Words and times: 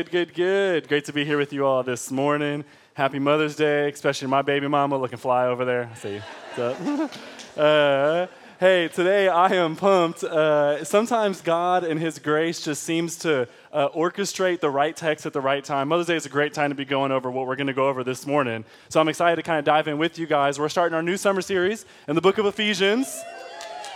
Good, 0.00 0.10
good, 0.10 0.34
good. 0.34 0.88
Great 0.88 1.04
to 1.04 1.12
be 1.12 1.26
here 1.26 1.36
with 1.36 1.52
you 1.52 1.66
all 1.66 1.82
this 1.82 2.10
morning. 2.10 2.64
Happy 2.94 3.18
Mother's 3.18 3.54
Day, 3.54 3.90
especially 3.90 4.28
my 4.28 4.40
baby 4.40 4.66
mama 4.66 4.96
looking 4.96 5.18
fly 5.18 5.44
over 5.44 5.66
there. 5.66 5.90
I 5.92 5.94
see. 5.94 6.22
What's 6.54 6.80
up? 7.58 7.58
uh, 7.58 8.26
hey, 8.58 8.88
today 8.88 9.28
I 9.28 9.48
am 9.56 9.76
pumped. 9.76 10.24
Uh, 10.24 10.82
sometimes 10.84 11.42
God 11.42 11.84
and 11.84 12.00
His 12.00 12.18
grace 12.18 12.62
just 12.62 12.82
seems 12.82 13.16
to 13.18 13.46
uh, 13.74 13.90
orchestrate 13.90 14.60
the 14.60 14.70
right 14.70 14.96
text 14.96 15.26
at 15.26 15.34
the 15.34 15.40
right 15.42 15.62
time. 15.62 15.88
Mother's 15.88 16.06
Day 16.06 16.16
is 16.16 16.24
a 16.24 16.30
great 16.30 16.54
time 16.54 16.70
to 16.70 16.74
be 16.74 16.86
going 16.86 17.12
over 17.12 17.30
what 17.30 17.46
we're 17.46 17.56
going 17.56 17.66
to 17.66 17.74
go 17.74 17.86
over 17.86 18.02
this 18.02 18.26
morning. 18.26 18.64
So 18.88 19.02
I'm 19.02 19.08
excited 19.08 19.36
to 19.36 19.42
kind 19.42 19.58
of 19.58 19.66
dive 19.66 19.86
in 19.86 19.98
with 19.98 20.18
you 20.18 20.26
guys. 20.26 20.58
We're 20.58 20.70
starting 20.70 20.96
our 20.96 21.02
new 21.02 21.18
summer 21.18 21.42
series 21.42 21.84
in 22.08 22.14
the 22.14 22.22
book 22.22 22.38
of 22.38 22.46
Ephesians. 22.46 23.22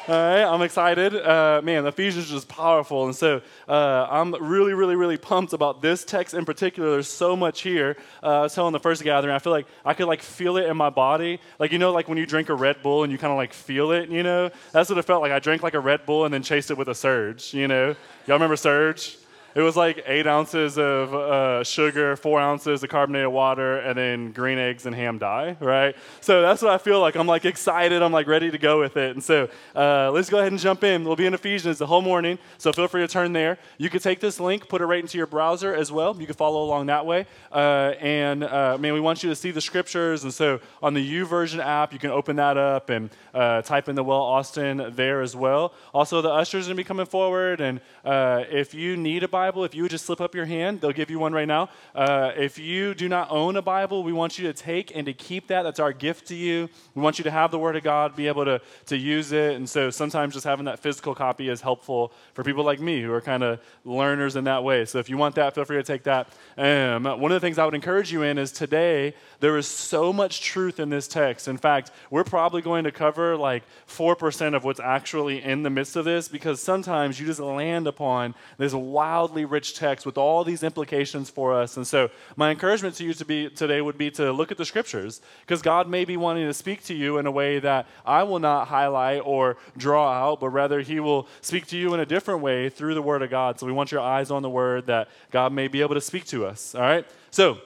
All 0.06 0.14
right, 0.14 0.44
I'm 0.44 0.60
excited. 0.60 1.14
Uh, 1.16 1.62
man, 1.64 1.86
Ephesians 1.86 2.26
is 2.26 2.30
just 2.30 2.46
powerful. 2.46 3.06
And 3.06 3.16
so 3.16 3.40
uh, 3.66 4.06
I'm 4.10 4.34
really, 4.34 4.74
really, 4.74 4.96
really 4.96 5.16
pumped 5.16 5.54
about 5.54 5.80
this 5.80 6.04
text 6.04 6.34
in 6.34 6.44
particular. 6.44 6.90
There's 6.90 7.08
so 7.08 7.34
much 7.34 7.62
here. 7.62 7.96
Uh, 8.22 8.26
I 8.26 8.40
was 8.42 8.54
telling 8.54 8.74
the 8.74 8.80
first 8.80 9.02
gathering, 9.02 9.34
I 9.34 9.38
feel 9.38 9.52
like 9.52 9.66
I 9.82 9.94
could 9.94 10.06
like 10.06 10.20
feel 10.20 10.58
it 10.58 10.66
in 10.66 10.76
my 10.76 10.90
body. 10.90 11.40
Like, 11.58 11.72
you 11.72 11.78
know, 11.78 11.90
like 11.90 12.06
when 12.06 12.18
you 12.18 12.26
drink 12.26 12.50
a 12.50 12.54
Red 12.54 12.82
Bull 12.82 13.02
and 13.02 13.10
you 13.10 13.16
kind 13.16 13.30
of 13.30 13.38
like 13.38 13.54
feel 13.54 13.92
it, 13.92 14.10
you 14.10 14.22
know? 14.22 14.50
That's 14.72 14.90
what 14.90 14.98
it 14.98 15.06
felt 15.06 15.22
like. 15.22 15.32
I 15.32 15.38
drank 15.38 15.62
like 15.62 15.72
a 15.72 15.80
Red 15.80 16.04
Bull 16.04 16.26
and 16.26 16.34
then 16.34 16.42
chased 16.42 16.70
it 16.70 16.76
with 16.76 16.88
a 16.88 16.94
Surge, 16.94 17.54
you 17.54 17.66
know? 17.66 17.96
Y'all 18.26 18.36
remember 18.36 18.56
Surge? 18.56 19.16
It 19.54 19.60
was 19.60 19.76
like 19.76 20.02
eight 20.06 20.26
ounces 20.26 20.76
of 20.78 21.14
uh, 21.14 21.62
sugar, 21.62 22.16
four 22.16 22.40
ounces 22.40 22.82
of 22.82 22.88
carbonated 22.88 23.28
water, 23.28 23.78
and 23.78 23.96
then 23.96 24.32
green 24.32 24.58
eggs 24.58 24.84
and 24.84 24.96
ham 24.96 25.18
dye, 25.18 25.56
right? 25.60 25.94
So 26.20 26.42
that's 26.42 26.60
what 26.60 26.72
I 26.72 26.78
feel 26.78 27.00
like. 27.00 27.14
I'm 27.14 27.28
like 27.28 27.44
excited. 27.44 28.02
I'm 28.02 28.10
like 28.10 28.26
ready 28.26 28.50
to 28.50 28.58
go 28.58 28.80
with 28.80 28.96
it. 28.96 29.12
And 29.12 29.22
so 29.22 29.48
uh, 29.76 30.10
let's 30.10 30.28
go 30.28 30.40
ahead 30.40 30.50
and 30.50 30.60
jump 30.60 30.82
in. 30.82 31.04
We'll 31.04 31.14
be 31.14 31.26
in 31.26 31.34
Ephesians 31.34 31.78
the 31.78 31.86
whole 31.86 32.02
morning, 32.02 32.40
so 32.58 32.72
feel 32.72 32.88
free 32.88 33.02
to 33.02 33.08
turn 33.08 33.32
there. 33.32 33.58
You 33.78 33.90
can 33.90 34.00
take 34.00 34.18
this 34.18 34.40
link, 34.40 34.68
put 34.68 34.80
it 34.82 34.86
right 34.86 35.00
into 35.00 35.18
your 35.18 35.28
browser 35.28 35.72
as 35.72 35.92
well. 35.92 36.16
You 36.18 36.26
can 36.26 36.34
follow 36.34 36.64
along 36.64 36.86
that 36.86 37.06
way. 37.06 37.26
Uh, 37.52 37.92
and 38.00 38.42
uh, 38.42 38.76
man, 38.78 38.92
we 38.92 39.00
want 39.00 39.22
you 39.22 39.30
to 39.30 39.36
see 39.36 39.52
the 39.52 39.60
scriptures. 39.60 40.24
And 40.24 40.34
so 40.34 40.58
on 40.82 40.94
the 40.94 41.12
YouVersion 41.12 41.64
app, 41.64 41.92
you 41.92 42.00
can 42.00 42.10
open 42.10 42.34
that 42.36 42.56
up 42.56 42.90
and 42.90 43.08
uh, 43.32 43.62
type 43.62 43.88
in 43.88 43.94
the 43.94 44.02
Well 44.02 44.20
Austin 44.20 44.92
there 44.96 45.20
as 45.20 45.36
well. 45.36 45.74
Also, 45.92 46.20
the 46.20 46.30
ushers 46.30 46.66
are 46.66 46.70
going 46.70 46.76
to 46.76 46.80
be 46.80 46.84
coming 46.84 47.06
forward. 47.06 47.60
And 47.60 47.80
uh, 48.04 48.42
if 48.50 48.74
you 48.74 48.96
need 48.96 49.22
a 49.22 49.28
Bible, 49.28 49.43
Bible, 49.44 49.64
if 49.64 49.74
you 49.74 49.82
would 49.82 49.90
just 49.90 50.06
slip 50.06 50.22
up 50.22 50.34
your 50.34 50.46
hand, 50.46 50.80
they'll 50.80 50.90
give 50.90 51.10
you 51.10 51.18
one 51.18 51.34
right 51.34 51.46
now. 51.46 51.68
Uh, 51.94 52.32
if 52.34 52.58
you 52.58 52.94
do 52.94 53.10
not 53.10 53.30
own 53.30 53.56
a 53.56 53.60
Bible, 53.60 54.02
we 54.02 54.10
want 54.10 54.38
you 54.38 54.46
to 54.46 54.54
take 54.54 54.96
and 54.96 55.04
to 55.04 55.12
keep 55.12 55.48
that. 55.48 55.64
That's 55.64 55.78
our 55.78 55.92
gift 55.92 56.28
to 56.28 56.34
you. 56.34 56.70
We 56.94 57.02
want 57.02 57.18
you 57.18 57.24
to 57.24 57.30
have 57.30 57.50
the 57.50 57.58
Word 57.58 57.76
of 57.76 57.82
God, 57.82 58.16
be 58.16 58.26
able 58.26 58.46
to, 58.46 58.62
to 58.86 58.96
use 58.96 59.32
it. 59.32 59.56
And 59.56 59.68
so 59.68 59.90
sometimes 59.90 60.32
just 60.32 60.46
having 60.46 60.64
that 60.64 60.78
physical 60.78 61.14
copy 61.14 61.50
is 61.50 61.60
helpful 61.60 62.10
for 62.32 62.42
people 62.42 62.64
like 62.64 62.80
me 62.80 63.02
who 63.02 63.12
are 63.12 63.20
kind 63.20 63.42
of 63.42 63.60
learners 63.84 64.34
in 64.34 64.44
that 64.44 64.64
way. 64.64 64.86
So 64.86 64.98
if 64.98 65.10
you 65.10 65.18
want 65.18 65.34
that, 65.34 65.54
feel 65.54 65.66
free 65.66 65.76
to 65.76 65.82
take 65.82 66.04
that. 66.04 66.28
Um, 66.56 67.04
one 67.04 67.30
of 67.30 67.36
the 67.38 67.46
things 67.46 67.58
I 67.58 67.66
would 67.66 67.74
encourage 67.74 68.10
you 68.10 68.22
in 68.22 68.38
is 68.38 68.50
today, 68.50 69.12
there 69.40 69.58
is 69.58 69.66
so 69.66 70.10
much 70.10 70.40
truth 70.40 70.80
in 70.80 70.88
this 70.88 71.06
text. 71.06 71.48
In 71.48 71.58
fact, 71.58 71.90
we're 72.08 72.24
probably 72.24 72.62
going 72.62 72.84
to 72.84 72.92
cover 72.92 73.36
like 73.36 73.64
4% 73.88 74.56
of 74.56 74.64
what's 74.64 74.80
actually 74.80 75.42
in 75.42 75.64
the 75.64 75.70
midst 75.70 75.96
of 75.96 76.06
this 76.06 76.28
because 76.28 76.62
sometimes 76.62 77.20
you 77.20 77.26
just 77.26 77.40
land 77.40 77.86
upon 77.86 78.34
this 78.56 78.72
wild 78.72 79.33
wildly 79.34 79.44
rich 79.44 79.74
text 79.74 80.06
with 80.06 80.16
all 80.16 80.44
these 80.44 80.62
implications 80.62 81.28
for 81.28 81.52
us. 81.52 81.76
And 81.76 81.84
so, 81.84 82.08
my 82.36 82.52
encouragement 82.52 82.94
to 82.96 83.04
you 83.04 83.12
to 83.14 83.24
be, 83.24 83.50
today 83.50 83.80
would 83.80 83.98
be 83.98 84.10
to 84.12 84.32
look 84.32 84.52
at 84.52 84.58
the 84.58 84.64
scriptures 84.64 85.20
because 85.40 85.60
God 85.60 85.88
may 85.88 86.04
be 86.04 86.16
wanting 86.16 86.46
to 86.46 86.54
speak 86.54 86.84
to 86.84 86.94
you 86.94 87.18
in 87.18 87.26
a 87.26 87.32
way 87.32 87.58
that 87.58 87.86
I 88.06 88.22
will 88.22 88.38
not 88.38 88.68
highlight 88.68 89.22
or 89.24 89.56
draw 89.76 90.08
out, 90.12 90.38
but 90.40 90.50
rather 90.50 90.80
He 90.82 91.00
will 91.00 91.26
speak 91.40 91.66
to 91.68 91.76
you 91.76 91.94
in 91.94 92.00
a 92.00 92.06
different 92.06 92.42
way 92.42 92.68
through 92.68 92.94
the 92.94 93.02
Word 93.02 93.22
of 93.22 93.30
God. 93.30 93.58
So, 93.58 93.66
we 93.66 93.72
want 93.72 93.90
your 93.90 94.00
eyes 94.00 94.30
on 94.30 94.42
the 94.42 94.50
Word 94.50 94.86
that 94.86 95.08
God 95.32 95.52
may 95.52 95.66
be 95.66 95.80
able 95.80 95.94
to 95.94 96.00
speak 96.00 96.26
to 96.26 96.46
us. 96.46 96.76
All 96.76 96.82
right? 96.82 97.04
So, 97.32 97.58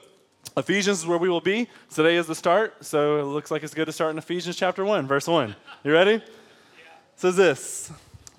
Ephesians 0.56 1.00
is 1.00 1.06
where 1.06 1.18
we 1.18 1.28
will 1.28 1.42
be. 1.42 1.68
Today 1.94 2.16
is 2.16 2.26
the 2.26 2.34
start, 2.34 2.82
so 2.84 3.20
it 3.20 3.24
looks 3.24 3.50
like 3.50 3.62
it's 3.62 3.74
good 3.74 3.86
to 3.86 3.92
start 3.92 4.12
in 4.12 4.18
Ephesians 4.18 4.56
chapter 4.56 4.84
1, 4.84 5.06
verse 5.06 5.28
1. 5.28 5.54
You 5.84 5.92
ready? 5.92 6.12
Yeah. 6.12 6.22
says 7.16 7.36
this 7.36 7.92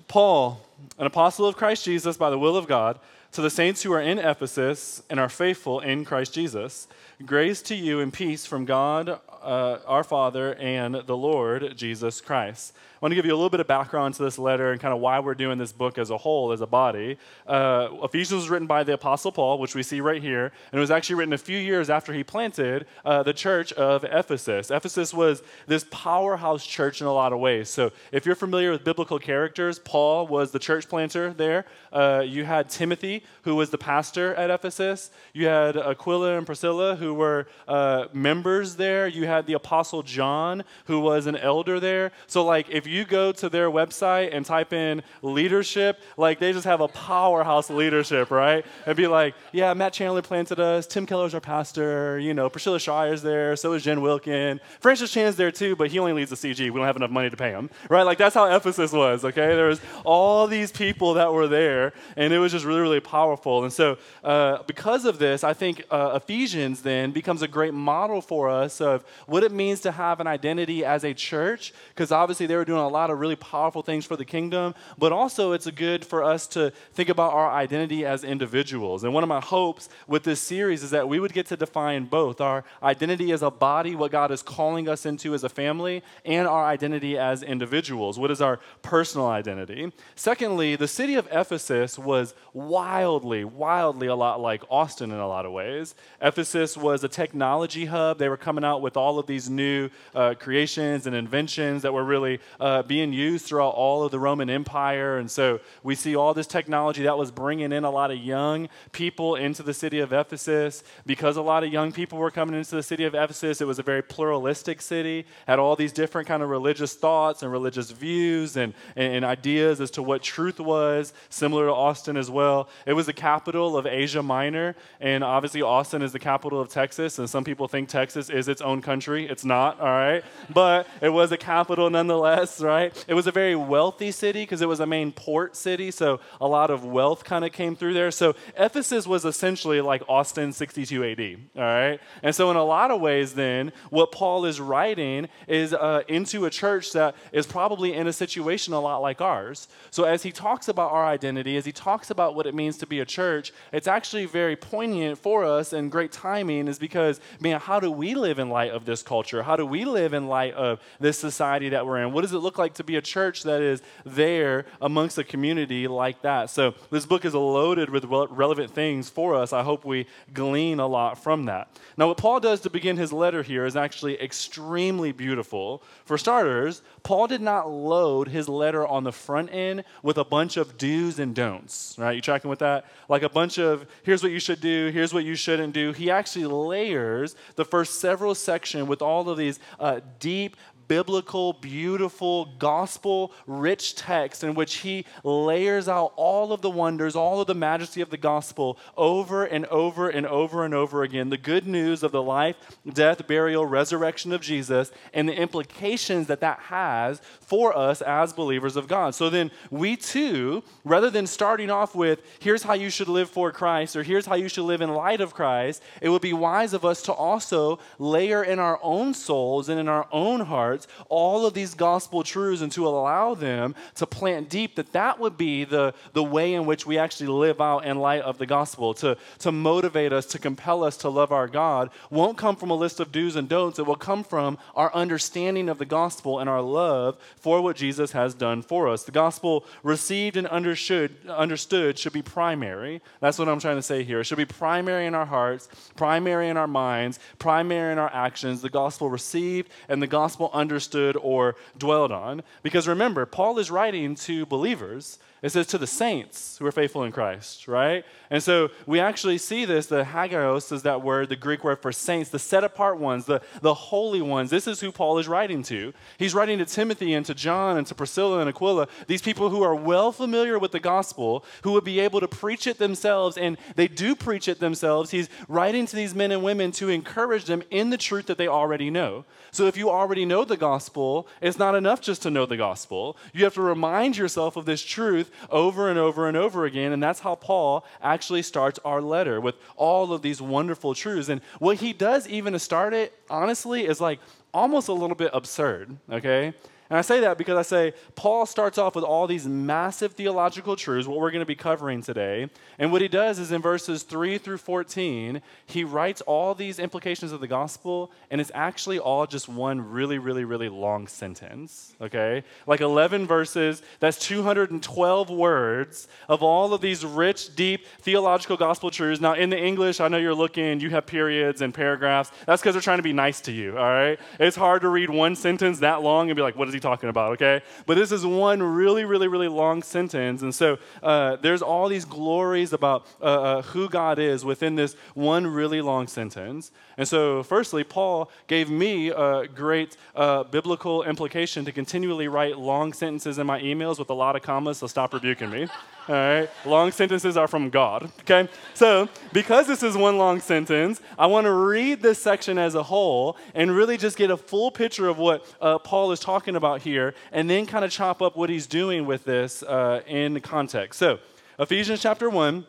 Paul, 0.08 0.60
an 0.98 1.06
apostle 1.06 1.46
of 1.46 1.56
Christ 1.56 1.84
Jesus 1.84 2.16
by 2.16 2.30
the 2.30 2.38
will 2.38 2.56
of 2.56 2.66
God, 2.66 2.98
to 3.32 3.40
the 3.40 3.50
saints 3.50 3.82
who 3.82 3.92
are 3.92 4.00
in 4.00 4.18
Ephesus 4.18 5.02
and 5.08 5.20
are 5.20 5.28
faithful 5.28 5.80
in 5.80 6.04
Christ 6.04 6.34
Jesus, 6.34 6.88
grace 7.26 7.60
to 7.60 7.74
you 7.74 8.00
and 8.00 8.12
peace 8.12 8.46
from 8.46 8.64
God 8.64 9.20
uh, 9.42 9.78
our 9.86 10.04
Father 10.04 10.54
and 10.54 10.94
the 10.94 11.16
Lord 11.16 11.76
Jesus 11.76 12.20
Christ. 12.20 12.72
I 12.74 13.06
want 13.06 13.12
to 13.12 13.16
give 13.16 13.24
you 13.24 13.32
a 13.32 13.36
little 13.36 13.48
bit 13.48 13.60
of 13.60 13.66
background 13.66 14.14
to 14.16 14.22
this 14.22 14.38
letter 14.38 14.72
and 14.72 14.80
kind 14.80 14.92
of 14.92 15.00
why 15.00 15.20
we're 15.20 15.34
doing 15.34 15.56
this 15.56 15.72
book 15.72 15.96
as 15.96 16.10
a 16.10 16.18
whole, 16.18 16.52
as 16.52 16.60
a 16.60 16.66
body. 16.66 17.16
Uh, 17.46 17.88
Ephesians 18.02 18.42
was 18.42 18.50
written 18.50 18.66
by 18.66 18.84
the 18.84 18.92
Apostle 18.92 19.32
Paul, 19.32 19.58
which 19.58 19.74
we 19.74 19.82
see 19.82 20.02
right 20.02 20.20
here, 20.20 20.52
and 20.70 20.78
it 20.78 20.80
was 20.80 20.90
actually 20.90 21.16
written 21.16 21.32
a 21.32 21.38
few 21.38 21.56
years 21.56 21.88
after 21.88 22.12
he 22.12 22.22
planted 22.22 22.86
uh, 23.06 23.22
the 23.22 23.32
church 23.32 23.72
of 23.72 24.04
Ephesus. 24.04 24.70
Ephesus 24.70 25.14
was 25.14 25.42
this 25.66 25.86
powerhouse 25.90 26.66
church 26.66 27.00
in 27.00 27.06
a 27.06 27.12
lot 27.12 27.32
of 27.32 27.38
ways. 27.38 27.70
So 27.70 27.90
if 28.12 28.26
you're 28.26 28.34
familiar 28.34 28.70
with 28.70 28.84
biblical 28.84 29.18
characters, 29.18 29.78
Paul 29.78 30.26
was 30.26 30.50
the 30.50 30.58
church 30.58 30.86
planter 30.86 31.32
there. 31.32 31.64
Uh, 31.90 32.22
you 32.26 32.44
had 32.44 32.68
Timothy, 32.68 33.24
who 33.42 33.54
was 33.54 33.70
the 33.70 33.78
pastor 33.78 34.34
at 34.34 34.50
Ephesus. 34.50 35.10
You 35.32 35.46
had 35.46 35.78
Aquila 35.78 36.36
and 36.36 36.44
Priscilla, 36.44 36.96
who 36.96 37.09
were 37.14 37.46
uh, 37.68 38.06
members 38.12 38.76
there. 38.76 39.06
You 39.06 39.26
had 39.26 39.46
the 39.46 39.54
Apostle 39.54 40.02
John, 40.02 40.64
who 40.86 41.00
was 41.00 41.26
an 41.26 41.36
elder 41.36 41.80
there. 41.80 42.12
So, 42.26 42.44
like, 42.44 42.68
if 42.70 42.86
you 42.86 43.04
go 43.04 43.32
to 43.32 43.48
their 43.48 43.70
website 43.70 44.30
and 44.32 44.44
type 44.44 44.72
in 44.72 45.02
leadership, 45.22 46.00
like 46.16 46.38
they 46.38 46.52
just 46.52 46.64
have 46.64 46.80
a 46.80 46.88
powerhouse 46.88 47.70
leadership, 47.70 48.30
right? 48.30 48.64
And 48.86 48.96
be 48.96 49.06
like, 49.06 49.34
yeah, 49.52 49.72
Matt 49.74 49.92
Chandler 49.92 50.22
planted 50.22 50.60
us, 50.60 50.86
Tim 50.86 51.06
Keller's 51.06 51.34
our 51.34 51.40
pastor, 51.40 52.18
you 52.18 52.34
know, 52.34 52.48
Priscilla 52.48 52.78
Shirer's 52.78 53.22
there, 53.22 53.56
so 53.56 53.72
is 53.72 53.82
Jen 53.82 54.00
Wilkin. 54.00 54.60
Francis 54.80 55.10
Chan's 55.12 55.36
there 55.36 55.50
too, 55.50 55.76
but 55.76 55.90
he 55.90 55.98
only 55.98 56.12
leads 56.12 56.30
the 56.30 56.36
CG. 56.36 56.58
We 56.58 56.78
don't 56.78 56.86
have 56.86 56.96
enough 56.96 57.10
money 57.10 57.30
to 57.30 57.36
pay 57.36 57.50
him, 57.50 57.70
right? 57.88 58.02
Like 58.02 58.18
that's 58.18 58.34
how 58.34 58.44
Ephesus 58.54 58.92
was, 58.92 59.24
okay? 59.24 59.54
There 59.54 59.68
was 59.68 59.80
all 60.04 60.46
these 60.46 60.70
people 60.72 61.14
that 61.14 61.32
were 61.32 61.48
there, 61.48 61.92
and 62.16 62.32
it 62.32 62.38
was 62.38 62.52
just 62.52 62.64
really, 62.64 62.80
really 62.80 63.00
powerful. 63.00 63.64
And 63.64 63.72
so, 63.72 63.98
uh, 64.24 64.62
because 64.66 65.04
of 65.04 65.18
this, 65.18 65.44
I 65.44 65.54
think 65.54 65.84
uh, 65.90 66.12
Ephesians 66.14 66.82
then 66.82 66.99
becomes 67.08 67.42
a 67.42 67.48
great 67.48 67.72
model 67.72 68.20
for 68.20 68.50
us 68.50 68.80
of 68.80 69.04
what 69.26 69.42
it 69.42 69.52
means 69.52 69.80
to 69.80 69.92
have 69.92 70.20
an 70.20 70.26
identity 70.26 70.84
as 70.84 71.04
a 71.04 71.14
church, 71.14 71.72
because 71.94 72.12
obviously 72.12 72.46
they 72.46 72.56
were 72.56 72.64
doing 72.64 72.80
a 72.80 72.88
lot 72.88 73.10
of 73.10 73.18
really 73.18 73.36
powerful 73.36 73.82
things 73.82 74.04
for 74.04 74.16
the 74.16 74.24
kingdom, 74.24 74.74
but 74.98 75.12
also 75.12 75.52
it's 75.52 75.70
good 75.70 76.04
for 76.04 76.22
us 76.22 76.46
to 76.48 76.72
think 76.92 77.08
about 77.08 77.32
our 77.32 77.50
identity 77.50 78.04
as 78.04 78.24
individuals. 78.24 79.04
And 79.04 79.14
one 79.14 79.22
of 79.22 79.28
my 79.28 79.40
hopes 79.40 79.88
with 80.06 80.24
this 80.24 80.40
series 80.40 80.82
is 80.82 80.90
that 80.90 81.08
we 81.08 81.20
would 81.20 81.32
get 81.32 81.46
to 81.46 81.56
define 81.56 82.04
both 82.04 82.40
our 82.40 82.64
identity 82.82 83.32
as 83.32 83.42
a 83.42 83.50
body, 83.50 83.94
what 83.94 84.10
God 84.10 84.30
is 84.30 84.42
calling 84.42 84.88
us 84.88 85.06
into 85.06 85.32
as 85.32 85.44
a 85.44 85.48
family, 85.48 86.02
and 86.24 86.46
our 86.46 86.64
identity 86.64 87.16
as 87.16 87.42
individuals. 87.42 88.18
What 88.18 88.30
is 88.30 88.42
our 88.42 88.58
personal 88.82 89.28
identity? 89.28 89.92
Secondly, 90.16 90.76
the 90.76 90.88
city 90.88 91.14
of 91.14 91.28
Ephesus 91.30 91.98
was 91.98 92.34
wildly, 92.52 93.44
wildly 93.44 94.08
a 94.08 94.16
lot 94.16 94.40
like 94.40 94.64
Austin 94.68 95.12
in 95.12 95.18
a 95.18 95.28
lot 95.28 95.46
of 95.46 95.52
ways. 95.52 95.94
Ephesus 96.20 96.76
was 96.76 96.89
a 96.92 97.08
technology 97.08 97.86
hub. 97.86 98.18
They 98.18 98.28
were 98.28 98.36
coming 98.36 98.64
out 98.64 98.82
with 98.82 98.96
all 98.96 99.18
of 99.18 99.26
these 99.26 99.48
new 99.48 99.90
uh, 100.14 100.34
creations 100.38 101.06
and 101.06 101.14
inventions 101.14 101.82
that 101.82 101.92
were 101.92 102.04
really 102.04 102.40
uh, 102.58 102.82
being 102.82 103.12
used 103.12 103.46
throughout 103.46 103.74
all 103.74 104.04
of 104.04 104.10
the 104.10 104.18
Roman 104.18 104.50
Empire. 104.50 105.18
And 105.18 105.30
so 105.30 105.60
we 105.82 105.94
see 105.94 106.16
all 106.16 106.34
this 106.34 106.46
technology 106.46 107.02
that 107.04 107.16
was 107.16 107.30
bringing 107.30 107.72
in 107.72 107.84
a 107.84 107.90
lot 107.90 108.10
of 108.10 108.18
young 108.18 108.68
people 108.92 109.36
into 109.36 109.62
the 109.62 109.74
city 109.74 110.00
of 110.00 110.12
Ephesus. 110.12 110.82
Because 111.06 111.36
a 111.36 111.42
lot 111.42 111.64
of 111.64 111.72
young 111.72 111.92
people 111.92 112.18
were 112.18 112.30
coming 112.30 112.54
into 112.54 112.74
the 112.74 112.82
city 112.82 113.04
of 113.04 113.14
Ephesus, 113.14 113.60
it 113.60 113.66
was 113.66 113.78
a 113.78 113.82
very 113.82 114.02
pluralistic 114.02 114.82
city, 114.82 115.26
had 115.46 115.58
all 115.58 115.76
these 115.76 115.92
different 115.92 116.26
kind 116.26 116.42
of 116.42 116.50
religious 116.50 116.94
thoughts 116.94 117.42
and 117.42 117.52
religious 117.52 117.90
views 117.90 118.56
and, 118.56 118.74
and, 118.96 119.14
and 119.14 119.24
ideas 119.24 119.80
as 119.80 119.90
to 119.92 120.02
what 120.02 120.22
truth 120.22 120.58
was, 120.58 121.12
similar 121.28 121.66
to 121.66 121.72
Austin 121.72 122.16
as 122.16 122.30
well. 122.30 122.68
It 122.86 122.94
was 122.94 123.06
the 123.06 123.12
capital 123.12 123.76
of 123.76 123.86
Asia 123.86 124.22
Minor, 124.22 124.74
and 125.00 125.22
obviously 125.22 125.62
Austin 125.62 126.02
is 126.02 126.12
the 126.12 126.18
capital 126.18 126.60
of 126.60 126.68
Texas, 126.68 126.79
and 127.18 127.28
some 127.28 127.44
people 127.44 127.68
think 127.68 127.88
Texas 127.88 128.30
is 128.30 128.48
its 128.48 128.60
own 128.60 128.82
country. 128.82 129.28
It's 129.28 129.44
not, 129.44 129.78
all 129.80 129.86
right? 129.86 130.24
But 130.48 130.86
it 131.00 131.10
was 131.10 131.30
a 131.32 131.36
capital 131.36 131.88
nonetheless, 131.90 132.60
right? 132.60 132.70
right? 132.70 133.04
It 133.08 133.14
was 133.14 133.26
a 133.26 133.32
very 133.32 133.56
wealthy 133.56 134.10
city 134.10 134.42
because 134.42 134.62
it 134.62 134.68
was 134.68 134.80
a 134.80 134.86
main 134.86 135.12
port 135.12 135.56
city, 135.56 135.90
so 135.90 136.20
a 136.40 136.46
lot 136.46 136.70
of 136.70 136.84
wealth 136.84 137.24
kind 137.24 137.44
of 137.44 137.52
came 137.52 137.76
through 137.76 137.94
there. 137.94 138.10
So 138.10 138.34
Ephesus 138.56 139.06
was 139.06 139.24
essentially 139.24 139.80
like 139.80 140.02
Austin 140.08 140.52
62 140.52 141.04
AD, 141.04 141.38
all 141.56 141.62
right? 141.62 142.00
And 142.22 142.34
so, 142.34 142.50
in 142.50 142.56
a 142.56 142.64
lot 142.64 142.90
of 142.90 143.00
ways, 143.00 143.34
then, 143.34 143.72
what 143.90 144.12
Paul 144.12 144.44
is 144.44 144.60
writing 144.60 145.28
is 145.46 145.74
uh, 145.74 146.02
into 146.08 146.44
a 146.46 146.50
church 146.50 146.92
that 146.92 147.14
is 147.32 147.46
probably 147.46 147.94
in 147.94 148.06
a 148.06 148.12
situation 148.12 148.72
a 148.72 148.80
lot 148.80 148.98
like 148.98 149.20
ours. 149.20 149.68
So, 149.90 150.04
as 150.04 150.22
he 150.22 150.32
talks 150.32 150.68
about 150.68 150.92
our 150.92 151.06
identity, 151.06 151.56
as 151.56 151.64
he 151.64 151.72
talks 151.72 152.10
about 152.10 152.34
what 152.34 152.46
it 152.46 152.54
means 152.54 152.78
to 152.78 152.86
be 152.86 153.00
a 153.00 153.04
church, 153.04 153.52
it's 153.72 153.88
actually 153.88 154.26
very 154.26 154.56
poignant 154.56 155.18
for 155.18 155.44
us 155.44 155.72
and 155.72 155.90
great 155.90 156.12
timing 156.12 156.59
is 156.68 156.78
because, 156.78 157.20
man, 157.40 157.60
how 157.60 157.80
do 157.80 157.90
we 157.90 158.14
live 158.14 158.38
in 158.38 158.48
light 158.48 158.72
of 158.72 158.84
this 158.84 159.02
culture? 159.02 159.42
How 159.42 159.56
do 159.56 159.66
we 159.66 159.84
live 159.84 160.14
in 160.14 160.28
light 160.28 160.54
of 160.54 160.80
this 160.98 161.18
society 161.18 161.70
that 161.70 161.86
we're 161.86 162.02
in? 162.02 162.12
What 162.12 162.22
does 162.22 162.32
it 162.32 162.38
look 162.38 162.58
like 162.58 162.74
to 162.74 162.84
be 162.84 162.96
a 162.96 163.02
church 163.02 163.42
that 163.44 163.60
is 163.60 163.82
there 164.04 164.66
amongst 164.80 165.18
a 165.18 165.24
community 165.24 165.88
like 165.88 166.22
that? 166.22 166.50
So, 166.50 166.74
this 166.90 167.06
book 167.06 167.24
is 167.24 167.34
loaded 167.34 167.90
with 167.90 168.04
relevant 168.04 168.72
things 168.74 169.08
for 169.08 169.34
us. 169.34 169.52
I 169.52 169.62
hope 169.62 169.84
we 169.84 170.06
glean 170.32 170.80
a 170.80 170.86
lot 170.86 171.22
from 171.22 171.46
that. 171.46 171.68
Now, 171.96 172.08
what 172.08 172.16
Paul 172.16 172.40
does 172.40 172.60
to 172.60 172.70
begin 172.70 172.96
his 172.96 173.12
letter 173.12 173.42
here 173.42 173.66
is 173.66 173.76
actually 173.76 174.20
extremely 174.20 175.12
beautiful. 175.12 175.82
For 176.04 176.18
starters, 176.18 176.82
Paul 177.02 177.26
did 177.26 177.40
not 177.40 177.70
load 177.70 178.28
his 178.28 178.48
letter 178.48 178.86
on 178.86 179.04
the 179.04 179.12
front 179.12 179.52
end 179.52 179.84
with 180.02 180.18
a 180.18 180.24
bunch 180.24 180.56
of 180.56 180.76
do's 180.76 181.18
and 181.18 181.34
don'ts, 181.34 181.96
right? 181.98 182.14
You 182.14 182.20
tracking 182.20 182.50
with 182.50 182.60
that? 182.60 182.86
Like 183.08 183.22
a 183.22 183.28
bunch 183.28 183.58
of 183.58 183.86
here's 184.02 184.22
what 184.22 184.32
you 184.32 184.40
should 184.40 184.60
do, 184.60 184.90
here's 184.92 185.14
what 185.14 185.24
you 185.24 185.34
shouldn't 185.34 185.72
do. 185.72 185.92
He 185.92 186.10
actually 186.10 186.46
layers 186.50 187.36
the 187.56 187.64
first 187.64 188.00
several 188.00 188.34
sections 188.34 188.88
with 188.88 189.02
all 189.02 189.28
of 189.28 189.38
these 189.38 189.58
uh, 189.78 190.00
deep 190.18 190.56
biblical, 190.90 191.52
beautiful, 191.52 192.46
gospel 192.58 193.32
rich 193.46 193.94
text 193.94 194.42
in 194.42 194.54
which 194.56 194.78
he 194.78 195.06
layers 195.22 195.86
out 195.86 196.12
all 196.16 196.52
of 196.52 196.62
the 196.62 196.68
wonders, 196.68 197.14
all 197.14 197.40
of 197.40 197.46
the 197.46 197.54
majesty 197.54 198.00
of 198.00 198.10
the 198.10 198.16
gospel 198.16 198.76
over 198.96 199.44
and 199.44 199.64
over 199.66 200.08
and 200.08 200.26
over 200.26 200.64
and 200.64 200.74
over 200.74 201.04
again. 201.04 201.30
The 201.30 201.36
good 201.36 201.64
news 201.64 202.02
of 202.02 202.10
the 202.10 202.20
life, 202.20 202.56
death, 202.92 203.24
burial, 203.28 203.64
resurrection 203.64 204.32
of 204.32 204.40
Jesus, 204.40 204.90
and 205.14 205.28
the 205.28 205.40
implications 205.40 206.26
that 206.26 206.40
that 206.40 206.58
has 206.58 207.22
for 207.40 207.76
us 207.76 208.02
as 208.02 208.32
believers 208.32 208.74
of 208.74 208.88
God. 208.88 209.14
So 209.14 209.30
then 209.30 209.52
we 209.70 209.96
too, 209.96 210.64
rather 210.84 211.08
than 211.08 211.28
starting 211.28 211.70
off 211.70 211.94
with, 211.94 212.20
here's 212.40 212.64
how 212.64 212.74
you 212.74 212.90
should 212.90 213.06
live 213.06 213.30
for 213.30 213.52
Christ 213.52 213.94
or 213.94 214.02
here's 214.02 214.26
how 214.26 214.34
you 214.34 214.48
should 214.48 214.64
live 214.64 214.80
in 214.80 214.92
light 214.92 215.20
of 215.20 215.34
Christ, 215.34 215.84
it 216.02 216.08
would 216.08 216.20
be 216.20 216.32
wise 216.32 216.74
of 216.74 216.84
us 216.84 217.00
to 217.02 217.12
also 217.12 217.78
layer 218.00 218.42
in 218.42 218.58
our 218.58 218.80
own 218.82 219.14
souls 219.14 219.68
and 219.68 219.78
in 219.78 219.86
our 219.86 220.08
own 220.10 220.40
hearts 220.40 220.79
all 221.08 221.46
of 221.46 221.54
these 221.54 221.74
gospel 221.74 222.22
truths 222.22 222.62
and 222.62 222.72
to 222.72 222.86
allow 222.86 223.34
them 223.34 223.74
to 223.96 224.06
plant 224.06 224.48
deep, 224.48 224.76
that 224.76 224.92
that 224.92 225.18
would 225.18 225.36
be 225.36 225.64
the, 225.64 225.94
the 226.12 226.22
way 226.22 226.54
in 226.54 226.66
which 226.66 226.86
we 226.86 226.98
actually 226.98 227.28
live 227.28 227.60
out 227.60 227.84
in 227.84 227.98
light 227.98 228.22
of 228.22 228.38
the 228.38 228.46
gospel, 228.46 228.94
to, 228.94 229.16
to 229.38 229.52
motivate 229.52 230.12
us, 230.12 230.26
to 230.26 230.38
compel 230.38 230.84
us 230.84 230.96
to 230.98 231.08
love 231.08 231.32
our 231.32 231.48
God, 231.48 231.90
won't 232.10 232.38
come 232.38 232.56
from 232.56 232.70
a 232.70 232.74
list 232.74 233.00
of 233.00 233.12
do's 233.12 233.36
and 233.36 233.48
don'ts. 233.48 233.78
It 233.78 233.86
will 233.86 233.96
come 233.96 234.24
from 234.24 234.58
our 234.74 234.94
understanding 234.94 235.68
of 235.68 235.78
the 235.78 235.84
gospel 235.84 236.38
and 236.38 236.48
our 236.48 236.62
love 236.62 237.18
for 237.36 237.60
what 237.60 237.76
Jesus 237.76 238.12
has 238.12 238.34
done 238.34 238.62
for 238.62 238.88
us. 238.88 239.04
The 239.04 239.12
gospel 239.12 239.64
received 239.82 240.36
and 240.36 240.46
understood, 240.46 241.16
understood 241.28 241.98
should 241.98 242.12
be 242.12 242.22
primary. 242.22 243.02
That's 243.20 243.38
what 243.38 243.48
I'm 243.48 243.60
trying 243.60 243.76
to 243.76 243.82
say 243.82 244.02
here. 244.02 244.20
It 244.20 244.24
should 244.24 244.38
be 244.38 244.44
primary 244.44 245.06
in 245.06 245.14
our 245.14 245.26
hearts, 245.26 245.68
primary 245.96 246.48
in 246.48 246.56
our 246.56 246.66
minds, 246.66 247.18
primary 247.38 247.92
in 247.92 247.98
our 247.98 248.12
actions. 248.12 248.62
The 248.62 248.70
gospel 248.70 249.10
received 249.10 249.70
and 249.88 250.02
the 250.02 250.06
gospel 250.06 250.50
understood 250.52 250.69
understood 250.70 251.16
or 251.20 251.56
dwelled 251.76 252.12
on. 252.12 252.42
Because 252.62 252.86
remember, 252.86 253.26
Paul 253.26 253.58
is 253.58 253.70
writing 253.70 254.14
to 254.16 254.46
believers. 254.46 255.18
It 255.42 255.50
says 255.50 255.66
to 255.68 255.78
the 255.78 255.86
saints 255.86 256.58
who 256.58 256.66
are 256.66 256.72
faithful 256.72 257.02
in 257.04 257.12
Christ, 257.12 257.66
right? 257.66 258.04
And 258.28 258.42
so 258.42 258.68
we 258.84 259.00
actually 259.00 259.38
see 259.38 259.64
this. 259.64 259.86
The 259.86 260.04
hagios 260.04 260.70
is 260.70 260.82
that 260.82 261.00
word, 261.00 261.30
the 261.30 261.36
Greek 261.36 261.64
word 261.64 261.80
for 261.80 261.92
saints, 261.92 262.28
the 262.28 262.38
set 262.38 262.62
apart 262.62 262.98
ones, 262.98 263.24
the, 263.24 263.40
the 263.62 263.72
holy 263.72 264.20
ones. 264.20 264.50
This 264.50 264.66
is 264.66 264.80
who 264.80 264.92
Paul 264.92 265.18
is 265.18 265.28
writing 265.28 265.62
to. 265.64 265.94
He's 266.18 266.34
writing 266.34 266.58
to 266.58 266.66
Timothy 266.66 267.14
and 267.14 267.24
to 267.24 267.34
John 267.34 267.78
and 267.78 267.86
to 267.86 267.94
Priscilla 267.94 268.40
and 268.40 268.50
Aquila, 268.50 268.88
these 269.06 269.22
people 269.22 269.48
who 269.48 269.62
are 269.62 269.74
well 269.74 270.12
familiar 270.12 270.58
with 270.58 270.72
the 270.72 270.80
gospel, 270.80 271.42
who 271.62 271.72
would 271.72 271.84
be 271.84 272.00
able 272.00 272.20
to 272.20 272.28
preach 272.28 272.66
it 272.66 272.76
themselves, 272.76 273.38
and 273.38 273.56
they 273.76 273.88
do 273.88 274.14
preach 274.14 274.46
it 274.46 274.60
themselves. 274.60 275.10
He's 275.10 275.30
writing 275.48 275.86
to 275.86 275.96
these 275.96 276.14
men 276.14 276.32
and 276.32 276.42
women 276.42 276.70
to 276.72 276.90
encourage 276.90 277.46
them 277.46 277.62
in 277.70 277.88
the 277.88 277.96
truth 277.96 278.26
that 278.26 278.36
they 278.36 278.48
already 278.48 278.90
know. 278.90 279.24
So 279.52 279.66
if 279.66 279.78
you 279.78 279.88
already 279.88 280.26
know 280.26 280.44
the 280.44 280.58
gospel, 280.58 281.26
it's 281.40 281.58
not 281.58 281.74
enough 281.74 282.02
just 282.02 282.22
to 282.22 282.30
know 282.30 282.44
the 282.44 282.58
gospel. 282.58 283.16
You 283.32 283.44
have 283.44 283.54
to 283.54 283.62
remind 283.62 284.18
yourself 284.18 284.56
of 284.56 284.66
this 284.66 284.82
truth 284.82 285.29
over 285.50 285.88
and 285.88 285.98
over 285.98 286.28
and 286.28 286.36
over 286.36 286.64
again. 286.64 286.92
And 286.92 287.02
that's 287.02 287.20
how 287.20 287.34
Paul 287.34 287.84
actually 288.02 288.42
starts 288.42 288.78
our 288.84 289.00
letter 289.00 289.40
with 289.40 289.56
all 289.76 290.12
of 290.12 290.22
these 290.22 290.40
wonderful 290.40 290.94
truths. 290.94 291.28
And 291.28 291.40
what 291.58 291.78
he 291.78 291.92
does, 291.92 292.28
even 292.28 292.52
to 292.52 292.58
start 292.58 292.94
it, 292.94 293.12
honestly, 293.28 293.86
is 293.86 294.00
like 294.00 294.20
almost 294.52 294.88
a 294.88 294.92
little 294.92 295.16
bit 295.16 295.30
absurd, 295.32 295.96
okay? 296.10 296.54
And 296.90 296.98
I 296.98 297.02
say 297.02 297.20
that 297.20 297.38
because 297.38 297.56
I 297.56 297.62
say 297.62 297.94
Paul 298.16 298.46
starts 298.46 298.76
off 298.76 298.96
with 298.96 299.04
all 299.04 299.28
these 299.28 299.46
massive 299.46 300.14
theological 300.14 300.74
truths, 300.74 301.06
what 301.06 301.20
we're 301.20 301.30
going 301.30 301.40
to 301.40 301.46
be 301.46 301.54
covering 301.54 302.02
today. 302.02 302.50
And 302.80 302.90
what 302.90 303.00
he 303.00 303.06
does 303.06 303.38
is 303.38 303.52
in 303.52 303.62
verses 303.62 304.02
3 304.02 304.38
through 304.38 304.58
14, 304.58 305.40
he 305.66 305.84
writes 305.84 306.20
all 306.22 306.52
these 306.52 306.80
implications 306.80 307.30
of 307.30 307.40
the 307.40 307.46
gospel, 307.46 308.10
and 308.28 308.40
it's 308.40 308.50
actually 308.54 308.98
all 308.98 309.24
just 309.28 309.48
one 309.48 309.92
really, 309.92 310.18
really, 310.18 310.42
really 310.42 310.68
long 310.68 311.06
sentence, 311.06 311.94
okay? 312.00 312.42
Like 312.66 312.80
11 312.80 313.24
verses, 313.24 313.82
that's 314.00 314.18
212 314.18 315.30
words 315.30 316.08
of 316.28 316.42
all 316.42 316.74
of 316.74 316.80
these 316.80 317.04
rich, 317.04 317.54
deep 317.54 317.86
theological 318.00 318.56
gospel 318.56 318.90
truths. 318.90 319.20
Now, 319.20 319.34
in 319.34 319.50
the 319.50 319.58
English, 319.58 320.00
I 320.00 320.08
know 320.08 320.18
you're 320.18 320.34
looking, 320.34 320.80
you 320.80 320.90
have 320.90 321.06
periods 321.06 321.62
and 321.62 321.72
paragraphs. 321.72 322.32
That's 322.46 322.60
because 322.60 322.74
they're 322.74 322.82
trying 322.82 322.98
to 322.98 323.04
be 323.04 323.12
nice 323.12 323.40
to 323.42 323.52
you, 323.52 323.78
all 323.78 323.84
right? 323.84 324.18
It's 324.40 324.56
hard 324.56 324.82
to 324.82 324.88
read 324.88 325.08
one 325.08 325.36
sentence 325.36 325.78
that 325.78 326.02
long 326.02 326.30
and 326.30 326.36
be 326.36 326.42
like, 326.42 326.56
what 326.56 326.66
is 326.66 326.74
he 326.74 326.79
talking 326.80 327.08
about, 327.08 327.32
okay? 327.32 327.62
But 327.86 327.96
this 327.96 328.12
is 328.12 328.24
one 328.26 328.62
really, 328.62 329.04
really, 329.04 329.28
really 329.28 329.48
long 329.48 329.82
sentence. 329.82 330.42
And 330.42 330.54
so 330.54 330.78
uh, 331.02 331.36
there's 331.36 331.62
all 331.62 331.88
these 331.88 332.04
glories 332.04 332.72
about 332.72 333.06
uh, 333.20 333.24
uh, 333.24 333.62
who 333.62 333.88
God 333.88 334.18
is 334.18 334.44
within 334.44 334.74
this 334.76 334.94
one 335.14 335.46
really 335.46 335.80
long 335.80 336.06
sentence. 336.06 336.72
And 336.96 337.06
so, 337.06 337.42
firstly, 337.42 337.84
Paul 337.84 338.30
gave 338.46 338.68
me 338.68 339.08
a 339.08 339.46
great 339.46 339.96
uh, 340.14 340.44
biblical 340.44 341.02
implication 341.04 341.64
to 341.64 341.72
continually 341.72 342.28
write 342.28 342.58
long 342.58 342.92
sentences 342.92 343.38
in 343.38 343.46
my 343.46 343.60
emails 343.60 343.98
with 343.98 344.10
a 344.10 344.14
lot 344.14 344.36
of 344.36 344.42
commas, 344.42 344.78
so 344.78 344.86
stop 344.86 345.14
rebuking 345.14 345.50
me. 345.50 345.68
All 346.10 346.16
right? 346.16 346.50
Long 346.66 346.90
sentences 346.90 347.36
are 347.36 347.46
from 347.46 347.70
God, 347.70 348.10
okay? 348.22 348.48
So, 348.74 349.08
because 349.32 349.68
this 349.68 349.84
is 349.84 349.96
one 349.96 350.18
long 350.18 350.40
sentence, 350.40 351.00
I 351.16 351.26
want 351.26 351.44
to 351.44 351.52
read 351.52 352.02
this 352.02 352.18
section 352.18 352.58
as 352.58 352.74
a 352.74 352.82
whole 352.82 353.36
and 353.54 353.70
really 353.70 353.96
just 353.96 354.16
get 354.16 354.28
a 354.28 354.36
full 354.36 354.72
picture 354.72 355.06
of 355.06 355.18
what 355.18 355.46
uh, 355.60 355.78
Paul 355.78 356.10
is 356.10 356.18
talking 356.18 356.56
about 356.56 356.82
here 356.82 357.14
and 357.30 357.48
then 357.48 357.64
kind 357.64 357.84
of 357.84 357.92
chop 357.92 358.20
up 358.22 358.36
what 358.36 358.50
he's 358.50 358.66
doing 358.66 359.06
with 359.06 359.22
this 359.22 359.62
uh, 359.62 360.00
in 360.04 360.40
context. 360.40 360.98
So, 360.98 361.20
Ephesians 361.60 362.02
chapter 362.02 362.28
1, 362.28 362.66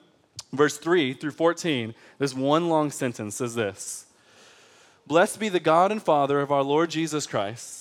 verse 0.53 0.77
3 0.77 1.15
through 1.15 1.31
14, 1.31 1.95
this 2.19 2.35
one 2.35 2.69
long 2.69 2.91
sentence 2.91 3.37
says 3.37 3.55
this 3.55 4.05
Blessed 5.07 5.39
be 5.39 5.49
the 5.49 5.59
God 5.59 5.91
and 5.91 6.03
Father 6.03 6.41
of 6.41 6.51
our 6.51 6.61
Lord 6.61 6.91
Jesus 6.91 7.25
Christ 7.25 7.80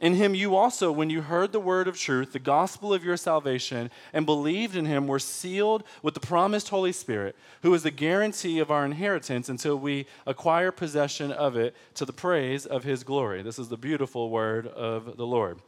In 0.00 0.14
him 0.14 0.34
you 0.34 0.54
also, 0.56 0.92
when 0.92 1.10
you 1.10 1.22
heard 1.22 1.52
the 1.52 1.60
word 1.60 1.88
of 1.88 1.98
truth, 1.98 2.32
the 2.32 2.38
gospel 2.38 2.92
of 2.92 3.04
your 3.04 3.16
salvation, 3.16 3.90
and 4.12 4.26
believed 4.26 4.76
in 4.76 4.84
him, 4.84 5.06
were 5.06 5.18
sealed 5.18 5.84
with 6.02 6.14
the 6.14 6.20
promised 6.20 6.68
Holy 6.68 6.92
Spirit, 6.92 7.36
who 7.62 7.72
is 7.74 7.82
the 7.82 7.90
guarantee 7.90 8.58
of 8.58 8.70
our 8.70 8.84
inheritance 8.84 9.48
until 9.48 9.76
we 9.76 10.06
acquire 10.26 10.70
possession 10.70 11.32
of 11.32 11.56
it 11.56 11.74
to 11.94 12.04
the 12.04 12.12
praise 12.12 12.66
of 12.66 12.84
his 12.84 13.04
glory. 13.04 13.42
This 13.42 13.58
is 13.58 13.68
the 13.68 13.76
beautiful 13.76 14.30
word 14.30 14.66
of 14.66 15.16
the 15.16 15.26
Lord. 15.26 15.58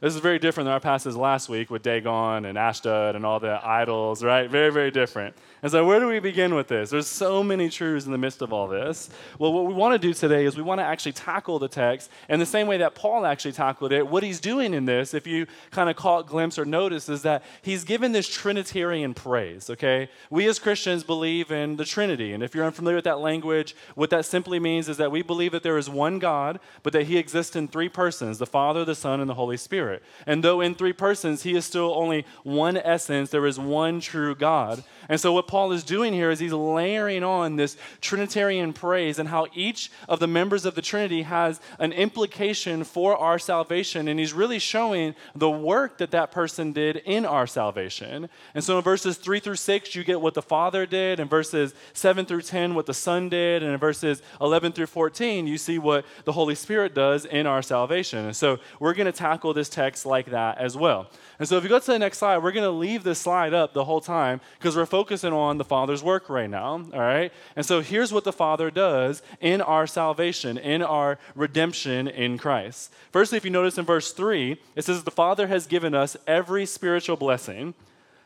This 0.00 0.14
is 0.14 0.20
very 0.20 0.38
different 0.38 0.64
than 0.64 0.72
our 0.72 0.80
passage 0.80 1.14
last 1.14 1.50
week 1.50 1.70
with 1.70 1.82
Dagon 1.82 2.46
and 2.46 2.56
Ashdod 2.56 3.16
and 3.16 3.26
all 3.26 3.38
the 3.38 3.60
idols, 3.62 4.24
right? 4.24 4.48
Very, 4.48 4.70
very 4.70 4.90
different. 4.90 5.36
And 5.62 5.70
so, 5.70 5.84
where 5.84 6.00
do 6.00 6.06
we 6.06 6.20
begin 6.20 6.54
with 6.54 6.68
this? 6.68 6.90
There's 6.90 7.06
so 7.06 7.42
many 7.42 7.68
truths 7.68 8.06
in 8.06 8.12
the 8.12 8.18
midst 8.18 8.40
of 8.40 8.52
all 8.52 8.66
this. 8.66 9.10
Well, 9.38 9.52
what 9.52 9.66
we 9.66 9.74
want 9.74 9.92
to 9.92 9.98
do 9.98 10.14
today 10.14 10.46
is 10.46 10.56
we 10.56 10.62
want 10.62 10.80
to 10.80 10.84
actually 10.84 11.12
tackle 11.12 11.58
the 11.58 11.68
text 11.68 12.10
in 12.28 12.40
the 12.40 12.46
same 12.46 12.66
way 12.66 12.78
that 12.78 12.94
Paul 12.94 13.26
actually 13.26 13.52
tackled 13.52 13.92
it. 13.92 14.06
What 14.06 14.22
he's 14.22 14.40
doing 14.40 14.72
in 14.72 14.86
this, 14.86 15.12
if 15.12 15.26
you 15.26 15.46
kind 15.70 15.90
of 15.90 15.96
caught 15.96 16.26
glimpse 16.26 16.58
or 16.58 16.64
notice, 16.64 17.08
is 17.08 17.22
that 17.22 17.42
he's 17.60 17.84
given 17.84 18.12
this 18.12 18.28
Trinitarian 18.28 19.12
praise, 19.12 19.68
okay? 19.68 20.08
We 20.30 20.46
as 20.48 20.58
Christians 20.58 21.04
believe 21.04 21.50
in 21.50 21.76
the 21.76 21.84
Trinity. 21.84 22.32
And 22.32 22.42
if 22.42 22.54
you're 22.54 22.64
unfamiliar 22.64 22.96
with 22.96 23.04
that 23.04 23.20
language, 23.20 23.76
what 23.94 24.10
that 24.10 24.24
simply 24.24 24.58
means 24.58 24.88
is 24.88 24.96
that 24.96 25.12
we 25.12 25.22
believe 25.22 25.52
that 25.52 25.62
there 25.62 25.78
is 25.78 25.90
one 25.90 26.18
God, 26.18 26.58
but 26.82 26.92
that 26.94 27.06
he 27.06 27.18
exists 27.18 27.54
in 27.54 27.68
three 27.68 27.88
persons 27.88 28.38
the 28.38 28.46
Father, 28.46 28.84
the 28.84 28.94
Son, 28.94 29.20
and 29.20 29.28
the 29.28 29.34
Holy 29.34 29.56
Spirit. 29.56 30.02
And 30.26 30.42
though 30.42 30.60
in 30.60 30.74
three 30.74 30.94
persons, 30.94 31.42
he 31.42 31.54
is 31.54 31.66
still 31.66 31.92
only 31.94 32.24
one 32.44 32.76
essence, 32.78 33.30
there 33.30 33.46
is 33.46 33.58
one 33.58 34.00
true 34.00 34.34
God. 34.34 34.84
And 35.08 35.20
so, 35.20 35.32
what 35.32 35.48
Paul 35.50 35.72
is 35.72 35.82
doing 35.82 36.12
here 36.12 36.30
is 36.30 36.38
he's 36.38 36.52
layering 36.52 37.24
on 37.24 37.56
this 37.56 37.76
Trinitarian 38.00 38.72
praise 38.72 39.18
and 39.18 39.28
how 39.28 39.48
each 39.52 39.90
of 40.08 40.20
the 40.20 40.28
members 40.28 40.64
of 40.64 40.76
the 40.76 40.80
Trinity 40.80 41.22
has 41.22 41.60
an 41.80 41.92
implication 41.92 42.84
for 42.84 43.16
our 43.16 43.36
salvation. 43.36 44.06
And 44.06 44.20
he's 44.20 44.32
really 44.32 44.60
showing 44.60 45.16
the 45.34 45.50
work 45.50 45.98
that 45.98 46.12
that 46.12 46.30
person 46.30 46.72
did 46.72 46.98
in 46.98 47.26
our 47.26 47.48
salvation. 47.48 48.28
And 48.54 48.62
so, 48.62 48.78
in 48.78 48.84
verses 48.84 49.16
3 49.16 49.40
through 49.40 49.56
6, 49.56 49.96
you 49.96 50.04
get 50.04 50.20
what 50.20 50.34
the 50.34 50.40
Father 50.40 50.86
did. 50.86 51.18
In 51.18 51.26
verses 51.26 51.74
7 51.94 52.26
through 52.26 52.42
10, 52.42 52.76
what 52.76 52.86
the 52.86 52.94
Son 52.94 53.28
did. 53.28 53.64
And 53.64 53.72
in 53.72 53.78
verses 53.80 54.22
11 54.40 54.70
through 54.70 54.86
14, 54.86 55.48
you 55.48 55.58
see 55.58 55.80
what 55.80 56.04
the 56.26 56.32
Holy 56.32 56.54
Spirit 56.54 56.94
does 56.94 57.24
in 57.24 57.48
our 57.48 57.60
salvation. 57.60 58.26
And 58.26 58.36
so, 58.36 58.60
we're 58.78 58.94
going 58.94 59.06
to 59.06 59.12
tackle 59.12 59.52
this 59.52 59.68
text 59.68 60.06
like 60.06 60.26
that 60.26 60.58
as 60.58 60.76
well. 60.76 61.10
And 61.40 61.48
so, 61.48 61.56
if 61.56 61.64
you 61.64 61.68
go 61.68 61.80
to 61.80 61.86
the 61.90 61.98
next 61.98 62.18
slide, 62.18 62.38
we're 62.38 62.52
going 62.52 62.62
to 62.62 62.70
leave 62.70 63.02
this 63.02 63.18
slide 63.18 63.52
up 63.52 63.72
the 63.72 63.84
whole 63.84 64.00
time 64.00 64.40
because 64.56 64.76
we're 64.76 64.86
focusing 64.86 65.32
on 65.32 65.39
the 65.58 65.64
Father's 65.64 66.02
work 66.02 66.28
right 66.28 66.48
now. 66.48 66.84
All 66.92 67.00
right? 67.00 67.32
And 67.56 67.64
so, 67.64 67.80
here's 67.80 68.12
what 68.12 68.24
the 68.24 68.32
Father 68.32 68.70
does 68.70 69.22
in 69.40 69.60
our 69.60 69.86
salvation, 69.86 70.58
in 70.58 70.82
our 70.82 71.18
redemption 71.34 72.08
in 72.08 72.38
Christ. 72.38 72.92
Firstly, 73.12 73.36
if 73.36 73.44
you 73.44 73.50
notice 73.50 73.78
in 73.78 73.84
verse 73.84 74.12
3, 74.12 74.60
it 74.76 74.84
says, 74.84 75.02
The 75.02 75.10
Father 75.10 75.46
has 75.46 75.66
given 75.66 75.94
us 75.94 76.16
every 76.26 76.66
spiritual 76.66 77.16
blessing. 77.16 77.74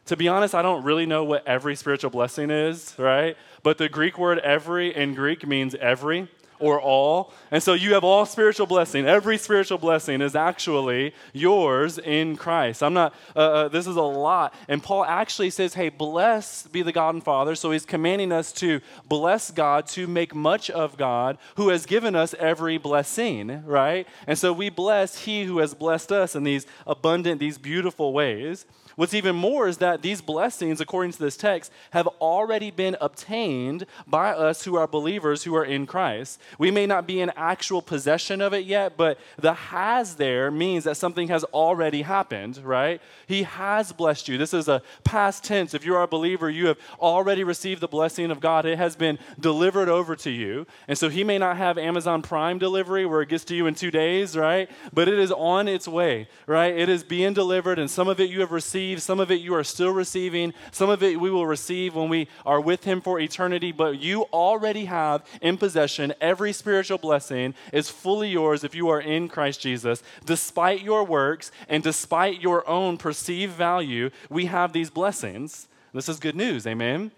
To 0.06 0.16
be 0.16 0.28
honest, 0.28 0.54
I 0.54 0.61
don't 0.62 0.85
really 0.85 1.06
know 1.06 1.25
what 1.25 1.47
every 1.47 1.76
spiritual 1.76 2.11
blessing 2.11 2.50
is, 2.50 2.94
right? 2.99 3.37
But 3.62 3.78
the 3.78 3.88
Greek 3.88 4.18
word 4.18 4.38
every 4.40 4.94
in 4.94 5.14
Greek 5.14 5.47
means 5.47 5.75
every 5.76 6.28
or 6.59 6.81
all. 6.81 7.33
And 7.51 7.63
so 7.63 7.75
you 7.75 7.95
have 7.95 8.05
all 8.05 8.27
spiritual 8.27 8.67
blessing. 8.67 9.07
Every 9.07 9.39
spiritual 9.39 9.79
blessing 9.79 10.21
is 10.21 10.35
actually 10.35 11.15
yours 11.33 11.99
in 11.99 12.37
Christ. 12.37 12.83
I'm 12.83 12.95
not, 12.95 13.15
uh, 13.35 13.39
uh, 13.39 13.69
this 13.69 13.87
is 13.87 13.97
a 13.97 14.03
lot. 14.03 14.55
And 14.69 14.83
Paul 14.83 15.05
actually 15.05 15.51
says, 15.51 15.75
hey, 15.75 15.89
blessed 15.89 16.73
be 16.73 16.83
the 16.83 16.93
God 16.93 17.15
and 17.15 17.25
Father. 17.25 17.55
So 17.55 17.71
he's 17.71 17.87
commanding 17.87 18.33
us 18.33 18.53
to 18.53 18.81
bless 19.09 19.51
God, 19.51 19.87
to 19.89 20.07
make 20.07 20.35
much 20.35 20.71
of 20.71 20.97
God, 20.97 21.39
who 21.57 21.69
has 21.69 21.87
given 21.87 22.15
us 22.15 22.35
every 22.39 22.79
blessing, 22.79 23.65
right? 23.65 24.07
And 24.27 24.39
so 24.39 24.53
we 24.53 24.71
bless 24.71 25.25
he 25.25 25.45
who 25.45 25.59
has 25.59 25.75
blessed 25.75 26.13
us 26.13 26.35
in 26.35 26.45
these 26.45 26.67
abundant, 26.87 27.41
these 27.41 27.59
beautiful 27.59 28.13
ways. 28.13 28.67
What's 28.97 29.15
even 29.15 29.35
more 29.35 29.67
is 29.67 29.79
that 29.79 30.03
these 30.03 30.21
blessings, 30.21 30.81
according 30.81 31.13
to 31.13 31.19
this 31.19 31.37
text, 31.37 31.73
have 31.91 32.07
already 32.21 32.71
been 32.71 32.97
obtained 33.01 33.87
by 34.07 34.31
us 34.31 34.65
who 34.65 34.77
are 34.77 34.87
believers 34.87 35.43
who 35.43 35.57
are 35.57 35.65
in 35.65 35.85
Christ. 35.87 36.41
We 36.59 36.71
may 36.71 36.87
not 36.87 37.07
be 37.07 37.21
in 37.21 37.33
actual 37.37 37.83
possession 37.83 38.41
of 38.41 38.53
it 38.55 38.67
yet, 38.67 38.97
but 38.97 39.19
the 39.37 39.55
has 39.55 40.15
there 40.15 40.51
means 40.51 40.85
that 40.85 40.97
something 40.97 41.29
has 41.29 41.43
already 41.45 42.03
happened, 42.03 42.59
right? 42.59 43.01
He 43.27 43.43
has 43.43 43.93
blessed 43.93 44.29
you. 44.29 44.39
This 44.39 44.55
is 44.55 44.69
a 44.69 44.81
past 45.03 45.43
tense. 45.43 45.75
If 45.75 45.85
you 45.85 45.97
are 45.97 46.03
a 46.03 46.09
believer, 46.09 46.49
you 46.49 46.69
have 46.69 46.79
already 47.01 47.43
received 47.43 47.81
the 47.81 47.89
blessing 47.89 48.31
of 48.31 48.39
God. 48.39 48.65
It 48.65 48.79
has 48.79 48.95
been 48.95 49.19
delivered 49.41 49.89
over 49.89 50.15
to 50.17 50.31
you. 50.31 50.67
And 50.87 50.97
so 50.97 51.09
he 51.09 51.25
may 51.25 51.39
not 51.39 51.57
have 51.57 51.79
Amazon 51.79 52.23
Prime 52.23 52.59
delivery 52.59 53.07
where 53.07 53.23
it 53.23 53.29
gets 53.29 53.45
to 53.47 53.57
you 53.57 53.67
in 53.67 53.75
two 53.75 53.91
days, 53.91 54.37
right? 54.37 54.71
But 54.93 55.09
it 55.09 55.19
is 55.19 55.33
on 55.33 55.67
its 55.67 55.89
way, 55.89 56.29
right? 56.47 56.77
It 56.77 56.89
is 56.89 57.03
being 57.03 57.33
delivered, 57.33 57.81
and 57.81 57.91
some 57.91 58.07
of 58.07 58.21
it 58.21 58.31
you 58.31 58.41
have 58.41 58.53
received 58.53 58.84
some 58.97 59.21
of 59.21 59.31
it 59.31 59.41
you 59.41 59.55
are 59.55 59.64
still 59.64 59.91
receiving. 59.91 60.53
Some 60.71 60.91
of 60.91 61.03
it 61.03 61.21
we 61.21 61.31
will 61.31 61.47
receive 61.47 61.95
when 61.95 62.09
we 62.09 62.29
are 62.45 62.61
with 62.61 62.85
Him 62.85 63.00
for 63.00 63.19
eternity. 63.19 63.73
But 63.73 64.00
you 64.00 64.23
already 64.33 64.85
have 64.87 65.25
in 65.41 65.57
possession 65.57 66.14
every 66.21 66.53
spiritual 66.53 66.99
blessing 66.99 67.55
is 67.73 67.88
fully 67.88 68.31
yours 68.31 68.64
if 68.64 68.75
you 68.75 68.88
are 68.88 69.00
in 69.00 69.29
Christ 69.29 69.61
Jesus. 69.61 70.03
Despite 70.25 70.83
your 70.83 71.05
works 71.05 71.50
and 71.69 71.83
despite 71.83 72.41
your 72.41 72.69
own 72.69 72.97
perceived 72.97 73.55
value, 73.55 74.11
we 74.29 74.47
have 74.47 74.73
these 74.73 74.91
blessings. 74.91 75.69
This 75.93 76.09
is 76.09 76.19
good 76.19 76.37
news. 76.37 76.67
Amen. 76.67 77.12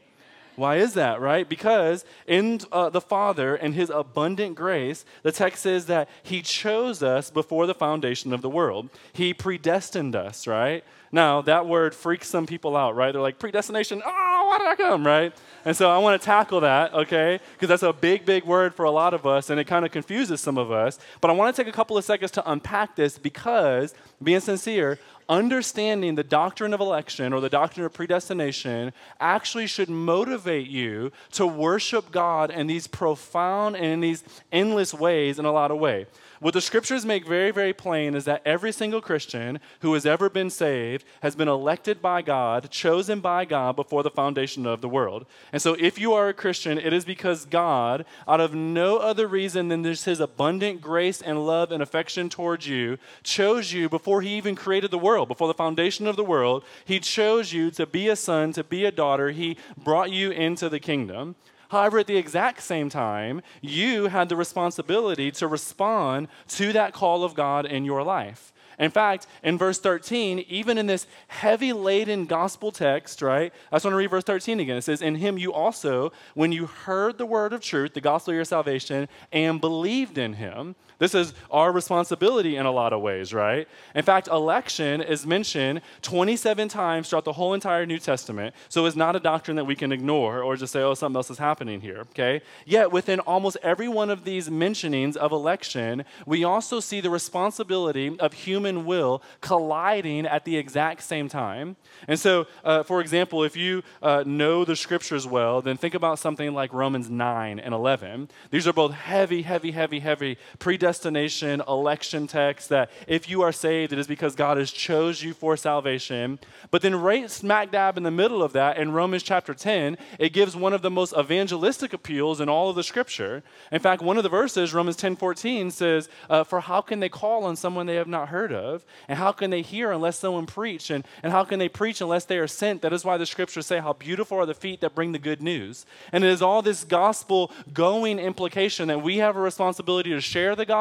Why 0.56 0.76
is 0.76 0.94
that, 0.94 1.20
right? 1.20 1.48
Because 1.48 2.04
in 2.26 2.60
uh, 2.72 2.90
the 2.90 3.00
Father 3.00 3.54
and 3.54 3.74
His 3.74 3.90
abundant 3.90 4.56
grace, 4.56 5.04
the 5.22 5.32
text 5.32 5.62
says 5.62 5.86
that 5.86 6.08
He 6.22 6.42
chose 6.42 7.02
us 7.02 7.30
before 7.30 7.66
the 7.66 7.74
foundation 7.74 8.32
of 8.32 8.42
the 8.42 8.50
world. 8.50 8.88
He 9.12 9.32
predestined 9.32 10.16
us, 10.16 10.46
right? 10.46 10.82
Now, 11.12 11.40
that 11.42 11.66
word 11.66 11.94
freaks 11.94 12.28
some 12.28 12.46
people 12.46 12.76
out, 12.76 12.96
right? 12.96 13.12
They're 13.12 13.22
like, 13.22 13.38
predestination, 13.38 14.02
oh, 14.04 14.46
why 14.48 14.58
did 14.58 14.66
I 14.66 14.74
come, 14.76 15.06
right? 15.06 15.32
And 15.66 15.76
so 15.76 15.90
I 15.90 15.98
want 15.98 16.18
to 16.20 16.24
tackle 16.24 16.60
that, 16.60 16.94
okay? 16.94 17.40
Because 17.54 17.68
that's 17.68 17.82
a 17.82 17.92
big, 17.92 18.24
big 18.24 18.44
word 18.44 18.72
for 18.72 18.84
a 18.84 18.90
lot 18.90 19.12
of 19.12 19.26
us, 19.26 19.50
and 19.50 19.58
it 19.58 19.64
kind 19.64 19.84
of 19.84 19.90
confuses 19.90 20.40
some 20.40 20.58
of 20.58 20.70
us. 20.70 20.96
But 21.20 21.28
I 21.28 21.34
want 21.34 21.54
to 21.54 21.60
take 21.60 21.68
a 21.68 21.74
couple 21.74 21.98
of 21.98 22.04
seconds 22.04 22.30
to 22.32 22.50
unpack 22.50 22.94
this 22.94 23.18
because, 23.18 23.92
being 24.22 24.38
sincere, 24.38 25.00
understanding 25.28 26.14
the 26.14 26.22
doctrine 26.22 26.72
of 26.72 26.80
election 26.80 27.32
or 27.32 27.40
the 27.40 27.48
doctrine 27.48 27.84
of 27.84 27.92
predestination 27.92 28.92
actually 29.18 29.66
should 29.66 29.90
motivate 29.90 30.68
you 30.68 31.10
to 31.32 31.44
worship 31.44 32.12
God 32.12 32.52
in 32.52 32.68
these 32.68 32.86
profound 32.86 33.74
and 33.74 33.86
in 33.86 34.00
these 34.00 34.22
endless 34.52 34.94
ways 34.94 35.40
in 35.40 35.44
a 35.44 35.52
lot 35.52 35.72
of 35.72 35.78
ways. 35.78 36.06
What 36.38 36.52
the 36.52 36.60
scriptures 36.60 37.06
make 37.06 37.26
very, 37.26 37.50
very 37.50 37.72
plain 37.72 38.14
is 38.14 38.26
that 38.26 38.42
every 38.44 38.70
single 38.70 39.00
Christian 39.00 39.58
who 39.80 39.94
has 39.94 40.04
ever 40.04 40.28
been 40.28 40.50
saved 40.50 41.04
has 41.22 41.34
been 41.34 41.48
elected 41.48 42.02
by 42.02 42.20
God, 42.20 42.70
chosen 42.70 43.20
by 43.20 43.46
God 43.46 43.74
before 43.74 44.02
the 44.02 44.10
foundation 44.10 44.66
of 44.66 44.82
the 44.82 44.88
world. 44.88 45.24
And 45.56 45.62
so, 45.62 45.74
if 45.80 45.98
you 45.98 46.12
are 46.12 46.28
a 46.28 46.34
Christian, 46.34 46.76
it 46.76 46.92
is 46.92 47.06
because 47.06 47.46
God, 47.46 48.04
out 48.28 48.42
of 48.42 48.54
no 48.54 48.98
other 48.98 49.26
reason 49.26 49.68
than 49.68 49.80
this 49.80 50.04
his 50.04 50.20
abundant 50.20 50.82
grace 50.82 51.22
and 51.22 51.46
love 51.46 51.72
and 51.72 51.82
affection 51.82 52.28
towards 52.28 52.68
you, 52.68 52.98
chose 53.22 53.72
you 53.72 53.88
before 53.88 54.20
he 54.20 54.36
even 54.36 54.54
created 54.54 54.90
the 54.90 54.98
world, 54.98 55.28
before 55.28 55.48
the 55.48 55.54
foundation 55.54 56.06
of 56.06 56.14
the 56.14 56.22
world. 56.22 56.62
He 56.84 57.00
chose 57.00 57.54
you 57.54 57.70
to 57.70 57.86
be 57.86 58.06
a 58.08 58.16
son, 58.16 58.52
to 58.52 58.64
be 58.64 58.84
a 58.84 58.92
daughter. 58.92 59.30
He 59.30 59.56
brought 59.82 60.10
you 60.10 60.30
into 60.30 60.68
the 60.68 60.78
kingdom. 60.78 61.36
However, 61.70 62.00
at 62.00 62.06
the 62.06 62.18
exact 62.18 62.62
same 62.62 62.90
time, 62.90 63.40
you 63.62 64.08
had 64.08 64.28
the 64.28 64.36
responsibility 64.36 65.30
to 65.30 65.48
respond 65.48 66.28
to 66.48 66.74
that 66.74 66.92
call 66.92 67.24
of 67.24 67.32
God 67.32 67.64
in 67.64 67.86
your 67.86 68.02
life. 68.02 68.52
In 68.78 68.90
fact, 68.90 69.26
in 69.42 69.56
verse 69.56 69.78
13, 69.78 70.40
even 70.48 70.78
in 70.78 70.86
this 70.86 71.06
heavy 71.28 71.72
laden 71.72 72.26
gospel 72.26 72.70
text, 72.70 73.22
right? 73.22 73.52
I 73.72 73.76
just 73.76 73.84
want 73.84 73.94
to 73.94 73.98
read 73.98 74.10
verse 74.10 74.24
13 74.24 74.60
again. 74.60 74.76
It 74.76 74.82
says, 74.82 75.02
In 75.02 75.16
him 75.16 75.38
you 75.38 75.52
also, 75.52 76.12
when 76.34 76.52
you 76.52 76.66
heard 76.66 77.18
the 77.18 77.26
word 77.26 77.52
of 77.52 77.60
truth, 77.60 77.94
the 77.94 78.00
gospel 78.00 78.32
of 78.32 78.36
your 78.36 78.44
salvation, 78.44 79.08
and 79.32 79.60
believed 79.60 80.18
in 80.18 80.34
him, 80.34 80.76
this 80.98 81.14
is 81.14 81.34
our 81.50 81.72
responsibility 81.72 82.56
in 82.56 82.64
a 82.64 82.70
lot 82.70 82.92
of 82.92 83.02
ways, 83.02 83.34
right? 83.34 83.68
In 83.94 84.02
fact, 84.02 84.28
election 84.28 85.02
is 85.02 85.26
mentioned 85.26 85.82
27 86.02 86.68
times 86.68 87.10
throughout 87.10 87.24
the 87.24 87.34
whole 87.34 87.52
entire 87.52 87.84
New 87.84 87.98
Testament. 87.98 88.54
So 88.68 88.86
it's 88.86 88.96
not 88.96 89.14
a 89.14 89.20
doctrine 89.20 89.56
that 89.56 89.64
we 89.64 89.76
can 89.76 89.92
ignore 89.92 90.42
or 90.42 90.56
just 90.56 90.72
say, 90.72 90.80
oh, 90.80 90.94
something 90.94 91.16
else 91.16 91.30
is 91.30 91.38
happening 91.38 91.82
here, 91.82 92.00
okay? 92.10 92.40
Yet 92.64 92.92
within 92.92 93.20
almost 93.20 93.58
every 93.62 93.88
one 93.88 94.08
of 94.08 94.24
these 94.24 94.48
mentionings 94.48 95.16
of 95.16 95.32
election, 95.32 96.04
we 96.24 96.44
also 96.44 96.80
see 96.80 97.00
the 97.00 97.10
responsibility 97.10 98.18
of 98.18 98.32
human 98.32 98.86
will 98.86 99.22
colliding 99.42 100.26
at 100.26 100.44
the 100.44 100.56
exact 100.56 101.02
same 101.02 101.28
time. 101.28 101.76
And 102.08 102.18
so, 102.18 102.46
uh, 102.64 102.84
for 102.84 103.02
example, 103.02 103.44
if 103.44 103.54
you 103.54 103.82
uh, 104.02 104.24
know 104.26 104.64
the 104.64 104.76
scriptures 104.76 105.26
well, 105.26 105.60
then 105.60 105.76
think 105.76 105.94
about 105.94 106.18
something 106.18 106.54
like 106.54 106.72
Romans 106.72 107.10
9 107.10 107.58
and 107.58 107.74
11. 107.74 108.30
These 108.50 108.66
are 108.66 108.72
both 108.72 108.92
heavy, 108.92 109.42
heavy, 109.42 109.72
heavy, 109.72 110.00
heavy 110.00 110.38
predestined 110.58 110.85
predestination 110.86 111.60
election 111.66 112.28
text 112.28 112.68
that 112.68 112.88
if 113.08 113.28
you 113.28 113.42
are 113.42 113.50
saved, 113.50 113.92
it 113.92 113.98
is 113.98 114.06
because 114.06 114.36
God 114.36 114.56
has 114.56 114.70
chose 114.70 115.20
you 115.20 115.34
for 115.34 115.56
salvation. 115.56 116.38
But 116.70 116.80
then 116.80 116.94
right 116.94 117.28
smack 117.28 117.72
dab 117.72 117.96
in 117.96 118.04
the 118.04 118.12
middle 118.12 118.40
of 118.40 118.52
that, 118.52 118.78
in 118.78 118.92
Romans 118.92 119.24
chapter 119.24 119.52
10, 119.52 119.98
it 120.20 120.32
gives 120.32 120.54
one 120.54 120.72
of 120.72 120.82
the 120.82 120.90
most 120.90 121.12
evangelistic 121.18 121.92
appeals 121.92 122.40
in 122.40 122.48
all 122.48 122.70
of 122.70 122.76
the 122.76 122.84
scripture. 122.84 123.42
In 123.72 123.80
fact, 123.80 124.00
one 124.00 124.16
of 124.16 124.22
the 124.22 124.28
verses, 124.28 124.72
Romans 124.72 124.94
10 124.94 125.16
14, 125.16 125.72
says, 125.72 126.08
uh, 126.30 126.44
For 126.44 126.60
how 126.60 126.82
can 126.82 127.00
they 127.00 127.08
call 127.08 127.42
on 127.42 127.56
someone 127.56 127.86
they 127.86 127.96
have 127.96 128.06
not 128.06 128.28
heard 128.28 128.52
of? 128.52 128.84
And 129.08 129.18
how 129.18 129.32
can 129.32 129.50
they 129.50 129.62
hear 129.62 129.90
unless 129.90 130.20
someone 130.20 130.46
preach? 130.46 130.90
And, 130.90 131.04
and 131.24 131.32
how 131.32 131.42
can 131.42 131.58
they 131.58 131.68
preach 131.68 132.00
unless 132.00 132.26
they 132.26 132.38
are 132.38 132.46
sent? 132.46 132.82
That 132.82 132.92
is 132.92 133.04
why 133.04 133.16
the 133.16 133.26
scriptures 133.26 133.66
say, 133.66 133.80
How 133.80 133.92
beautiful 133.92 134.38
are 134.38 134.46
the 134.46 134.54
feet 134.54 134.82
that 134.82 134.94
bring 134.94 135.10
the 135.10 135.18
good 135.18 135.42
news. 135.42 135.84
And 136.12 136.22
it 136.22 136.30
is 136.30 136.42
all 136.42 136.62
this 136.62 136.84
gospel 136.84 137.50
going 137.72 138.20
implication 138.20 138.86
that 138.86 139.02
we 139.02 139.16
have 139.16 139.34
a 139.36 139.40
responsibility 139.40 140.10
to 140.10 140.20
share 140.20 140.54
the 140.54 140.64
gospel 140.64 140.75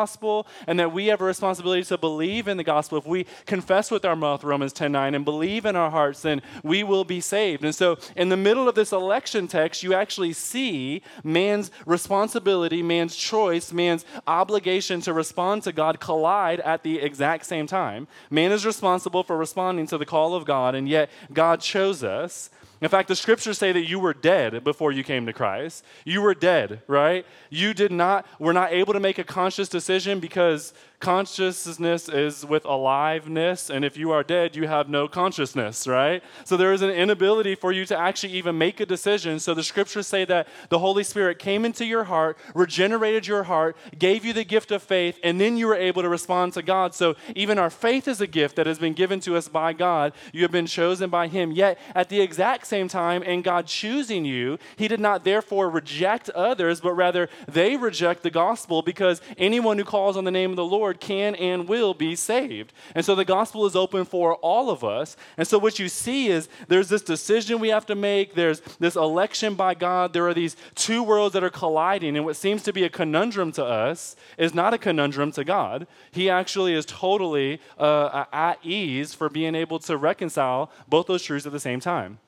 and 0.68 0.80
that 0.80 0.92
we 0.92 1.08
have 1.08 1.22
a 1.22 1.26
responsibility 1.26 1.84
to 1.84 1.98
believe 1.98 2.48
in 2.48 2.58
the 2.58 2.64
gospel. 2.64 2.98
If 2.98 3.06
we 3.06 3.26
confess 3.46 3.92
with 3.92 4.06
our 4.06 4.16
mouth 4.16 4.44
Romans 4.44 4.74
10 4.74 4.92
9 4.92 5.16
and 5.16 5.26
believe 5.26 5.66
in 5.66 5.76
our 5.76 5.90
hearts, 5.90 6.22
then 6.22 6.42
we 6.64 6.84
will 6.84 7.04
be 7.04 7.22
saved. 7.22 7.64
And 7.64 7.74
so, 7.74 7.98
in 8.16 8.30
the 8.30 8.38
middle 8.38 8.68
of 8.68 8.76
this 8.76 8.92
election 8.92 9.48
text, 9.48 9.84
you 9.84 9.94
actually 9.94 10.34
see 10.34 11.02
man's 11.24 11.72
responsibility, 11.86 12.82
man's 12.82 13.16
choice, 13.16 13.72
man's 13.74 14.06
obligation 14.28 15.02
to 15.02 15.14
respond 15.14 15.64
to 15.64 15.72
God 15.72 16.00
collide 16.00 16.60
at 16.62 16.84
the 16.84 17.00
exact 17.00 17.46
same 17.46 17.68
time. 17.68 18.08
Man 18.30 18.52
is 18.52 18.66
responsible 18.66 19.24
for 19.24 19.38
responding 19.38 19.88
to 19.88 19.98
the 19.98 20.06
call 20.06 20.36
of 20.36 20.46
God, 20.46 20.76
and 20.76 20.88
yet 20.88 21.10
God 21.34 21.62
chose 21.62 22.04
us. 22.04 22.50
In 22.82 22.90
fact, 22.90 23.08
the 23.08 23.16
scriptures 23.16 23.58
say 23.58 23.72
that 23.72 23.88
you 23.88 24.00
were 24.00 24.14
dead 24.14 24.64
before 24.64 24.92
you 24.92 25.04
came 25.04 25.26
to 25.26 25.34
Christ. 25.34 25.84
You 26.04 26.22
were 26.22 26.34
dead, 26.34 26.82
right? 26.88 27.26
You 27.50 27.74
did 27.74 27.92
not, 27.92 28.26
were 28.40 28.54
not 28.54 28.74
able 28.74 28.94
to 28.94 29.00
make 29.00 29.18
a 29.18 29.24
conscious 29.24 29.70
decision 29.70 30.20
because 30.20 30.74
consciousness 31.00 32.10
is 32.10 32.46
with 32.46 32.66
aliveness, 32.66 33.70
and 33.70 33.86
if 33.86 33.98
you 33.98 34.12
are 34.12 34.24
dead, 34.24 34.56
you 34.56 34.68
have 34.68 34.90
no 34.90 35.08
consciousness, 35.08 35.88
right? 35.88 36.24
So 36.44 36.58
there 36.58 36.74
is 36.74 36.82
an 36.82 36.90
inability 36.90 37.56
for 37.56 37.72
you 37.72 37.86
to 37.86 37.98
actually 37.98 38.34
even 38.34 38.58
make 38.58 38.80
a 38.80 38.86
decision. 38.86 39.40
So 39.40 39.54
the 39.54 39.64
scriptures 39.64 40.08
say 40.08 40.26
that 40.26 40.48
the 40.70 40.80
Holy 40.80 41.04
Spirit 41.04 41.40
came 41.40 41.66
into 41.66 41.86
your 41.86 42.06
heart, 42.06 42.38
regenerated 42.54 43.28
your 43.28 43.44
heart, 43.44 43.76
gave 43.98 44.26
you 44.26 44.34
the 44.34 44.44
gift 44.44 44.72
of 44.72 44.82
faith, 44.82 45.20
and 45.24 45.40
then 45.40 45.58
you 45.58 45.68
were 45.68 45.76
able 45.76 46.02
to 46.02 46.10
respond 46.10 46.54
to 46.54 46.62
God. 46.62 46.94
So 46.96 47.16
even 47.36 47.60
our 47.60 47.70
faith 47.70 48.08
is 48.08 48.22
a 48.22 48.28
gift 48.28 48.56
that 48.56 48.68
has 48.68 48.80
been 48.80 48.94
given 48.94 49.20
to 49.22 49.36
us 49.36 49.48
by 49.48 49.74
God. 49.74 50.14
You 50.34 50.44
have 50.44 50.52
been 50.52 50.68
chosen 50.68 51.10
by 51.10 51.28
Him. 51.28 51.52
Yet 51.52 51.78
at 51.94 52.10
the 52.10 52.22
exact 52.22 52.68
same 52.68 52.88
time, 52.88 53.24
in 53.24 53.42
God 53.42 53.68
choosing 53.68 54.26
you, 54.26 54.58
He 54.76 54.88
did 54.88 55.00
not 55.00 55.24
therefore 55.24 55.70
reject 55.70 56.30
others, 56.32 56.82
but 56.82 56.94
rather 56.94 57.30
they 57.48 57.76
reject 57.76 58.24
the 58.24 58.32
gospel 58.32 58.82
because 58.82 59.22
anyone 59.38 59.78
who 59.78 59.84
calls 59.84 60.18
on 60.18 60.24
the 60.24 60.32
name 60.32 60.50
of 60.52 60.56
the 60.56 60.66
Lord 60.66 60.85
Lord 60.86 61.00
can 61.00 61.34
and 61.34 61.68
will 61.68 61.96
be 61.96 62.16
saved. 62.16 62.72
And 62.94 63.04
so 63.04 63.16
the 63.16 63.26
gospel 63.26 63.66
is 63.66 63.76
open 63.76 64.06
for 64.06 64.36
all 64.36 64.70
of 64.70 64.84
us. 64.84 65.18
And 65.36 65.48
so 65.48 65.58
what 65.58 65.80
you 65.80 65.90
see 65.90 66.28
is 66.28 66.48
there's 66.68 66.90
this 66.90 67.02
decision 67.02 67.60
we 67.60 67.70
have 67.70 67.88
to 67.88 67.96
make, 67.96 68.36
there's 68.36 68.62
this 68.80 68.96
election 68.96 69.56
by 69.56 69.74
God. 69.74 70.14
There 70.14 70.28
are 70.28 70.34
these 70.36 70.56
two 70.76 71.02
worlds 71.02 71.34
that 71.34 71.44
are 71.44 71.50
colliding. 71.50 72.16
And 72.16 72.24
what 72.24 72.36
seems 72.36 72.62
to 72.64 72.74
be 72.74 72.84
a 72.84 72.90
conundrum 72.90 73.52
to 73.54 73.66
us 73.66 74.16
is 74.38 74.54
not 74.54 74.76
a 74.76 74.78
conundrum 74.78 75.32
to 75.32 75.44
God. 75.44 75.88
He 76.12 76.30
actually 76.30 76.76
is 76.76 76.86
totally 76.86 77.60
uh, 77.80 78.26
at 78.32 78.64
ease 78.64 79.16
for 79.16 79.28
being 79.28 79.56
able 79.56 79.80
to 79.80 79.98
reconcile 79.98 80.70
both 80.88 81.08
those 81.08 81.24
truths 81.24 81.48
at 81.48 81.52
the 81.52 81.60
same 81.60 81.80
time. 81.80 82.20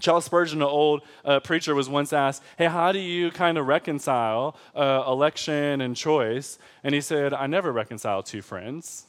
Charles 0.00 0.26
Spurgeon, 0.26 0.60
an 0.60 0.68
old 0.68 1.02
uh, 1.24 1.40
preacher, 1.40 1.74
was 1.74 1.88
once 1.88 2.12
asked, 2.12 2.42
Hey, 2.58 2.66
how 2.66 2.92
do 2.92 2.98
you 2.98 3.30
kind 3.30 3.56
of 3.56 3.66
reconcile 3.66 4.56
uh, 4.74 5.04
election 5.06 5.80
and 5.80 5.96
choice? 5.96 6.58
And 6.84 6.94
he 6.94 7.00
said, 7.00 7.32
I 7.32 7.46
never 7.46 7.72
reconcile 7.72 8.22
two 8.22 8.42
friends 8.42 9.06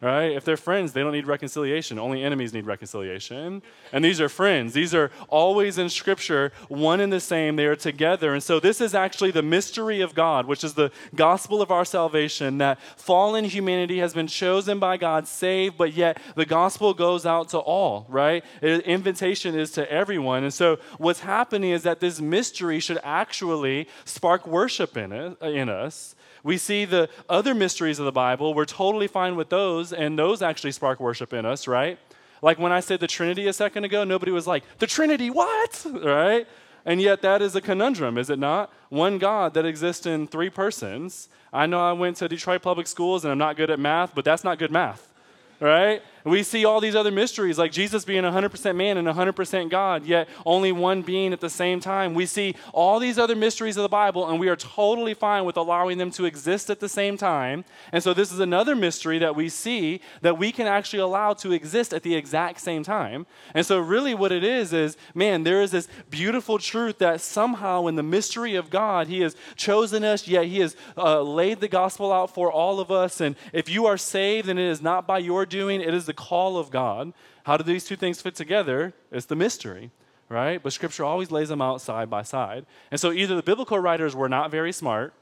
right? 0.00 0.32
If 0.32 0.46
they're 0.46 0.56
friends, 0.56 0.94
they 0.94 1.02
don't 1.02 1.12
need 1.12 1.26
reconciliation. 1.26 1.98
Only 1.98 2.24
enemies 2.24 2.54
need 2.54 2.64
reconciliation. 2.64 3.62
And 3.92 4.02
these 4.02 4.18
are 4.18 4.30
friends. 4.30 4.72
These 4.72 4.94
are 4.94 5.10
always 5.28 5.76
in 5.76 5.90
Scripture, 5.90 6.52
one 6.68 7.00
and 7.00 7.12
the 7.12 7.20
same. 7.20 7.56
They 7.56 7.66
are 7.66 7.76
together. 7.76 8.32
And 8.32 8.42
so 8.42 8.58
this 8.60 8.80
is 8.80 8.94
actually 8.94 9.30
the 9.30 9.42
mystery 9.42 10.00
of 10.00 10.14
God, 10.14 10.46
which 10.46 10.64
is 10.64 10.72
the 10.72 10.90
gospel 11.14 11.60
of 11.60 11.70
our 11.70 11.84
salvation 11.84 12.58
that 12.58 12.80
fallen 12.96 13.44
humanity 13.44 13.98
has 13.98 14.14
been 14.14 14.26
chosen 14.26 14.78
by 14.78 14.96
God, 14.96 15.28
saved, 15.28 15.76
but 15.76 15.92
yet 15.92 16.18
the 16.34 16.46
gospel 16.46 16.94
goes 16.94 17.26
out 17.26 17.50
to 17.50 17.58
all, 17.58 18.06
right? 18.08 18.42
It, 18.62 18.80
invitation 18.86 19.54
is 19.54 19.70
to 19.72 19.90
everyone. 19.92 20.44
And 20.44 20.54
so 20.54 20.78
what's 20.96 21.20
happening 21.20 21.72
is 21.72 21.82
that 21.82 22.00
this 22.00 22.22
mystery 22.22 22.80
should 22.80 23.00
actually 23.04 23.86
spark 24.06 24.46
worship 24.46 24.96
in, 24.96 25.12
it, 25.12 25.42
in 25.42 25.68
us 25.68 26.14
we 26.42 26.56
see 26.58 26.84
the 26.84 27.08
other 27.28 27.54
mysteries 27.54 27.98
of 27.98 28.04
the 28.04 28.12
Bible, 28.12 28.54
we're 28.54 28.64
totally 28.64 29.06
fine 29.06 29.36
with 29.36 29.48
those, 29.50 29.92
and 29.92 30.18
those 30.18 30.42
actually 30.42 30.72
spark 30.72 31.00
worship 31.00 31.32
in 31.32 31.44
us, 31.44 31.66
right? 31.68 31.98
Like 32.42 32.58
when 32.58 32.72
I 32.72 32.80
said 32.80 33.00
the 33.00 33.06
Trinity 33.06 33.46
a 33.46 33.52
second 33.52 33.84
ago, 33.84 34.04
nobody 34.04 34.32
was 34.32 34.46
like, 34.46 34.64
the 34.78 34.86
Trinity, 34.86 35.30
what? 35.30 35.86
Right? 36.02 36.46
And 36.86 37.00
yet 37.02 37.20
that 37.22 37.42
is 37.42 37.54
a 37.54 37.60
conundrum, 37.60 38.16
is 38.16 38.30
it 38.30 38.38
not? 38.38 38.72
One 38.88 39.18
God 39.18 39.52
that 39.52 39.66
exists 39.66 40.06
in 40.06 40.26
three 40.26 40.48
persons. 40.48 41.28
I 41.52 41.66
know 41.66 41.78
I 41.78 41.92
went 41.92 42.16
to 42.18 42.28
Detroit 42.28 42.62
Public 42.62 42.86
Schools 42.86 43.24
and 43.24 43.30
I'm 43.30 43.38
not 43.38 43.56
good 43.56 43.70
at 43.70 43.78
math, 43.78 44.14
but 44.14 44.24
that's 44.24 44.44
not 44.44 44.58
good 44.58 44.70
math, 44.70 45.12
right? 45.60 46.02
We 46.24 46.42
see 46.42 46.64
all 46.64 46.80
these 46.80 46.94
other 46.94 47.10
mysteries, 47.10 47.58
like 47.58 47.72
Jesus 47.72 48.04
being 48.04 48.24
100% 48.24 48.76
man 48.76 48.96
and 48.98 49.08
100% 49.08 49.70
God, 49.70 50.04
yet 50.04 50.28
only 50.44 50.72
one 50.72 51.02
being 51.02 51.32
at 51.32 51.40
the 51.40 51.48
same 51.48 51.80
time. 51.80 52.14
We 52.14 52.26
see 52.26 52.54
all 52.72 52.98
these 52.98 53.18
other 53.18 53.34
mysteries 53.34 53.76
of 53.76 53.82
the 53.82 53.88
Bible, 53.88 54.28
and 54.28 54.38
we 54.38 54.48
are 54.48 54.56
totally 54.56 55.14
fine 55.14 55.44
with 55.44 55.56
allowing 55.56 55.98
them 55.98 56.10
to 56.12 56.24
exist 56.26 56.68
at 56.68 56.80
the 56.80 56.88
same 56.88 57.16
time. 57.16 57.64
And 57.92 58.02
so, 58.02 58.12
this 58.12 58.32
is 58.32 58.40
another 58.40 58.76
mystery 58.76 59.18
that 59.18 59.34
we 59.34 59.48
see 59.48 60.00
that 60.20 60.38
we 60.38 60.52
can 60.52 60.66
actually 60.66 60.98
allow 60.98 61.32
to 61.34 61.52
exist 61.52 61.94
at 61.94 62.02
the 62.02 62.14
exact 62.14 62.60
same 62.60 62.82
time. 62.82 63.26
And 63.54 63.64
so, 63.64 63.78
really, 63.78 64.14
what 64.14 64.32
it 64.32 64.44
is 64.44 64.72
is 64.72 64.96
man, 65.14 65.44
there 65.44 65.62
is 65.62 65.70
this 65.70 65.88
beautiful 66.10 66.58
truth 66.58 66.98
that 66.98 67.20
somehow, 67.20 67.86
in 67.86 67.96
the 67.96 68.02
mystery 68.02 68.56
of 68.56 68.68
God, 68.68 69.06
He 69.06 69.20
has 69.20 69.36
chosen 69.56 70.04
us, 70.04 70.28
yet 70.28 70.44
He 70.44 70.60
has 70.60 70.76
uh, 70.96 71.22
laid 71.22 71.60
the 71.60 71.68
gospel 71.68 72.12
out 72.12 72.34
for 72.34 72.52
all 72.52 72.78
of 72.78 72.90
us. 72.90 73.20
And 73.20 73.36
if 73.52 73.68
you 73.68 73.86
are 73.86 73.96
saved, 73.96 74.48
then 74.48 74.58
it 74.58 74.68
is 74.68 74.82
not 74.82 75.06
by 75.06 75.18
your 75.18 75.46
doing, 75.46 75.80
it 75.80 75.94
is 75.94 76.09
the 76.10 76.14
call 76.14 76.58
of 76.58 76.70
God. 76.72 77.12
How 77.44 77.56
do 77.56 77.62
these 77.62 77.84
two 77.84 77.94
things 77.94 78.20
fit 78.20 78.34
together? 78.34 78.92
It's 79.12 79.26
the 79.26 79.36
mystery, 79.36 79.92
right? 80.28 80.60
But 80.60 80.72
Scripture 80.72 81.04
always 81.04 81.30
lays 81.30 81.50
them 81.50 81.62
out 81.62 81.80
side 81.80 82.10
by 82.10 82.22
side. 82.22 82.66
And 82.90 83.00
so 83.00 83.12
either 83.12 83.36
the 83.36 83.44
biblical 83.44 83.78
writers 83.78 84.16
were 84.16 84.28
not 84.28 84.50
very 84.50 84.72
smart, 84.72 85.14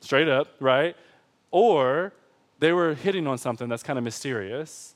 straight 0.00 0.26
up, 0.26 0.48
right? 0.58 0.96
Or 1.50 2.14
they 2.60 2.72
were 2.72 2.94
hitting 2.94 3.26
on 3.26 3.36
something 3.36 3.68
that's 3.68 3.82
kind 3.82 3.98
of 3.98 4.04
mysterious. 4.04 4.94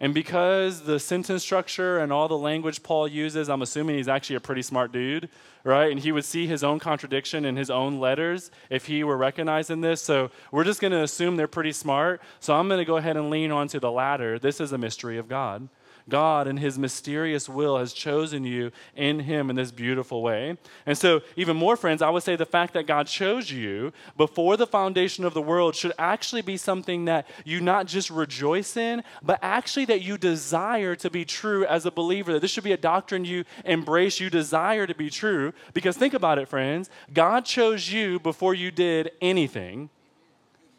And 0.00 0.14
because 0.14 0.82
the 0.82 1.00
sentence 1.00 1.42
structure 1.42 1.98
and 1.98 2.12
all 2.12 2.28
the 2.28 2.38
language 2.38 2.84
Paul 2.84 3.08
uses, 3.08 3.48
I'm 3.48 3.62
assuming 3.62 3.96
he's 3.96 4.06
actually 4.06 4.36
a 4.36 4.40
pretty 4.40 4.62
smart 4.62 4.92
dude, 4.92 5.28
right? 5.64 5.90
And 5.90 5.98
he 5.98 6.12
would 6.12 6.24
see 6.24 6.46
his 6.46 6.62
own 6.62 6.78
contradiction 6.78 7.44
in 7.44 7.56
his 7.56 7.68
own 7.68 7.98
letters 7.98 8.52
if 8.70 8.86
he 8.86 9.02
were 9.02 9.16
recognizing 9.16 9.80
this. 9.80 10.00
So 10.00 10.30
we're 10.52 10.62
just 10.62 10.80
going 10.80 10.92
to 10.92 11.02
assume 11.02 11.36
they're 11.36 11.48
pretty 11.48 11.72
smart. 11.72 12.22
So 12.38 12.54
I'm 12.54 12.68
going 12.68 12.78
to 12.78 12.84
go 12.84 12.96
ahead 12.96 13.16
and 13.16 13.28
lean 13.28 13.50
onto 13.50 13.80
the 13.80 13.90
latter. 13.90 14.38
This 14.38 14.60
is 14.60 14.72
a 14.72 14.78
mystery 14.78 15.18
of 15.18 15.28
God. 15.28 15.68
God, 16.08 16.48
in 16.48 16.56
His 16.56 16.78
mysterious 16.78 17.48
will, 17.48 17.78
has 17.78 17.92
chosen 17.92 18.44
you 18.44 18.72
in 18.96 19.20
Him 19.20 19.50
in 19.50 19.56
this 19.56 19.70
beautiful 19.70 20.22
way. 20.22 20.56
And 20.86 20.96
so, 20.96 21.20
even 21.36 21.56
more, 21.56 21.76
friends, 21.76 22.02
I 22.02 22.10
would 22.10 22.22
say 22.22 22.36
the 22.36 22.46
fact 22.46 22.74
that 22.74 22.86
God 22.86 23.06
chose 23.06 23.50
you 23.50 23.92
before 24.16 24.56
the 24.56 24.66
foundation 24.66 25.24
of 25.24 25.34
the 25.34 25.42
world 25.42 25.74
should 25.74 25.92
actually 25.98 26.42
be 26.42 26.56
something 26.56 27.04
that 27.06 27.26
you 27.44 27.60
not 27.60 27.86
just 27.86 28.10
rejoice 28.10 28.76
in, 28.76 29.02
but 29.22 29.38
actually 29.42 29.84
that 29.86 30.02
you 30.02 30.18
desire 30.18 30.94
to 30.96 31.10
be 31.10 31.24
true 31.24 31.64
as 31.66 31.86
a 31.86 31.90
believer. 31.90 32.32
That 32.32 32.40
this 32.40 32.50
should 32.50 32.64
be 32.64 32.72
a 32.72 32.76
doctrine 32.76 33.24
you 33.24 33.44
embrace, 33.64 34.20
you 34.20 34.30
desire 34.30 34.86
to 34.86 34.94
be 34.94 35.10
true. 35.10 35.52
Because 35.74 35.96
think 35.96 36.14
about 36.14 36.38
it, 36.38 36.48
friends. 36.48 36.90
God 37.12 37.44
chose 37.44 37.92
you 37.92 38.18
before 38.20 38.54
you 38.54 38.70
did 38.70 39.10
anything. 39.20 39.90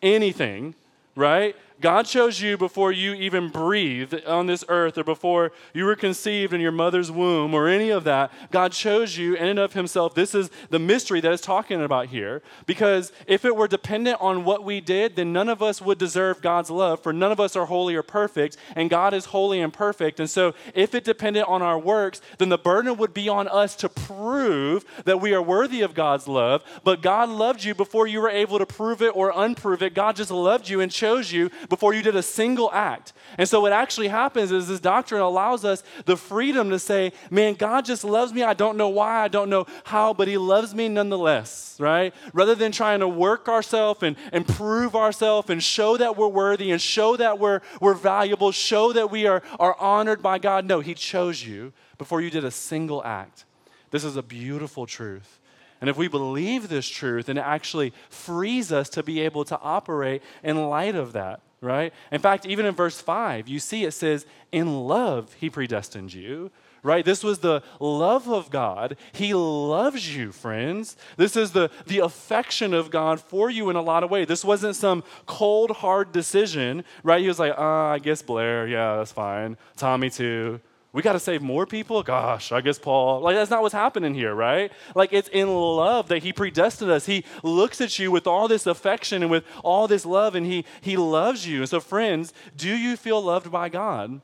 Anything, 0.02 0.76
right? 1.16 1.56
God 1.82 2.06
chose 2.06 2.42
you 2.42 2.58
before 2.58 2.92
you 2.92 3.14
even 3.14 3.50
breathed 3.50 4.26
on 4.26 4.48
this 4.48 4.66
earth 4.68 4.98
or 4.98 5.04
before 5.04 5.52
you 5.74 5.86
were 5.86 5.96
conceived 5.96 6.54
in 6.54 6.60
your 6.60 6.72
mother's 6.72 7.12
womb 7.12 7.54
or 7.54 7.68
any 7.68 7.90
of 7.90 8.04
that. 8.04 8.32
God 8.52 8.74
chose 8.74 9.18
you 9.18 9.36
in 9.36 9.48
and 9.48 9.60
of 9.60 9.74
Himself. 9.74 10.14
This 10.14 10.36
is 10.36 10.50
the 10.70 10.80
mystery 10.80 11.22
that 11.22 11.32
is 11.32 11.40
talking 11.42 11.82
about 11.82 12.08
here. 12.08 12.42
Because 12.66 13.12
if 13.28 13.46
it 13.46 13.56
were 13.56 13.68
dependent 13.68 14.18
on 14.20 14.44
what 14.44 14.64
we 14.64 14.82
did, 14.82 15.16
then 15.16 15.32
none 15.32 15.48
of 15.48 15.64
us 15.64 15.82
would 15.82 15.98
deserve 15.98 16.42
God's 16.42 16.70
love, 16.70 17.02
for 17.02 17.14
none 17.14 17.32
of 17.32 17.40
us 17.40 17.56
are 17.56 17.66
holy 17.66 17.96
or 17.96 18.04
perfect, 18.04 18.58
and 18.76 18.90
God 18.90 19.14
is 19.14 19.26
holy 19.26 19.62
and 19.62 19.72
perfect. 19.72 20.20
And 20.20 20.30
so 20.30 20.54
if 20.74 20.94
it 20.94 21.04
depended 21.04 21.44
on 21.44 21.62
our 21.62 21.80
works, 21.80 22.22
then 22.40 22.50
the 22.50 22.58
burden 22.58 22.98
would 22.98 23.14
be 23.14 23.30
on 23.30 23.48
us 23.48 23.76
to 23.78 23.90
prove 23.90 24.84
that 25.06 25.22
we 25.22 25.34
are 25.34 25.42
worthy 25.42 25.82
of 25.82 25.94
God's 25.94 26.28
love. 26.28 26.64
But 26.84 27.02
God 27.02 27.30
loved 27.30 27.64
you 27.64 27.74
before 27.74 28.08
you 28.08 28.20
were 28.20 28.30
able 28.30 28.60
to 28.60 28.66
prove 28.66 29.02
it 29.02 29.16
or 29.16 29.32
unprove 29.34 29.82
it. 29.82 29.94
God 29.94 30.16
just 30.16 30.32
loved 30.32 30.68
you 30.68 30.82
and 30.82 30.92
chose 30.92 31.32
you 31.32 31.50
before 31.70 31.94
you 31.94 32.02
did 32.02 32.16
a 32.16 32.24
single 32.24 32.70
act. 32.74 33.14
And 33.38 33.48
so 33.48 33.62
what 33.62 33.72
actually 33.72 34.08
happens 34.08 34.52
is 34.52 34.68
this 34.68 34.80
doctrine 34.80 35.22
allows 35.22 35.64
us 35.64 35.84
the 36.06 36.18
freedom 36.18 36.72
to 36.72 36.80
say, 36.80 37.14
man, 37.30 37.54
God 37.54 37.86
just 37.86 38.04
loves 38.04 38.34
me. 38.34 38.44
I 38.44 38.54
don't 38.54 38.76
know 38.76 38.90
why, 38.90 39.24
I 39.24 39.28
don't 39.28 39.50
know 39.50 39.66
how, 39.86 40.14
but 40.14 40.28
He 40.28 40.38
loves 40.38 40.74
me 40.74 40.90
nonetheless, 40.90 41.78
right? 41.80 42.14
Rather 42.34 42.56
than 42.56 42.72
trying 42.72 43.00
to 43.02 43.08
work 43.08 43.48
ourselves 43.48 44.04
and, 44.04 44.18
and 44.34 44.48
prove 44.48 44.96
ourselves 44.96 45.50
and 45.50 45.64
show 45.64 45.96
that 45.98 46.18
we're 46.18 46.28
worthy 46.28 46.72
and 46.72 46.82
show 46.82 47.16
that 47.18 47.40
we're, 47.40 47.62
we're 47.80 47.94
valuable, 47.94 48.52
show 48.52 48.92
that 48.94 49.12
we 49.12 49.28
are, 49.28 49.44
are 49.60 49.80
honored 49.80 50.22
by 50.22 50.40
God. 50.40 50.66
No, 50.66 50.80
He 50.80 50.96
chose 50.96 51.46
you 51.46 51.72
before 51.98 52.20
you 52.22 52.32
did 52.32 52.44
a 52.44 52.52
single 52.52 53.04
act. 53.04 53.46
This 53.92 54.04
is 54.04 54.16
a 54.16 54.24
beautiful 54.24 54.86
truth. 54.86 55.40
And 55.82 55.90
if 55.90 55.98
we 55.98 56.08
believe 56.08 56.68
this 56.68 56.88
truth, 56.88 57.28
then 57.28 57.38
it 57.38 57.46
actually 57.46 57.94
frees 58.10 58.72
us 58.72 58.90
to 58.90 59.04
be 59.04 59.22
able 59.22 59.46
to 59.46 59.60
operate 59.62 60.22
in 60.44 60.68
light 60.68 60.96
of 60.96 61.14
that. 61.14 61.42
Right? 61.62 61.94
In 62.12 62.22
fact, 62.22 62.46
even 62.46 62.66
in 62.66 62.76
verse 62.76 63.00
5, 63.00 63.48
you 63.48 63.60
see 63.60 63.84
it 63.86 63.92
says, 63.92 64.26
In 64.52 64.88
love, 64.88 65.34
he 65.34 65.50
predestined 65.50 66.14
you 66.14 66.52
right? 66.84 67.04
This 67.04 67.24
was 67.24 67.40
the 67.40 67.62
love 67.80 68.30
of 68.30 68.50
God. 68.50 68.98
He 69.12 69.34
loves 69.34 70.16
you, 70.16 70.32
friends. 70.32 70.96
This 71.18 71.36
is 71.36 71.52
the, 71.52 71.70
the 71.88 72.00
affection 72.00 72.74
of 72.74 72.92
God 72.92 73.20
for 73.20 73.50
you 73.50 73.70
in 73.70 73.76
a 73.76 73.82
lot 73.82 74.04
of 74.04 74.10
ways. 74.10 74.28
This 74.28 74.46
wasn't 74.46 74.76
some 74.76 75.04
cold, 75.26 75.72
hard 75.72 76.12
decision, 76.12 76.84
right? 77.04 77.22
He 77.22 77.28
was 77.28 77.40
like, 77.40 77.54
uh, 77.58 77.62
I 77.62 78.00
guess 78.00 78.22
Blair, 78.22 78.68
yeah, 78.68 78.98
that's 78.98 79.12
fine. 79.12 79.58
Tommy, 79.76 80.10
too. 80.10 80.60
We 80.92 81.04
got 81.04 81.14
to 81.14 81.20
save 81.20 81.44
more 81.44 81.68
people? 81.68 82.02
Gosh, 82.02 82.52
I 82.52 82.62
guess 82.62 82.80
Paul. 82.80 83.22
Like, 83.22 83.36
that's 83.36 83.52
not 83.52 83.62
what's 83.62 83.76
happening 83.76 84.16
here, 84.16 84.34
right? 84.34 84.72
Like, 84.96 85.14
it's 85.14 85.30
in 85.30 85.48
love 85.48 86.08
that 86.08 86.24
he 86.24 86.34
predestined 86.34 86.90
us. 86.90 87.06
He 87.06 87.26
looks 87.44 87.80
at 87.80 88.00
you 88.00 88.10
with 88.10 88.26
all 88.26 88.48
this 88.48 88.66
affection 88.66 89.22
and 89.22 89.30
with 89.30 89.44
all 89.64 89.88
this 89.88 90.04
love, 90.04 90.34
and 90.34 90.48
he, 90.48 90.66
he 90.82 90.98
loves 90.98 91.46
you. 91.46 91.60
And 91.60 91.70
so, 91.70 91.80
friends, 91.80 92.34
do 92.58 92.76
you 92.76 92.98
feel 92.98 93.22
loved 93.22 93.52
by 93.52 93.70
God? 93.70 94.22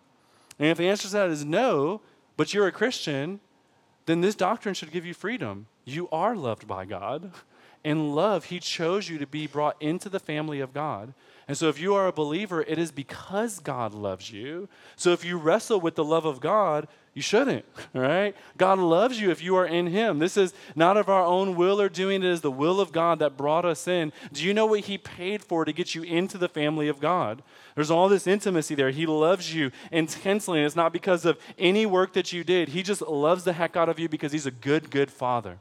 And 0.57 0.69
if 0.69 0.77
the 0.77 0.89
answer 0.89 1.07
to 1.07 1.13
that 1.13 1.29
is 1.29 1.45
no, 1.45 2.01
but 2.35 2.53
you're 2.53 2.67
a 2.67 2.71
Christian, 2.71 3.41
then 4.07 4.21
this 4.21 4.35
doctrine 4.35 4.73
should 4.73 4.91
give 4.91 5.05
you 5.05 5.13
freedom. 5.13 5.67
You 5.83 6.09
are 6.11 6.35
loved 6.35 6.67
by 6.67 6.85
God. 6.85 7.31
In 7.85 8.15
love, 8.15 8.45
He 8.45 8.59
chose 8.59 9.07
you 9.07 9.19
to 9.19 9.27
be 9.27 9.45
brought 9.45 9.79
into 9.79 10.09
the 10.09 10.19
family 10.19 10.59
of 10.59 10.73
God. 10.73 11.13
And 11.47 11.55
so, 11.55 11.69
if 11.69 11.79
you 11.79 11.93
are 11.93 12.07
a 12.07 12.11
believer, 12.11 12.63
it 12.63 12.79
is 12.79 12.91
because 12.91 13.59
God 13.59 13.93
loves 13.93 14.31
you. 14.31 14.67
So, 14.95 15.11
if 15.11 15.23
you 15.23 15.37
wrestle 15.37 15.79
with 15.79 15.93
the 15.93 16.03
love 16.03 16.25
of 16.25 16.39
God, 16.39 16.87
you 17.13 17.21
shouldn't, 17.21 17.63
right? 17.93 18.35
God 18.57 18.79
loves 18.79 19.21
you 19.21 19.29
if 19.29 19.43
you 19.43 19.55
are 19.55 19.67
in 19.67 19.85
Him. 19.85 20.17
This 20.17 20.35
is 20.35 20.55
not 20.75 20.97
of 20.97 21.09
our 21.09 21.23
own 21.23 21.55
will 21.55 21.79
or 21.79 21.87
doing, 21.87 22.23
it 22.23 22.29
is 22.29 22.41
the 22.41 22.49
will 22.49 22.81
of 22.81 22.91
God 22.91 23.19
that 23.19 23.37
brought 23.37 23.65
us 23.65 23.87
in. 23.87 24.11
Do 24.33 24.43
you 24.43 24.55
know 24.55 24.65
what 24.65 24.79
He 24.79 24.97
paid 24.97 25.43
for 25.43 25.63
to 25.63 25.71
get 25.71 25.93
you 25.93 26.01
into 26.01 26.39
the 26.39 26.49
family 26.49 26.87
of 26.87 26.99
God? 26.99 27.43
There's 27.75 27.91
all 27.91 28.09
this 28.09 28.25
intimacy 28.25 28.73
there. 28.73 28.89
He 28.89 29.05
loves 29.05 29.53
you 29.53 29.69
intensely, 29.91 30.57
and 30.57 30.65
it's 30.65 30.75
not 30.75 30.91
because 30.91 31.23
of 31.23 31.37
any 31.59 31.85
work 31.85 32.13
that 32.13 32.33
you 32.33 32.43
did. 32.43 32.69
He 32.69 32.81
just 32.81 33.03
loves 33.03 33.43
the 33.43 33.53
heck 33.53 33.75
out 33.75 33.89
of 33.89 33.99
you 33.99 34.09
because 34.09 34.31
He's 34.31 34.47
a 34.47 34.51
good, 34.51 34.89
good 34.89 35.11
Father. 35.11 35.59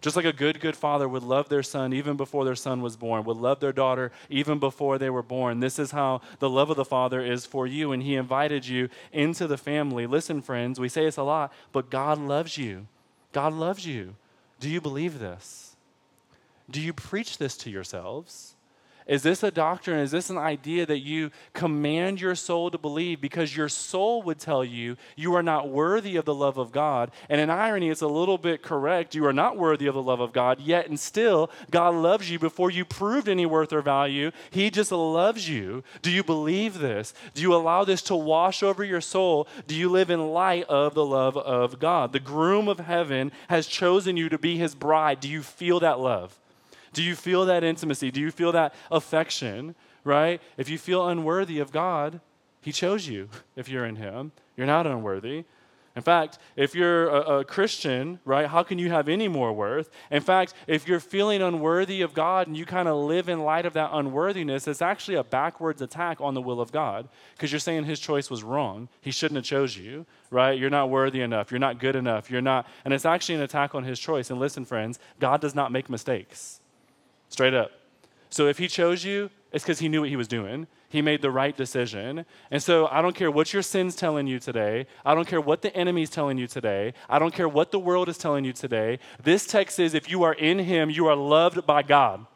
Just 0.00 0.14
like 0.14 0.24
a 0.24 0.32
good, 0.32 0.60
good 0.60 0.76
father 0.76 1.08
would 1.08 1.24
love 1.24 1.48
their 1.48 1.62
son 1.62 1.92
even 1.92 2.16
before 2.16 2.44
their 2.44 2.54
son 2.54 2.82
was 2.82 2.96
born, 2.96 3.24
would 3.24 3.36
love 3.36 3.58
their 3.58 3.72
daughter 3.72 4.12
even 4.30 4.58
before 4.58 4.96
they 4.96 5.10
were 5.10 5.22
born. 5.22 5.58
This 5.58 5.78
is 5.78 5.90
how 5.90 6.20
the 6.38 6.48
love 6.48 6.70
of 6.70 6.76
the 6.76 6.84
Father 6.84 7.20
is 7.20 7.46
for 7.46 7.66
you, 7.66 7.90
and 7.90 8.02
He 8.02 8.14
invited 8.14 8.68
you 8.68 8.88
into 9.12 9.48
the 9.48 9.58
family. 9.58 10.06
Listen, 10.06 10.40
friends, 10.40 10.78
we 10.78 10.88
say 10.88 11.04
this 11.04 11.16
a 11.16 11.24
lot, 11.24 11.52
but 11.72 11.90
God 11.90 12.18
loves 12.18 12.56
you. 12.56 12.86
God 13.32 13.52
loves 13.52 13.86
you. 13.86 14.14
Do 14.60 14.68
you 14.68 14.80
believe 14.80 15.18
this? 15.18 15.76
Do 16.70 16.80
you 16.80 16.92
preach 16.92 17.38
this 17.38 17.56
to 17.58 17.70
yourselves? 17.70 18.54
Is 19.08 19.22
this 19.22 19.42
a 19.42 19.50
doctrine? 19.50 20.00
Is 20.00 20.10
this 20.10 20.28
an 20.28 20.36
idea 20.36 20.84
that 20.84 20.98
you 20.98 21.30
command 21.54 22.20
your 22.20 22.34
soul 22.34 22.70
to 22.70 22.76
believe 22.76 23.22
because 23.22 23.56
your 23.56 23.70
soul 23.70 24.22
would 24.22 24.38
tell 24.38 24.62
you 24.62 24.98
you 25.16 25.34
are 25.34 25.42
not 25.42 25.70
worthy 25.70 26.16
of 26.16 26.26
the 26.26 26.34
love 26.34 26.58
of 26.58 26.72
God? 26.72 27.10
And 27.30 27.40
in 27.40 27.48
irony, 27.48 27.88
it's 27.88 28.02
a 28.02 28.06
little 28.06 28.36
bit 28.36 28.62
correct. 28.62 29.14
You 29.14 29.24
are 29.24 29.32
not 29.32 29.56
worthy 29.56 29.86
of 29.86 29.94
the 29.94 30.02
love 30.02 30.20
of 30.20 30.34
God, 30.34 30.60
yet 30.60 30.88
and 30.88 31.00
still, 31.00 31.50
God 31.70 31.94
loves 31.94 32.30
you 32.30 32.38
before 32.38 32.70
you 32.70 32.84
proved 32.84 33.30
any 33.30 33.46
worth 33.46 33.72
or 33.72 33.80
value. 33.80 34.30
He 34.50 34.68
just 34.68 34.92
loves 34.92 35.48
you. 35.48 35.84
Do 36.02 36.10
you 36.10 36.22
believe 36.22 36.78
this? 36.78 37.14
Do 37.32 37.40
you 37.40 37.54
allow 37.54 37.84
this 37.84 38.02
to 38.02 38.16
wash 38.16 38.62
over 38.62 38.84
your 38.84 39.00
soul? 39.00 39.48
Do 39.66 39.74
you 39.74 39.88
live 39.88 40.10
in 40.10 40.32
light 40.32 40.64
of 40.64 40.92
the 40.92 41.06
love 41.06 41.38
of 41.38 41.78
God? 41.78 42.12
The 42.12 42.20
groom 42.20 42.68
of 42.68 42.80
heaven 42.80 43.32
has 43.48 43.66
chosen 43.66 44.18
you 44.18 44.28
to 44.28 44.36
be 44.36 44.58
his 44.58 44.74
bride. 44.74 45.20
Do 45.20 45.28
you 45.30 45.42
feel 45.42 45.80
that 45.80 45.98
love? 45.98 46.38
Do 46.92 47.02
you 47.02 47.14
feel 47.14 47.44
that 47.46 47.64
intimacy? 47.64 48.10
Do 48.10 48.20
you 48.20 48.30
feel 48.30 48.52
that 48.52 48.74
affection, 48.90 49.74
right? 50.04 50.40
If 50.56 50.68
you 50.68 50.78
feel 50.78 51.08
unworthy 51.08 51.58
of 51.58 51.72
God, 51.72 52.20
He 52.60 52.72
chose 52.72 53.08
you 53.08 53.28
if 53.56 53.68
you're 53.68 53.84
in 53.84 53.96
Him. 53.96 54.32
You're 54.56 54.66
not 54.66 54.86
unworthy. 54.86 55.44
In 55.98 56.02
fact, 56.02 56.38
if 56.54 56.76
you're 56.76 57.08
a, 57.08 57.38
a, 57.38 57.44
Christian, 57.44 58.20
right, 58.24 58.46
how 58.46 58.62
can 58.62 58.78
you 58.78 58.88
have 58.88 59.08
any 59.08 59.26
more 59.26 59.52
worth? 59.52 59.90
In 60.12 60.22
fact, 60.22 60.54
if 60.68 60.86
you're 60.86 61.00
feeling 61.00 61.42
unworthy 61.42 62.02
of 62.02 62.14
God 62.14 62.46
and 62.46 62.56
you 62.56 62.64
kind 62.64 62.86
of 62.86 62.96
live 62.98 63.28
in 63.28 63.42
light 63.42 63.66
of 63.66 63.72
that 63.72 63.90
unworthiness, 63.92 64.68
it's 64.68 64.80
actually 64.80 65.16
a 65.16 65.24
backwards 65.24 65.82
attack 65.82 66.20
on 66.20 66.34
the 66.34 66.40
will 66.40 66.60
of 66.60 66.70
God 66.70 67.08
because 67.34 67.50
you're 67.50 67.58
saying 67.58 67.82
his 67.82 67.98
choice 67.98 68.30
was 68.30 68.44
wrong. 68.44 68.88
He 69.00 69.10
shouldn't 69.10 69.38
have 69.38 69.44
chose 69.44 69.76
you, 69.76 70.06
right? 70.30 70.56
You're 70.56 70.70
not 70.70 70.88
worthy 70.88 71.20
enough. 71.20 71.50
You're 71.50 71.58
not 71.58 71.80
good 71.80 71.96
enough. 71.96 72.30
You're 72.30 72.42
not, 72.42 72.68
and 72.84 72.94
it's 72.94 73.04
actually 73.04 73.34
an 73.34 73.42
attack 73.42 73.74
on 73.74 73.82
his 73.82 73.98
choice. 73.98 74.30
And 74.30 74.38
listen, 74.38 74.64
friends, 74.64 75.00
God 75.18 75.40
does 75.40 75.56
not 75.56 75.72
make 75.72 75.90
mistakes. 75.90 76.60
Straight 77.28 77.54
up. 77.54 77.70
So 78.30 78.46
if 78.46 78.58
he 78.58 78.68
chose 78.68 79.04
you, 79.04 79.30
it's 79.52 79.64
because 79.64 79.78
he 79.78 79.88
knew 79.88 80.00
what 80.00 80.10
he 80.10 80.16
was 80.16 80.28
doing. 80.28 80.66
He 80.90 81.02
made 81.02 81.22
the 81.22 81.30
right 81.30 81.56
decision. 81.56 82.24
And 82.50 82.62
so 82.62 82.86
I 82.88 83.02
don't 83.02 83.14
care 83.14 83.30
what 83.30 83.52
your 83.52 83.62
sin's 83.62 83.94
telling 83.94 84.26
you 84.26 84.38
today. 84.38 84.86
I 85.04 85.14
don't 85.14 85.26
care 85.26 85.40
what 85.40 85.62
the 85.62 85.74
enemy's 85.74 86.10
telling 86.10 86.38
you 86.38 86.46
today. 86.46 86.94
I 87.08 87.18
don't 87.18 87.34
care 87.34 87.48
what 87.48 87.70
the 87.70 87.78
world 87.78 88.08
is 88.08 88.18
telling 88.18 88.44
you 88.44 88.52
today. 88.52 88.98
This 89.22 89.46
text 89.46 89.76
says 89.76 89.94
if 89.94 90.10
you 90.10 90.22
are 90.22 90.34
in 90.34 90.58
him, 90.58 90.90
you 90.90 91.06
are 91.06 91.16
loved 91.16 91.66
by 91.66 91.82
God. 91.82 92.26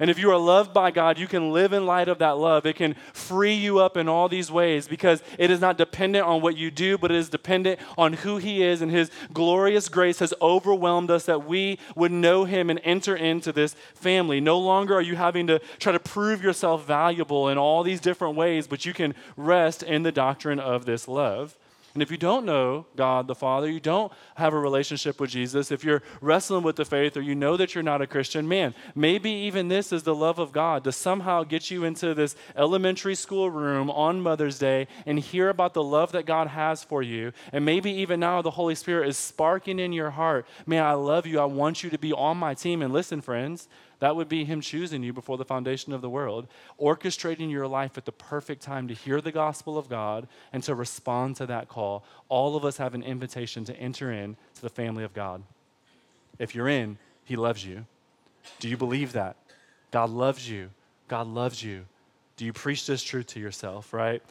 And 0.00 0.10
if 0.10 0.18
you 0.18 0.30
are 0.30 0.38
loved 0.38 0.72
by 0.72 0.90
God, 0.90 1.18
you 1.18 1.26
can 1.26 1.52
live 1.52 1.72
in 1.72 1.84
light 1.84 2.08
of 2.08 2.18
that 2.18 2.38
love. 2.38 2.66
It 2.66 2.76
can 2.76 2.94
free 3.12 3.54
you 3.54 3.80
up 3.80 3.96
in 3.96 4.08
all 4.08 4.28
these 4.28 4.50
ways 4.50 4.86
because 4.86 5.22
it 5.38 5.50
is 5.50 5.60
not 5.60 5.76
dependent 5.76 6.24
on 6.24 6.40
what 6.40 6.56
you 6.56 6.70
do, 6.70 6.96
but 6.96 7.10
it 7.10 7.16
is 7.16 7.28
dependent 7.28 7.80
on 7.96 8.12
who 8.12 8.36
He 8.36 8.62
is. 8.62 8.80
And 8.80 8.92
His 8.92 9.10
glorious 9.32 9.88
grace 9.88 10.20
has 10.20 10.32
overwhelmed 10.40 11.10
us 11.10 11.24
that 11.24 11.46
we 11.46 11.78
would 11.96 12.12
know 12.12 12.44
Him 12.44 12.70
and 12.70 12.80
enter 12.84 13.16
into 13.16 13.52
this 13.52 13.74
family. 13.94 14.40
No 14.40 14.58
longer 14.58 14.94
are 14.94 15.02
you 15.02 15.16
having 15.16 15.48
to 15.48 15.58
try 15.78 15.92
to 15.92 16.00
prove 16.00 16.42
yourself 16.42 16.86
valuable 16.86 17.48
in 17.48 17.58
all 17.58 17.82
these 17.82 18.00
different 18.00 18.36
ways, 18.36 18.68
but 18.68 18.86
you 18.86 18.92
can 18.92 19.14
rest 19.36 19.82
in 19.82 20.04
the 20.04 20.12
doctrine 20.12 20.60
of 20.60 20.84
this 20.84 21.08
love. 21.08 21.56
And 21.98 22.02
if 22.04 22.12
you 22.12 22.16
don't 22.16 22.46
know 22.46 22.86
God 22.94 23.26
the 23.26 23.34
Father, 23.34 23.68
you 23.68 23.80
don't 23.80 24.12
have 24.36 24.54
a 24.54 24.58
relationship 24.60 25.18
with 25.18 25.30
Jesus, 25.30 25.72
if 25.72 25.82
you're 25.82 26.04
wrestling 26.20 26.62
with 26.62 26.76
the 26.76 26.84
faith 26.84 27.16
or 27.16 27.20
you 27.20 27.34
know 27.34 27.56
that 27.56 27.74
you're 27.74 27.82
not 27.82 28.00
a 28.00 28.06
Christian, 28.06 28.46
man, 28.46 28.72
maybe 28.94 29.28
even 29.32 29.66
this 29.66 29.90
is 29.90 30.04
the 30.04 30.14
love 30.14 30.38
of 30.38 30.52
God 30.52 30.84
to 30.84 30.92
somehow 30.92 31.42
get 31.42 31.72
you 31.72 31.82
into 31.82 32.14
this 32.14 32.36
elementary 32.54 33.16
school 33.16 33.50
room 33.50 33.90
on 33.90 34.20
Mother's 34.20 34.60
Day 34.60 34.86
and 35.06 35.18
hear 35.18 35.48
about 35.48 35.74
the 35.74 35.82
love 35.82 36.12
that 36.12 36.24
God 36.24 36.46
has 36.46 36.84
for 36.84 37.02
you. 37.02 37.32
And 37.52 37.64
maybe 37.64 37.90
even 37.90 38.20
now 38.20 38.42
the 38.42 38.52
Holy 38.52 38.76
Spirit 38.76 39.08
is 39.08 39.16
sparking 39.16 39.80
in 39.80 39.92
your 39.92 40.10
heart, 40.10 40.46
man, 40.66 40.84
I 40.84 40.92
love 40.92 41.26
you. 41.26 41.40
I 41.40 41.46
want 41.46 41.82
you 41.82 41.90
to 41.90 41.98
be 41.98 42.12
on 42.12 42.36
my 42.36 42.54
team. 42.54 42.80
And 42.80 42.92
listen, 42.92 43.20
friends, 43.20 43.66
that 44.00 44.16
would 44.16 44.28
be 44.28 44.44
Him 44.44 44.60
choosing 44.60 45.02
you 45.02 45.12
before 45.12 45.36
the 45.36 45.44
foundation 45.44 45.92
of 45.92 46.00
the 46.00 46.10
world, 46.10 46.46
orchestrating 46.80 47.50
your 47.50 47.66
life 47.66 47.98
at 47.98 48.04
the 48.04 48.12
perfect 48.12 48.62
time 48.62 48.88
to 48.88 48.94
hear 48.94 49.20
the 49.20 49.32
gospel 49.32 49.76
of 49.76 49.88
God 49.88 50.28
and 50.52 50.62
to 50.64 50.74
respond 50.74 51.36
to 51.36 51.46
that 51.46 51.68
call. 51.68 52.04
All 52.28 52.56
of 52.56 52.64
us 52.64 52.76
have 52.76 52.94
an 52.94 53.02
invitation 53.02 53.64
to 53.64 53.76
enter 53.76 54.12
in 54.12 54.36
to 54.54 54.62
the 54.62 54.68
family 54.68 55.04
of 55.04 55.14
God. 55.14 55.42
If 56.38 56.54
you're 56.54 56.68
in, 56.68 56.98
He 57.24 57.36
loves 57.36 57.64
you. 57.64 57.86
Do 58.60 58.68
you 58.68 58.76
believe 58.76 59.12
that? 59.12 59.36
God 59.90 60.10
loves 60.10 60.48
you. 60.48 60.70
God 61.08 61.26
loves 61.26 61.62
you. 61.62 61.86
Do 62.36 62.44
you 62.44 62.52
preach 62.52 62.86
this 62.86 63.02
truth 63.02 63.26
to 63.28 63.40
yourself, 63.40 63.92
right? 63.92 64.22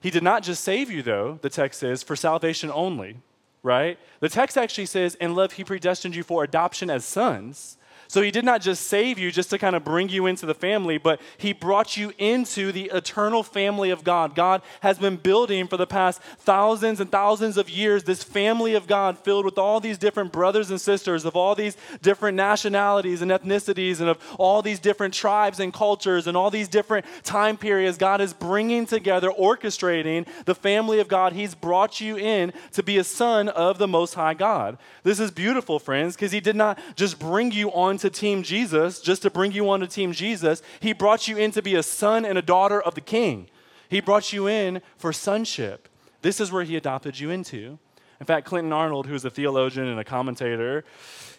He 0.00 0.10
did 0.10 0.22
not 0.22 0.44
just 0.44 0.62
save 0.62 0.90
you, 0.90 1.02
though, 1.02 1.38
the 1.42 1.50
text 1.50 1.80
says, 1.80 2.04
for 2.04 2.14
salvation 2.14 2.70
only, 2.72 3.16
right? 3.64 3.98
The 4.20 4.28
text 4.28 4.56
actually 4.56 4.86
says, 4.86 5.16
in 5.16 5.34
love, 5.34 5.52
he 5.52 5.64
predestined 5.64 6.14
you 6.14 6.22
for 6.22 6.44
adoption 6.44 6.88
as 6.88 7.04
sons. 7.04 7.77
So 8.08 8.22
he 8.22 8.30
did 8.30 8.44
not 8.44 8.62
just 8.62 8.86
save 8.86 9.18
you 9.18 9.30
just 9.30 9.50
to 9.50 9.58
kind 9.58 9.76
of 9.76 9.84
bring 9.84 10.08
you 10.08 10.24
into 10.24 10.46
the 10.46 10.54
family, 10.54 10.96
but 10.96 11.20
he 11.36 11.52
brought 11.52 11.98
you 11.98 12.14
into 12.16 12.72
the 12.72 12.90
eternal 12.92 13.42
family 13.42 13.90
of 13.90 14.02
God. 14.02 14.34
God 14.34 14.62
has 14.80 14.98
been 14.98 15.16
building 15.16 15.68
for 15.68 15.76
the 15.76 15.86
past 15.86 16.22
thousands 16.38 17.00
and 17.00 17.12
thousands 17.12 17.58
of 17.58 17.68
years 17.68 18.04
this 18.04 18.22
family 18.22 18.74
of 18.74 18.86
God 18.86 19.18
filled 19.18 19.44
with 19.44 19.58
all 19.58 19.78
these 19.78 19.98
different 19.98 20.32
brothers 20.32 20.70
and 20.70 20.80
sisters 20.80 21.26
of 21.26 21.36
all 21.36 21.54
these 21.54 21.76
different 22.00 22.34
nationalities 22.34 23.20
and 23.20 23.30
ethnicities 23.30 24.00
and 24.00 24.08
of 24.08 24.18
all 24.38 24.62
these 24.62 24.78
different 24.78 25.12
tribes 25.12 25.60
and 25.60 25.74
cultures 25.74 26.26
and 26.26 26.34
all 26.34 26.50
these 26.50 26.68
different 26.68 27.04
time 27.24 27.58
periods. 27.58 27.98
God 27.98 28.22
is 28.22 28.32
bringing 28.32 28.86
together, 28.86 29.30
orchestrating 29.38 30.26
the 30.46 30.54
family 30.54 30.98
of 30.98 31.08
God. 31.08 31.34
He's 31.34 31.54
brought 31.54 32.00
you 32.00 32.16
in 32.16 32.54
to 32.72 32.82
be 32.82 32.96
a 32.96 33.04
son 33.04 33.50
of 33.50 33.76
the 33.76 33.86
Most 33.86 34.14
High 34.14 34.32
God. 34.32 34.78
This 35.02 35.20
is 35.20 35.30
beautiful, 35.30 35.78
friends, 35.78 36.16
because 36.16 36.32
he 36.32 36.40
did 36.40 36.56
not 36.56 36.78
just 36.96 37.18
bring 37.18 37.52
you 37.52 37.70
on 37.72 37.97
to 37.98 38.10
Team 38.10 38.42
Jesus 38.42 39.00
just 39.00 39.22
to 39.22 39.30
bring 39.30 39.52
you 39.52 39.68
onto 39.70 39.86
Team 39.86 40.12
Jesus. 40.12 40.62
He 40.80 40.92
brought 40.92 41.28
you 41.28 41.36
in 41.36 41.50
to 41.52 41.62
be 41.62 41.74
a 41.74 41.82
son 41.82 42.24
and 42.24 42.38
a 42.38 42.42
daughter 42.42 42.80
of 42.80 42.94
the 42.94 43.00
King. 43.00 43.48
He 43.88 44.00
brought 44.00 44.32
you 44.32 44.46
in 44.46 44.82
for 44.96 45.12
sonship. 45.12 45.88
This 46.22 46.40
is 46.40 46.50
where 46.52 46.64
He 46.64 46.76
adopted 46.76 47.18
you 47.18 47.30
into. 47.30 47.78
In 48.20 48.26
fact, 48.26 48.46
Clinton 48.46 48.72
Arnold, 48.72 49.06
who's 49.06 49.24
a 49.24 49.30
theologian 49.30 49.86
and 49.86 50.00
a 50.00 50.04
commentator, 50.04 50.84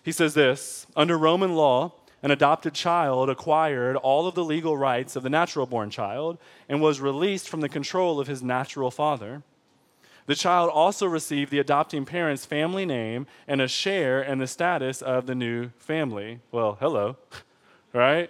he 0.04 0.12
says 0.12 0.34
this 0.34 0.88
Under 0.96 1.18
Roman 1.18 1.56
law, 1.56 1.94
an 2.22 2.32
adopted 2.32 2.74
child 2.74 3.30
acquired 3.30 3.96
all 3.96 4.28
of 4.28 4.36
the 4.36 4.44
legal 4.44 4.78
rights 4.78 5.16
of 5.16 5.24
the 5.24 5.30
natural 5.30 5.66
born 5.66 5.90
child 5.90 6.38
and 6.68 6.82
was 6.82 7.00
released 7.00 7.48
from 7.48 7.62
the 7.62 7.70
control 7.70 8.20
of 8.20 8.28
his 8.28 8.44
natural 8.44 8.92
father. 8.92 9.44
The 10.30 10.36
child 10.36 10.70
also 10.70 11.08
received 11.08 11.50
the 11.50 11.58
adopting 11.58 12.06
parent's 12.06 12.46
family 12.46 12.86
name 12.86 13.26
and 13.48 13.60
a 13.60 13.68
share 13.68 14.22
in 14.22 14.38
the 14.38 14.46
status 14.46 15.02
of 15.02 15.26
the 15.26 15.34
new 15.34 15.72
family. 15.80 16.40
Well, 16.52 16.78
hello, 16.80 17.18
right? 17.94 18.30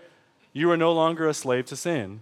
You 0.54 0.72
are 0.72 0.78
no 0.78 0.94
longer 0.94 1.28
a 1.28 1.34
slave 1.34 1.66
to 1.66 1.76
sin. 1.76 2.22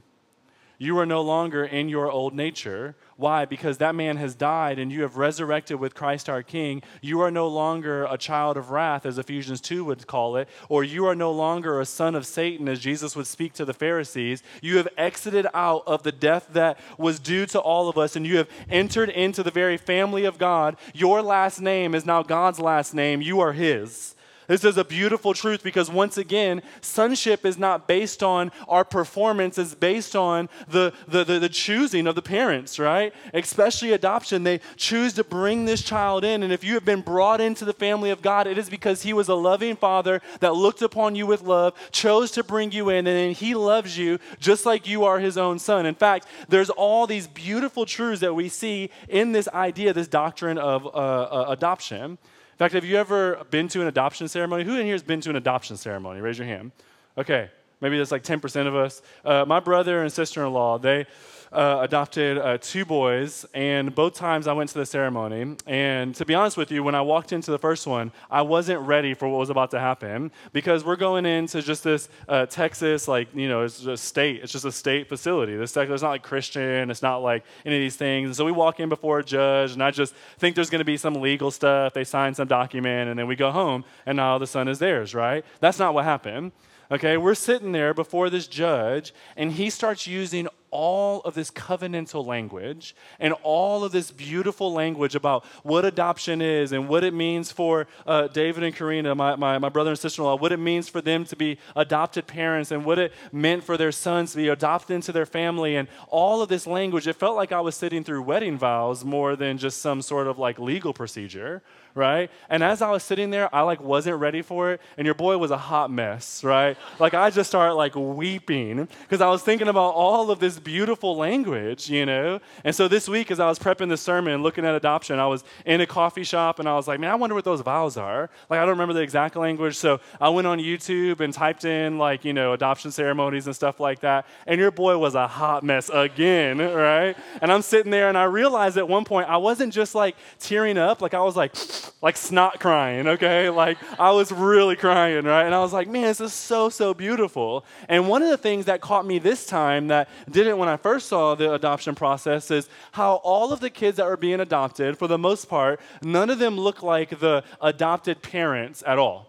You 0.80 1.00
are 1.00 1.06
no 1.06 1.22
longer 1.22 1.66
in 1.66 1.90
your 1.90 2.12
old 2.12 2.36
nature. 2.36 2.96
Why? 3.16 3.46
Because 3.46 3.80
that 3.80 3.96
man 3.96 4.18
has 4.18 4.36
died 4.36 4.78
and 4.78 4.92
you 4.92 5.02
have 5.02 5.18
resurrected 5.18 5.80
with 5.80 5.96
Christ 5.96 6.30
our 6.30 6.44
King. 6.44 6.84
You 7.02 7.20
are 7.22 7.32
no 7.32 7.48
longer 7.48 8.06
a 8.06 8.18
child 8.18 8.58
of 8.58 8.70
wrath, 8.70 9.04
as 9.06 9.18
Ephesians 9.18 9.60
2 9.60 9.84
would 9.86 10.06
call 10.06 10.36
it, 10.36 10.48
or 10.70 10.84
you 10.84 11.08
are 11.08 11.16
no 11.16 11.32
longer 11.32 11.82
a 11.82 11.86
son 11.86 12.14
of 12.14 12.28
Satan, 12.28 12.70
as 12.70 12.80
Jesus 12.80 13.16
would 13.16 13.26
speak 13.26 13.54
to 13.54 13.66
the 13.66 13.74
Pharisees. 13.74 14.44
You 14.62 14.78
have 14.78 14.88
exited 14.98 15.48
out 15.56 15.82
of 15.88 16.04
the 16.04 16.12
death 16.12 16.50
that 16.54 16.78
was 17.00 17.20
due 17.20 17.48
to 17.48 17.60
all 17.60 17.90
of 17.90 17.98
us 17.98 18.16
and 18.16 18.28
you 18.28 18.38
have 18.38 18.50
entered 18.70 19.10
into 19.10 19.42
the 19.42 19.52
very 19.52 19.78
family 19.78 20.26
of 20.26 20.38
God. 20.38 20.78
Your 20.94 21.24
last 21.24 21.60
name 21.60 21.96
is 21.96 22.06
now 22.06 22.22
God's 22.22 22.60
last 22.60 22.94
name. 22.94 23.24
You 23.24 23.40
are 23.40 23.54
His. 23.54 24.16
This 24.48 24.64
is 24.64 24.78
a 24.78 24.86
beautiful 24.86 25.34
truth 25.34 25.62
because, 25.62 25.92
once 25.92 26.18
again, 26.18 26.62
sonship 26.80 27.46
is 27.46 27.58
not 27.58 27.86
based 27.86 28.24
on 28.24 28.52
our 28.70 28.86
performance, 28.86 29.58
it's 29.58 29.76
based 29.76 30.16
on 30.16 30.48
the, 30.70 30.94
the, 31.08 31.26
the, 31.26 31.40
the, 31.40 31.50
choosing 31.50 32.08
of 32.08 32.16
the 32.16 32.22
parents, 32.22 32.80
right? 32.80 33.14
Especially 33.34 33.92
adoption. 33.92 34.44
They 34.44 34.62
choose 34.78 35.14
to 35.14 35.24
bring 35.26 35.66
this 35.66 35.82
child 35.82 36.24
in. 36.24 36.44
And 36.44 36.54
if 36.54 36.64
you 36.64 36.76
have 36.76 36.86
been 36.86 37.02
brought 37.02 37.42
into 37.42 37.66
the 37.66 37.74
family 37.74 38.10
of 38.10 38.22
God, 38.22 38.48
it 38.48 38.58
is 38.58 38.70
because 38.70 39.02
He 39.02 39.12
was 39.12 39.28
a 39.28 39.36
loving 39.36 39.76
Father 39.76 40.22
that 40.40 40.56
looked 40.56 40.82
upon 40.82 41.16
you 41.16 41.26
with 41.26 41.42
love, 41.42 41.74
chose 41.92 42.32
to 42.32 42.44
bring 42.44 42.72
you 42.72 42.90
in, 42.90 43.06
and 43.06 43.08
then 43.08 43.32
He 43.34 43.54
loves 43.54 43.98
you 43.98 44.18
just 44.40 44.66
like 44.66 44.88
you 44.88 45.04
are 45.04 45.20
His 45.20 45.38
own 45.38 45.60
son. 45.60 45.86
In 45.86 45.96
fact, 45.96 46.26
there's 46.48 46.70
all 46.70 47.06
these 47.06 47.28
beautiful 47.28 47.86
truths 47.86 48.22
that 48.22 48.34
we 48.34 48.48
see 48.48 48.92
in 49.10 49.34
this 49.34 49.50
idea, 49.50 49.92
this 49.92 50.08
doctrine 50.08 50.58
of 50.58 50.86
uh, 50.86 50.90
uh, 50.90 51.46
adoption. 51.50 52.18
In 52.58 52.60
fact, 52.60 52.74
have 52.74 52.86
you 52.86 52.98
ever 52.98 53.46
been 53.52 53.68
to 53.68 53.82
an 53.82 53.88
adoption 53.88 54.28
ceremony? 54.28 54.64
Who 54.64 54.78
in 54.78 54.86
here 54.86 54.96
has 54.96 55.04
been 55.04 55.22
to 55.22 55.30
an 55.30 55.36
adoption 55.36 55.78
ceremony? 55.78 56.22
Raise 56.22 56.40
your 56.40 56.48
hand. 56.48 56.72
Okay, 57.16 57.52
maybe 57.82 58.00
that's 58.00 58.12
like 58.12 58.24
10% 58.24 58.66
of 58.66 58.76
us. 58.76 59.04
Uh, 59.24 59.46
my 59.46 59.60
brother 59.60 60.02
and 60.02 60.12
sister 60.12 60.44
in 60.44 60.52
law, 60.52 60.80
they 60.80 61.06
uh, 61.52 61.80
adopted 61.82 62.38
uh, 62.38 62.58
two 62.60 62.86
boys, 62.86 63.46
and 63.54 63.94
both 63.94 64.14
times 64.14 64.48
I 64.48 64.54
went 64.54 64.70
to 64.72 64.78
the 64.78 64.86
ceremony. 64.86 65.56
And 65.66 66.14
to 66.16 66.26
be 66.26 66.36
honest 66.36 66.58
with 66.58 66.72
you, 66.72 66.84
when 66.84 66.96
I 66.96 67.02
walked 67.02 67.32
into 67.32 67.52
the 67.52 67.60
first 67.60 67.88
one, 67.88 68.12
I 68.30 68.42
wasn't 68.42 68.82
ready 68.82 69.14
for 69.14 69.28
what 69.28 69.40
was 69.40 69.50
about 69.50 69.72
to 69.72 69.80
happen 69.80 70.32
because 70.54 70.84
we're 70.84 70.96
going 70.96 71.26
into 71.26 71.62
just 71.62 71.84
this 71.84 72.10
uh, 72.28 72.46
Texas, 72.46 73.08
like, 73.08 73.28
you 73.34 73.48
know, 73.48 73.64
it's 73.64 73.86
a 73.86 73.98
state. 73.98 74.42
It's 74.44 74.52
just 74.52 74.66
a 74.66 74.72
state 74.72 75.08
facility. 75.08 75.56
This 75.56 75.76
it's 75.78 76.02
not 76.02 76.10
like 76.10 76.24
Christian, 76.24 76.90
it's 76.90 77.02
not 77.02 77.18
like 77.18 77.44
any 77.66 77.76
of 77.76 77.82
these 77.82 77.96
things. 77.96 78.28
And 78.28 78.36
so 78.36 78.46
we 78.46 78.52
walk 78.52 78.80
in 78.80 78.90
before 78.90 79.20
a 79.20 79.24
judge, 79.24 79.72
and 79.72 79.84
I 79.84 79.92
just 79.92 80.14
think 80.38 80.56
there's 80.56 80.70
going 80.70 80.80
to 80.80 80.86
be 80.86 80.98
some 80.98 81.16
legal 81.16 81.52
stuff. 81.52 81.94
They 81.94 82.04
sign 82.04 82.34
some 82.34 82.48
document, 82.48 83.10
and 83.10 83.18
then 83.18 83.28
we 83.28 83.36
go 83.36 83.52
home, 83.52 83.86
and 84.06 84.16
now 84.18 84.38
the 84.38 84.48
son 84.48 84.68
is 84.68 84.80
theirs, 84.80 85.14
right? 85.14 85.46
That's 85.60 85.80
not 85.80 85.94
what 85.94 86.04
happened. 86.06 86.52
Okay, 86.90 87.18
we're 87.18 87.36
sitting 87.36 87.74
there 87.74 87.94
before 87.94 88.30
this 88.30 88.48
judge, 88.48 89.14
and 89.36 89.52
he 89.52 89.70
starts 89.70 90.08
using 90.08 90.48
all 90.70 91.22
of 91.22 91.34
this 91.34 91.50
covenantal 91.52 92.26
language 92.26 92.96
and 93.20 93.34
all 93.44 93.84
of 93.84 93.92
this 93.92 94.12
beautiful 94.12 94.74
language 94.74 95.16
about 95.16 95.46
what 95.64 95.86
adoption 95.86 96.42
is 96.42 96.72
and 96.72 96.90
what 96.90 97.04
it 97.04 97.14
means 97.14 97.52
for 97.52 97.88
uh, 98.06 98.28
David 98.28 98.64
and 98.64 98.76
Karina, 98.76 99.16
my, 99.16 99.36
my, 99.36 99.58
my 99.58 99.70
brother 99.70 99.92
and 99.92 100.00
sister 100.00 100.22
in 100.22 100.26
law, 100.26 100.36
what 100.36 100.52
it 100.52 100.60
means 100.60 100.90
for 100.90 101.02
them 101.02 101.26
to 101.26 101.36
be 101.36 101.58
adopted 101.76 102.28
parents 102.28 102.72
and 102.72 102.84
what 102.86 103.00
it 103.00 103.14
meant 103.32 103.64
for 103.64 103.78
their 103.78 103.92
sons 103.92 104.32
to 104.32 104.38
be 104.38 104.50
adopted 104.50 104.96
into 104.96 105.12
their 105.12 105.26
family 105.26 105.76
and 105.76 105.88
all 106.10 106.42
of 106.42 106.50
this 106.50 106.68
language. 106.68 107.08
It 107.08 107.16
felt 107.16 107.36
like 107.36 107.52
I 107.52 107.62
was 107.62 107.76
sitting 107.76 108.04
through 108.04 108.24
wedding 108.24 108.58
vows 108.58 109.06
more 109.06 109.36
than 109.36 109.58
just 109.58 109.82
some 109.82 110.02
sort 110.02 110.28
of 110.28 110.38
like 110.38 110.60
legal 110.60 110.94
procedure 110.94 111.62
right? 111.98 112.30
And 112.50 112.64
as 112.64 112.82
I 112.82 112.92
was 112.92 113.04
sitting 113.04 113.32
there, 113.32 113.54
I 113.54 113.62
like 113.62 113.82
wasn't 113.82 114.18
ready 114.18 114.42
for 114.42 114.72
it, 114.72 114.82
and 114.98 115.06
your 115.06 115.16
boy 115.16 115.38
was 115.38 115.52
a 115.52 115.58
hot 115.58 115.92
mess, 115.92 116.44
right? 116.44 116.78
like 117.00 117.14
I 117.14 117.30
just 117.30 117.50
started 117.50 117.76
like 117.76 117.96
weeping 117.96 118.88
because 119.02 119.22
I 119.22 119.30
was 119.30 119.42
thinking 119.42 119.68
about 119.68 119.94
all 119.94 120.32
of 120.32 120.40
this 120.40 120.60
beautiful 120.60 121.16
language, 121.16 121.90
you 121.90 122.06
know? 122.06 122.40
And 122.64 122.76
so 122.76 122.88
this 122.88 123.08
week, 123.08 123.32
as 123.32 123.40
I 123.40 123.48
was 123.48 123.60
prepping 123.60 123.90
the 123.90 123.98
sermon 123.98 124.44
looking 124.44 124.66
at 124.66 124.76
adoption, 124.76 125.20
I 125.20 125.28
was 125.28 125.44
in 125.66 125.82
a 125.82 125.86
coffee 125.86 126.24
shop 126.24 126.60
and 126.60 126.68
I 126.68 126.76
was 126.76 126.88
like, 126.88 127.00
man, 127.00 127.12
I 127.12 127.16
wonder 127.16 127.36
what 127.36 127.46
those 127.46 127.62
vows 127.62 127.98
are. 127.98 128.30
Like 128.50 128.60
I 128.60 128.62
don't 128.62 128.72
remember 128.72 128.94
the 128.94 129.02
exact 129.02 129.36
language, 129.36 129.76
so 129.76 130.00
I 130.20 130.30
went 130.30 130.48
on 130.48 130.60
YouTube 130.60 131.20
and 131.20 131.34
typed 131.34 131.66
in 131.66 131.98
like, 131.98 132.26
you 132.26 132.34
know, 132.34 132.54
adoption 132.54 132.92
ceremonies 132.92 133.48
and 133.48 133.56
stuff 133.56 133.80
like 133.80 134.02
that. 134.02 134.26
And 134.46 134.60
your 134.60 134.72
boy 134.72 134.98
was 134.98 135.16
a 135.16 135.28
hot 135.28 135.64
mess 135.64 135.90
again, 135.94 136.58
right? 136.60 137.16
And 137.42 137.52
I'm 137.52 137.62
sitting 137.62 137.92
there 137.92 138.10
and 138.10 138.18
I 138.18 138.24
realized 138.24 138.78
at 138.78 138.88
one 138.88 139.06
point 139.06 139.30
I 139.30 139.38
wasn't 139.38 139.74
just 139.74 139.96
like 139.96 140.16
tearing 140.40 140.78
up, 140.78 141.02
like 141.02 141.14
I 141.14 141.22
was 141.22 141.36
like 141.36 141.56
like 142.02 142.18
snot 142.18 142.60
crying, 142.60 143.08
okay? 143.08 143.50
Like 143.50 143.78
I 144.00 144.12
was 144.12 144.32
really 144.32 144.76
crying, 144.76 145.26
right? 145.26 145.46
And 145.46 145.56
I 145.56 145.60
was 145.60 145.74
like, 145.74 145.88
man, 145.88 146.04
this 146.04 146.22
is 146.22 146.34
so, 146.34 146.70
so 146.70 146.94
beautiful. 146.94 147.66
And 147.90 148.08
one 148.08 148.22
of 148.24 148.30
the 148.30 148.38
things 148.38 148.66
that 148.66 148.82
caught 148.82 149.06
me 149.06 149.20
this 149.20 149.46
time 149.46 149.88
that 149.88 150.10
didn't 150.30 150.58
when 150.58 150.70
I 150.70 150.78
first 150.78 151.08
saw 151.08 151.36
the 151.36 151.54
adoption 151.54 151.96
process 151.96 152.52
is 152.52 152.70
how 152.92 153.16
all 153.24 153.52
of 153.52 153.60
the 153.60 153.70
kids 153.70 153.98
that 153.98 154.06
were 154.06 154.18
being 154.18 154.40
adopted, 154.40 154.98
for 154.98 155.08
the 155.08 155.18
most 155.18 155.50
part, 155.50 155.80
none 156.02 156.30
of 156.30 156.40
them 156.40 156.58
look 156.58 156.84
like 156.84 157.20
the 157.20 157.44
adopted 157.62 158.22
parents 158.22 158.84
at 158.86 158.98
all 158.98 159.28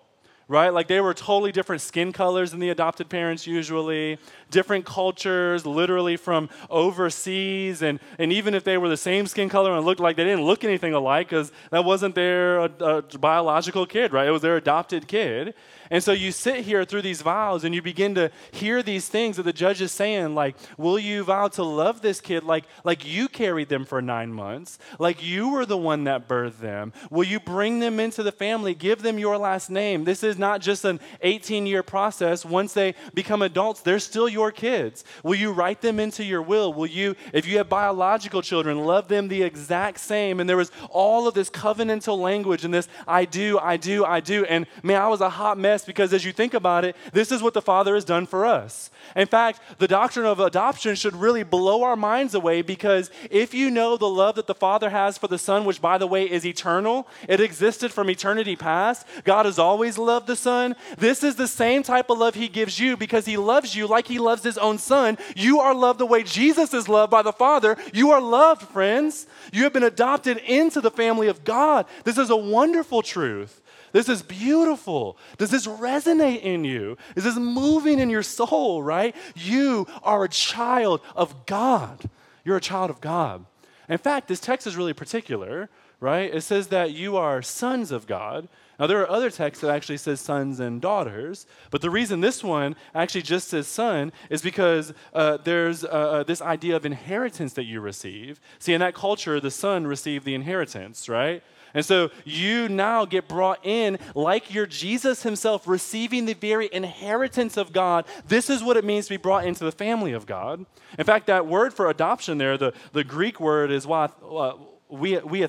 right? 0.48 0.70
Like 0.70 0.88
they 0.88 1.00
were 1.00 1.14
totally 1.14 1.52
different 1.52 1.82
skin 1.82 2.10
colors 2.12 2.50
than 2.50 2.60
the 2.60 2.70
adopted 2.70 3.08
parents 3.10 3.46
usually, 3.46 4.18
different 4.50 4.84
cultures, 4.84 5.66
literally 5.66 6.16
from 6.16 6.48
overseas. 6.70 7.82
And, 7.82 8.00
and 8.18 8.32
even 8.32 8.54
if 8.54 8.64
they 8.64 8.78
were 8.78 8.88
the 8.88 8.96
same 8.96 9.26
skin 9.26 9.48
color 9.48 9.76
and 9.76 9.84
looked 9.84 10.00
like 10.00 10.16
they 10.16 10.24
didn't 10.24 10.44
look 10.44 10.64
anything 10.64 10.94
alike 10.94 11.28
because 11.28 11.52
that 11.70 11.84
wasn't 11.84 12.14
their 12.14 12.60
uh, 12.60 12.68
uh, 12.80 13.00
biological 13.18 13.86
kid, 13.86 14.12
right? 14.12 14.28
It 14.28 14.32
was 14.32 14.42
their 14.42 14.56
adopted 14.56 15.08
kid. 15.08 15.54
And 15.90 16.02
so 16.02 16.12
you 16.12 16.32
sit 16.32 16.64
here 16.64 16.84
through 16.84 17.02
these 17.02 17.22
vows 17.22 17.64
and 17.64 17.74
you 17.74 17.80
begin 17.82 18.14
to 18.16 18.30
hear 18.50 18.82
these 18.82 19.08
things 19.08 19.36
that 19.36 19.44
the 19.44 19.52
judge 19.52 19.80
is 19.80 19.92
saying, 19.92 20.34
like, 20.34 20.56
will 20.76 20.98
you 20.98 21.24
vow 21.24 21.48
to 21.48 21.62
love 21.62 22.02
this 22.02 22.20
kid 22.20 22.44
like, 22.44 22.64
like 22.84 23.06
you 23.06 23.28
carried 23.28 23.68
them 23.68 23.84
for 23.84 24.02
nine 24.02 24.32
months, 24.32 24.78
like 24.98 25.22
you 25.22 25.48
were 25.50 25.64
the 25.64 25.78
one 25.78 26.04
that 26.04 26.28
birthed 26.28 26.58
them? 26.58 26.92
Will 27.10 27.24
you 27.24 27.40
bring 27.40 27.80
them 27.80 27.98
into 27.98 28.22
the 28.22 28.32
family, 28.32 28.74
give 28.74 29.02
them 29.02 29.18
your 29.18 29.38
last 29.38 29.70
name? 29.70 30.04
This 30.04 30.22
is 30.22 30.38
not 30.38 30.60
just 30.60 30.84
an 30.84 31.00
18 31.22 31.66
year 31.66 31.82
process. 31.82 32.44
Once 32.44 32.74
they 32.74 32.94
become 33.14 33.42
adults, 33.42 33.80
they're 33.80 33.98
still 33.98 34.28
your 34.28 34.37
kids. 34.52 35.04
Will 35.22 35.34
you 35.34 35.52
write 35.52 35.80
them 35.80 35.98
into 36.00 36.24
your 36.24 36.42
will? 36.42 36.72
Will 36.72 36.86
you, 36.86 37.16
if 37.32 37.46
you 37.46 37.58
have 37.58 37.68
biological 37.68 38.42
children, 38.42 38.84
love 38.84 39.08
them 39.08 39.28
the 39.28 39.42
exact 39.42 40.00
same? 40.00 40.40
And 40.40 40.48
there 40.48 40.56
was 40.56 40.70
all 40.90 41.26
of 41.26 41.34
this 41.34 41.50
covenantal 41.50 42.18
language 42.18 42.64
and 42.64 42.72
this 42.72 42.88
I 43.06 43.24
do, 43.24 43.58
I 43.58 43.76
do, 43.76 44.04
I 44.04 44.20
do. 44.20 44.44
And 44.44 44.66
man, 44.82 45.00
I 45.00 45.08
was 45.08 45.20
a 45.20 45.30
hot 45.30 45.58
mess 45.58 45.84
because 45.84 46.12
as 46.12 46.24
you 46.24 46.32
think 46.32 46.54
about 46.54 46.84
it, 46.84 46.96
this 47.12 47.32
is 47.32 47.42
what 47.42 47.54
the 47.54 47.62
Father 47.62 47.94
has 47.94 48.04
done 48.04 48.26
for 48.26 48.46
us. 48.46 48.90
In 49.16 49.26
fact, 49.26 49.60
the 49.78 49.88
doctrine 49.88 50.26
of 50.26 50.40
adoption 50.40 50.94
should 50.94 51.16
really 51.16 51.42
blow 51.42 51.82
our 51.82 51.96
minds 51.96 52.34
away 52.34 52.62
because 52.62 53.10
if 53.30 53.54
you 53.54 53.70
know 53.70 53.96
the 53.96 54.08
love 54.08 54.36
that 54.36 54.46
the 54.46 54.54
Father 54.54 54.90
has 54.90 55.18
for 55.18 55.28
the 55.28 55.38
Son, 55.38 55.64
which 55.64 55.80
by 55.80 55.98
the 55.98 56.06
way 56.06 56.30
is 56.30 56.44
eternal, 56.44 57.08
it 57.28 57.40
existed 57.40 57.92
from 57.92 58.10
eternity 58.10 58.56
past, 58.56 59.06
God 59.24 59.46
has 59.46 59.58
always 59.58 59.98
loved 59.98 60.26
the 60.26 60.36
Son. 60.36 60.76
This 60.96 61.22
is 61.22 61.36
the 61.36 61.48
same 61.48 61.82
type 61.82 62.10
of 62.10 62.18
love 62.18 62.34
He 62.34 62.48
gives 62.48 62.78
you 62.78 62.96
because 62.96 63.24
He 63.24 63.36
loves 63.36 63.74
you 63.74 63.86
like 63.86 64.06
He 64.06 64.18
loves 64.28 64.44
His 64.44 64.58
own 64.58 64.78
Son. 64.78 65.16
You 65.34 65.60
are 65.60 65.74
loved 65.74 65.98
the 65.98 66.06
way 66.06 66.22
Jesus 66.22 66.74
is 66.74 66.88
loved 66.88 67.10
by 67.10 67.22
the 67.22 67.32
Father. 67.32 67.76
You 67.92 68.10
are 68.12 68.20
loved, 68.20 68.62
friends. 68.62 69.26
You 69.52 69.64
have 69.64 69.72
been 69.72 69.82
adopted 69.82 70.36
into 70.38 70.80
the 70.80 70.90
family 70.90 71.28
of 71.28 71.44
God. 71.44 71.86
This 72.04 72.18
is 72.18 72.30
a 72.30 72.36
wonderful 72.36 73.02
truth. 73.02 73.62
This 73.92 74.08
is 74.08 74.22
beautiful. 74.22 75.16
Does 75.38 75.50
this 75.50 75.66
resonate 75.66 76.42
in 76.42 76.64
you? 76.64 76.98
Is 77.16 77.24
this 77.24 77.36
moving 77.36 77.98
in 77.98 78.10
your 78.10 78.22
soul, 78.22 78.82
right? 78.82 79.16
You 79.34 79.86
are 80.02 80.24
a 80.24 80.28
child 80.28 81.00
of 81.16 81.46
God. 81.46 82.10
You're 82.44 82.58
a 82.58 82.60
child 82.60 82.90
of 82.90 83.00
God. 83.00 83.46
In 83.88 83.98
fact, 83.98 84.28
this 84.28 84.40
text 84.40 84.66
is 84.66 84.76
really 84.76 84.92
particular, 84.92 85.70
right? 86.00 86.32
It 86.32 86.42
says 86.42 86.68
that 86.68 86.92
you 86.92 87.16
are 87.16 87.40
sons 87.40 87.90
of 87.90 88.06
God. 88.06 88.48
Now, 88.78 88.86
there 88.86 89.00
are 89.00 89.10
other 89.10 89.30
texts 89.30 89.62
that 89.62 89.70
actually 89.70 89.96
says 89.96 90.20
sons 90.20 90.60
and 90.60 90.80
daughters, 90.80 91.46
but 91.70 91.80
the 91.80 91.90
reason 91.90 92.20
this 92.20 92.44
one 92.44 92.76
actually 92.94 93.22
just 93.22 93.48
says 93.48 93.66
son 93.66 94.12
is 94.30 94.40
because 94.40 94.94
uh, 95.12 95.38
there's 95.38 95.84
uh, 95.84 95.88
uh 95.88 96.22
this 96.22 96.40
idea 96.40 96.76
of 96.76 96.86
inheritance 96.86 97.54
that 97.54 97.64
you 97.64 97.80
receive. 97.80 98.40
See, 98.60 98.74
in 98.74 98.80
that 98.80 98.94
culture, 98.94 99.40
the 99.40 99.50
son 99.50 99.86
received 99.86 100.24
the 100.24 100.34
inheritance, 100.34 101.08
right? 101.08 101.42
And 101.74 101.84
so 101.84 102.10
you 102.24 102.68
now 102.68 103.04
get 103.04 103.28
brought 103.28 103.64
in 103.64 103.98
like 104.14 104.52
you're 104.54 104.66
Jesus 104.66 105.22
himself, 105.22 105.66
receiving 105.66 106.24
the 106.24 106.34
very 106.34 106.68
inheritance 106.72 107.56
of 107.56 107.72
God. 107.72 108.06
This 108.26 108.48
is 108.48 108.62
what 108.62 108.76
it 108.76 108.84
means 108.84 109.06
to 109.06 109.10
be 109.10 109.16
brought 109.16 109.44
into 109.44 109.64
the 109.64 109.72
family 109.72 110.12
of 110.12 110.24
God. 110.24 110.64
In 110.98 111.04
fact, 111.04 111.26
that 111.26 111.46
word 111.46 111.74
for 111.74 111.90
adoption 111.90 112.38
there, 112.38 112.56
the, 112.56 112.72
the 112.92 113.04
Greek 113.04 113.40
word 113.40 113.70
is 113.70 113.86
what, 113.86 114.16
uh, 114.22 114.54
we, 114.88 115.18
we, 115.18 115.46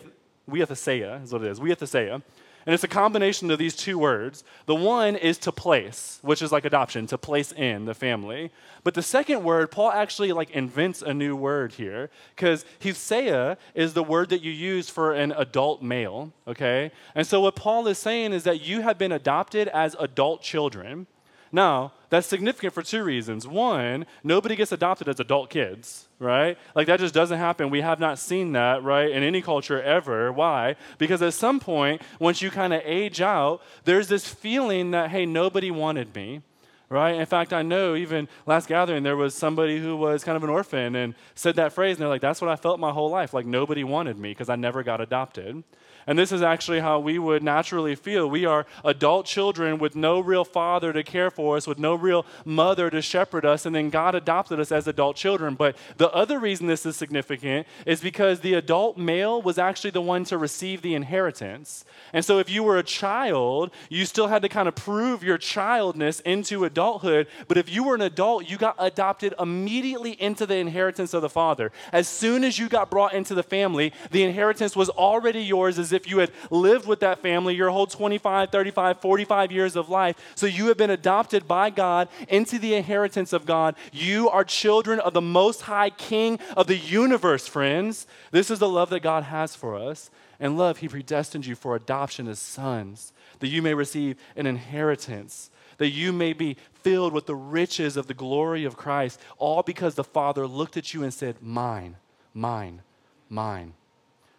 huiothesia, 0.49 1.23
is 1.23 1.31
what 1.31 1.43
it 1.43 1.51
is, 1.51 1.59
huiothesia. 1.59 2.21
And 2.65 2.73
it's 2.73 2.83
a 2.83 2.89
combination 2.89 3.49
of 3.51 3.57
these 3.57 3.75
two 3.75 3.97
words. 3.97 4.43
The 4.65 4.75
one 4.75 5.15
is 5.15 5.37
to 5.39 5.51
place, 5.51 6.19
which 6.21 6.41
is 6.41 6.51
like 6.51 6.65
adoption, 6.65 7.07
to 7.07 7.17
place 7.17 7.51
in 7.53 7.85
the 7.85 7.93
family. 7.93 8.51
But 8.83 8.93
the 8.93 9.01
second 9.01 9.43
word, 9.43 9.71
Paul 9.71 9.91
actually 9.91 10.31
like 10.33 10.51
invents 10.51 11.01
a 11.01 11.13
new 11.13 11.35
word 11.35 11.73
here 11.73 12.09
because 12.35 12.65
huseia 12.81 13.57
is 13.73 13.93
the 13.93 14.03
word 14.03 14.29
that 14.29 14.41
you 14.41 14.51
use 14.51 14.89
for 14.89 15.13
an 15.13 15.31
adult 15.37 15.81
male, 15.81 16.33
okay? 16.47 16.91
And 17.15 17.25
so 17.25 17.41
what 17.41 17.55
Paul 17.55 17.87
is 17.87 17.97
saying 17.97 18.33
is 18.33 18.43
that 18.43 18.61
you 18.61 18.81
have 18.81 18.97
been 18.97 19.13
adopted 19.13 19.69
as 19.69 19.95
adult 19.97 20.41
children. 20.41 21.07
Now, 21.51 21.93
that's 22.09 22.27
significant 22.27 22.73
for 22.73 22.83
two 22.83 23.03
reasons. 23.03 23.47
One, 23.47 24.05
nobody 24.23 24.55
gets 24.55 24.71
adopted 24.71 25.07
as 25.07 25.19
adult 25.19 25.49
kids, 25.49 26.08
right? 26.19 26.57
Like 26.75 26.87
that 26.87 26.99
just 26.99 27.13
doesn't 27.13 27.39
happen. 27.39 27.69
We 27.69 27.81
have 27.81 27.99
not 27.99 28.19
seen 28.19 28.51
that, 28.51 28.83
right, 28.83 29.09
in 29.09 29.23
any 29.23 29.41
culture 29.41 29.81
ever. 29.81 30.31
Why? 30.31 30.75
Because 30.97 31.21
at 31.21 31.33
some 31.33 31.59
point, 31.59 32.01
once 32.19 32.41
you 32.41 32.51
kind 32.51 32.73
of 32.73 32.81
age 32.85 33.21
out, 33.21 33.61
there's 33.85 34.09
this 34.09 34.27
feeling 34.27 34.91
that, 34.91 35.09
hey, 35.09 35.25
nobody 35.25 35.71
wanted 35.71 36.13
me 36.13 36.41
right? 36.89 37.15
In 37.19 37.25
fact, 37.25 37.53
I 37.53 37.61
know 37.61 37.95
even 37.95 38.27
last 38.45 38.67
gathering, 38.67 39.03
there 39.03 39.15
was 39.15 39.35
somebody 39.35 39.79
who 39.79 39.95
was 39.95 40.23
kind 40.23 40.35
of 40.35 40.43
an 40.43 40.49
orphan 40.49 40.95
and 40.95 41.13
said 41.35 41.55
that 41.55 41.71
phrase, 41.71 41.95
and 41.95 42.01
they're 42.01 42.09
like, 42.09 42.21
that's 42.21 42.41
what 42.41 42.49
I 42.49 42.55
felt 42.55 42.79
my 42.79 42.91
whole 42.91 43.09
life. 43.09 43.33
Like 43.33 43.45
nobody 43.45 43.83
wanted 43.83 44.17
me 44.17 44.31
because 44.31 44.49
I 44.49 44.55
never 44.55 44.83
got 44.83 44.99
adopted. 44.99 45.63
And 46.07 46.17
this 46.17 46.31
is 46.31 46.41
actually 46.41 46.79
how 46.79 46.99
we 46.99 47.19
would 47.19 47.43
naturally 47.43 47.95
feel. 47.95 48.29
We 48.29 48.45
are 48.45 48.65
adult 48.83 49.25
children 49.25 49.77
with 49.77 49.95
no 49.95 50.19
real 50.19 50.45
father 50.45 50.93
to 50.93 51.03
care 51.03 51.29
for 51.29 51.57
us, 51.57 51.67
with 51.67 51.79
no 51.79 51.95
real 51.95 52.25
mother 52.45 52.89
to 52.89 53.01
shepherd 53.01 53.45
us, 53.45 53.65
and 53.65 53.75
then 53.75 53.89
God 53.89 54.15
adopted 54.15 54.59
us 54.59 54.71
as 54.71 54.87
adult 54.87 55.15
children. 55.15 55.55
But 55.55 55.75
the 55.97 56.11
other 56.11 56.39
reason 56.39 56.67
this 56.67 56.85
is 56.85 56.95
significant 56.95 57.67
is 57.85 58.01
because 58.01 58.39
the 58.39 58.53
adult 58.55 58.97
male 58.97 59.41
was 59.41 59.57
actually 59.57 59.91
the 59.91 60.01
one 60.01 60.23
to 60.25 60.37
receive 60.37 60.81
the 60.81 60.95
inheritance. 60.95 61.85
And 62.13 62.23
so 62.23 62.39
if 62.39 62.49
you 62.49 62.63
were 62.63 62.77
a 62.77 62.83
child, 62.83 63.71
you 63.89 64.05
still 64.05 64.27
had 64.27 64.41
to 64.41 64.49
kind 64.49 64.67
of 64.67 64.75
prove 64.75 65.23
your 65.23 65.37
childness 65.37 66.19
into 66.21 66.65
adulthood. 66.65 67.27
But 67.47 67.57
if 67.57 67.69
you 67.69 67.83
were 67.83 67.95
an 67.95 68.01
adult, 68.01 68.49
you 68.49 68.57
got 68.57 68.75
adopted 68.79 69.33
immediately 69.39 70.11
into 70.21 70.45
the 70.45 70.55
inheritance 70.55 71.13
of 71.13 71.21
the 71.21 71.29
father. 71.29 71.71
As 71.91 72.07
soon 72.07 72.43
as 72.43 72.57
you 72.57 72.69
got 72.69 72.89
brought 72.89 73.13
into 73.13 73.35
the 73.35 73.43
family, 73.43 73.93
the 74.11 74.23
inheritance 74.23 74.75
was 74.75 74.89
already 74.89 75.41
yours 75.41 75.77
as 75.79 75.88
if 75.93 75.99
if 75.99 76.09
you 76.09 76.19
had 76.19 76.31
lived 76.49 76.87
with 76.87 77.01
that 77.01 77.19
family 77.19 77.55
your 77.55 77.69
whole 77.69 77.85
25, 77.85 78.49
35, 78.49 79.01
45 79.01 79.51
years 79.51 79.75
of 79.75 79.89
life. 79.89 80.15
So 80.35 80.45
you 80.45 80.67
have 80.67 80.77
been 80.77 80.89
adopted 80.89 81.47
by 81.47 81.69
God 81.69 82.07
into 82.27 82.57
the 82.57 82.73
inheritance 82.75 83.33
of 83.33 83.45
God. 83.45 83.75
You 83.91 84.29
are 84.29 84.43
children 84.43 84.99
of 84.99 85.13
the 85.13 85.21
Most 85.21 85.61
High 85.61 85.89
King 85.89 86.39
of 86.55 86.67
the 86.67 86.77
universe, 86.77 87.47
friends. 87.47 88.07
This 88.31 88.49
is 88.49 88.59
the 88.59 88.69
love 88.69 88.89
that 88.91 89.01
God 89.01 89.23
has 89.23 89.55
for 89.55 89.75
us. 89.75 90.09
And 90.39 90.57
love, 90.57 90.77
He 90.77 90.87
predestined 90.87 91.45
you 91.45 91.55
for 91.55 91.75
adoption 91.75 92.27
as 92.27 92.39
sons, 92.39 93.11
that 93.39 93.49
you 93.49 93.61
may 93.61 93.73
receive 93.73 94.17
an 94.35 94.45
inheritance 94.45 95.51
that 95.77 95.91
you 95.91 96.11
may 96.11 96.33
be 96.33 96.57
filled 96.73 97.13
with 97.13 97.25
the 97.25 97.35
riches 97.35 97.95
of 97.95 98.07
the 98.07 98.13
glory 98.13 98.65
of 98.65 98.75
Christ, 98.75 99.17
all 99.37 99.63
because 99.63 99.95
the 99.95 100.03
Father 100.03 100.45
looked 100.45 100.75
at 100.75 100.93
you 100.93 101.03
and 101.03 101.13
said, 101.13 101.37
Mine, 101.41 101.95
mine, 102.33 102.81
mine. 103.29 103.75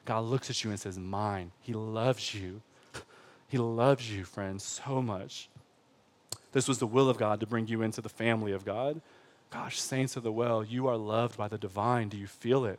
God 0.05 0.25
looks 0.25 0.51
at 0.51 0.65
you 0.65 0.71
and 0.71 0.81
says, 0.81 0.99
Mine. 0.99 1.53
He 1.61 1.73
loves 1.73 2.35
you. 2.35 2.63
he 3.49 3.59
loves 3.59 4.13
you, 4.13 4.25
friends, 4.25 4.65
so 4.65 5.03
much. 5.03 5.49
This 6.53 6.67
was 6.67 6.79
the 6.79 6.87
will 6.87 7.09
of 7.09 7.19
God 7.19 7.41
to 7.41 7.47
bring 7.47 7.69
you 7.69 7.83
into 7.83 8.01
the 8.01 8.09
family 8.09 8.53
of 8.53 8.65
God. 8.65 9.01
Gosh, 9.51 9.81
saints 9.81 10.17
of 10.17 10.23
the 10.23 10.33
well, 10.33 10.65
you 10.65 10.87
are 10.87 10.97
loved 10.97 11.37
by 11.37 11.49
the 11.49 11.59
divine. 11.59 12.09
Do 12.09 12.17
you 12.17 12.27
feel 12.27 12.65
it? 12.65 12.79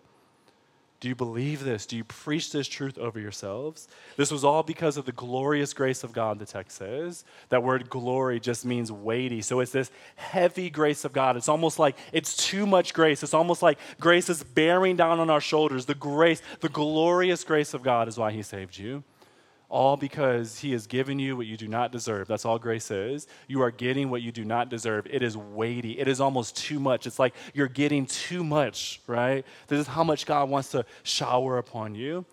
Do 1.02 1.08
you 1.08 1.16
believe 1.16 1.64
this? 1.64 1.88
Do 1.88 1.98
you 1.98 2.04
preach 2.04 2.52
this 2.52 2.68
truth 2.68 3.00
over 3.00 3.20
yourselves? 3.20 3.88
This 4.18 4.32
was 4.32 4.44
all 4.44 4.62
because 4.62 4.98
of 4.98 5.06
the 5.06 5.12
glorious 5.12 5.74
grace 5.74 6.04
of 6.04 6.14
God, 6.14 6.38
the 6.38 6.46
text 6.46 6.78
says. 6.78 7.26
That 7.50 7.64
word 7.64 7.90
glory 7.90 8.40
just 8.40 8.66
means 8.66 8.92
weighty. 8.92 9.42
So 9.42 9.62
it's 9.62 9.72
this 9.72 9.90
heavy 10.16 10.70
grace 10.70 11.04
of 11.04 11.12
God. 11.12 11.38
It's 11.38 11.50
almost 11.50 11.80
like 11.80 11.98
it's 12.14 12.38
too 12.38 12.68
much 12.68 12.94
grace. 12.94 13.24
It's 13.24 13.34
almost 13.34 13.64
like 13.64 13.80
grace 14.00 14.30
is 14.30 14.44
bearing 14.44 14.96
down 14.96 15.20
on 15.20 15.32
our 15.32 15.42
shoulders. 15.42 15.88
The 15.88 15.96
grace, 15.96 16.44
the 16.60 16.70
glorious 16.70 17.44
grace 17.44 17.74
of 17.74 17.82
God 17.82 18.08
is 18.08 18.20
why 18.20 18.32
He 18.32 18.44
saved 18.44 18.78
you 18.78 19.04
all 19.72 19.96
because 19.96 20.60
he 20.60 20.74
has 20.74 20.86
given 20.86 21.18
you 21.18 21.38
what 21.38 21.48
you 21.48 21.56
do 21.56 21.68
not 21.68 21.94
deserve. 21.94 22.28
That's 22.28 22.44
all 22.44 22.60
grace 22.60 22.92
is. 22.92 23.26
You 23.48 23.62
are 23.62 23.72
getting 23.72 24.10
what 24.10 24.22
you 24.22 24.32
do 24.32 24.44
not 24.44 24.70
deserve. 24.70 25.08
It 25.10 25.24
is 25.24 25.38
weighty. 25.38 25.98
It 25.98 26.10
is 26.10 26.20
almost 26.20 26.58
too 26.58 26.80
much. 26.80 27.08
It's 27.08 27.18
like 27.18 27.34
you're 27.54 27.70
getting 27.70 28.06
too 28.06 28.44
much, 28.44 29.02
right? 29.08 29.46
This 29.68 29.80
is 29.80 29.88
how 29.88 30.04
much 30.04 30.26
God 30.26 30.50
wants 30.50 30.72
to 30.72 30.86
shower 31.04 31.58
upon 31.58 31.96
you. 31.96 32.26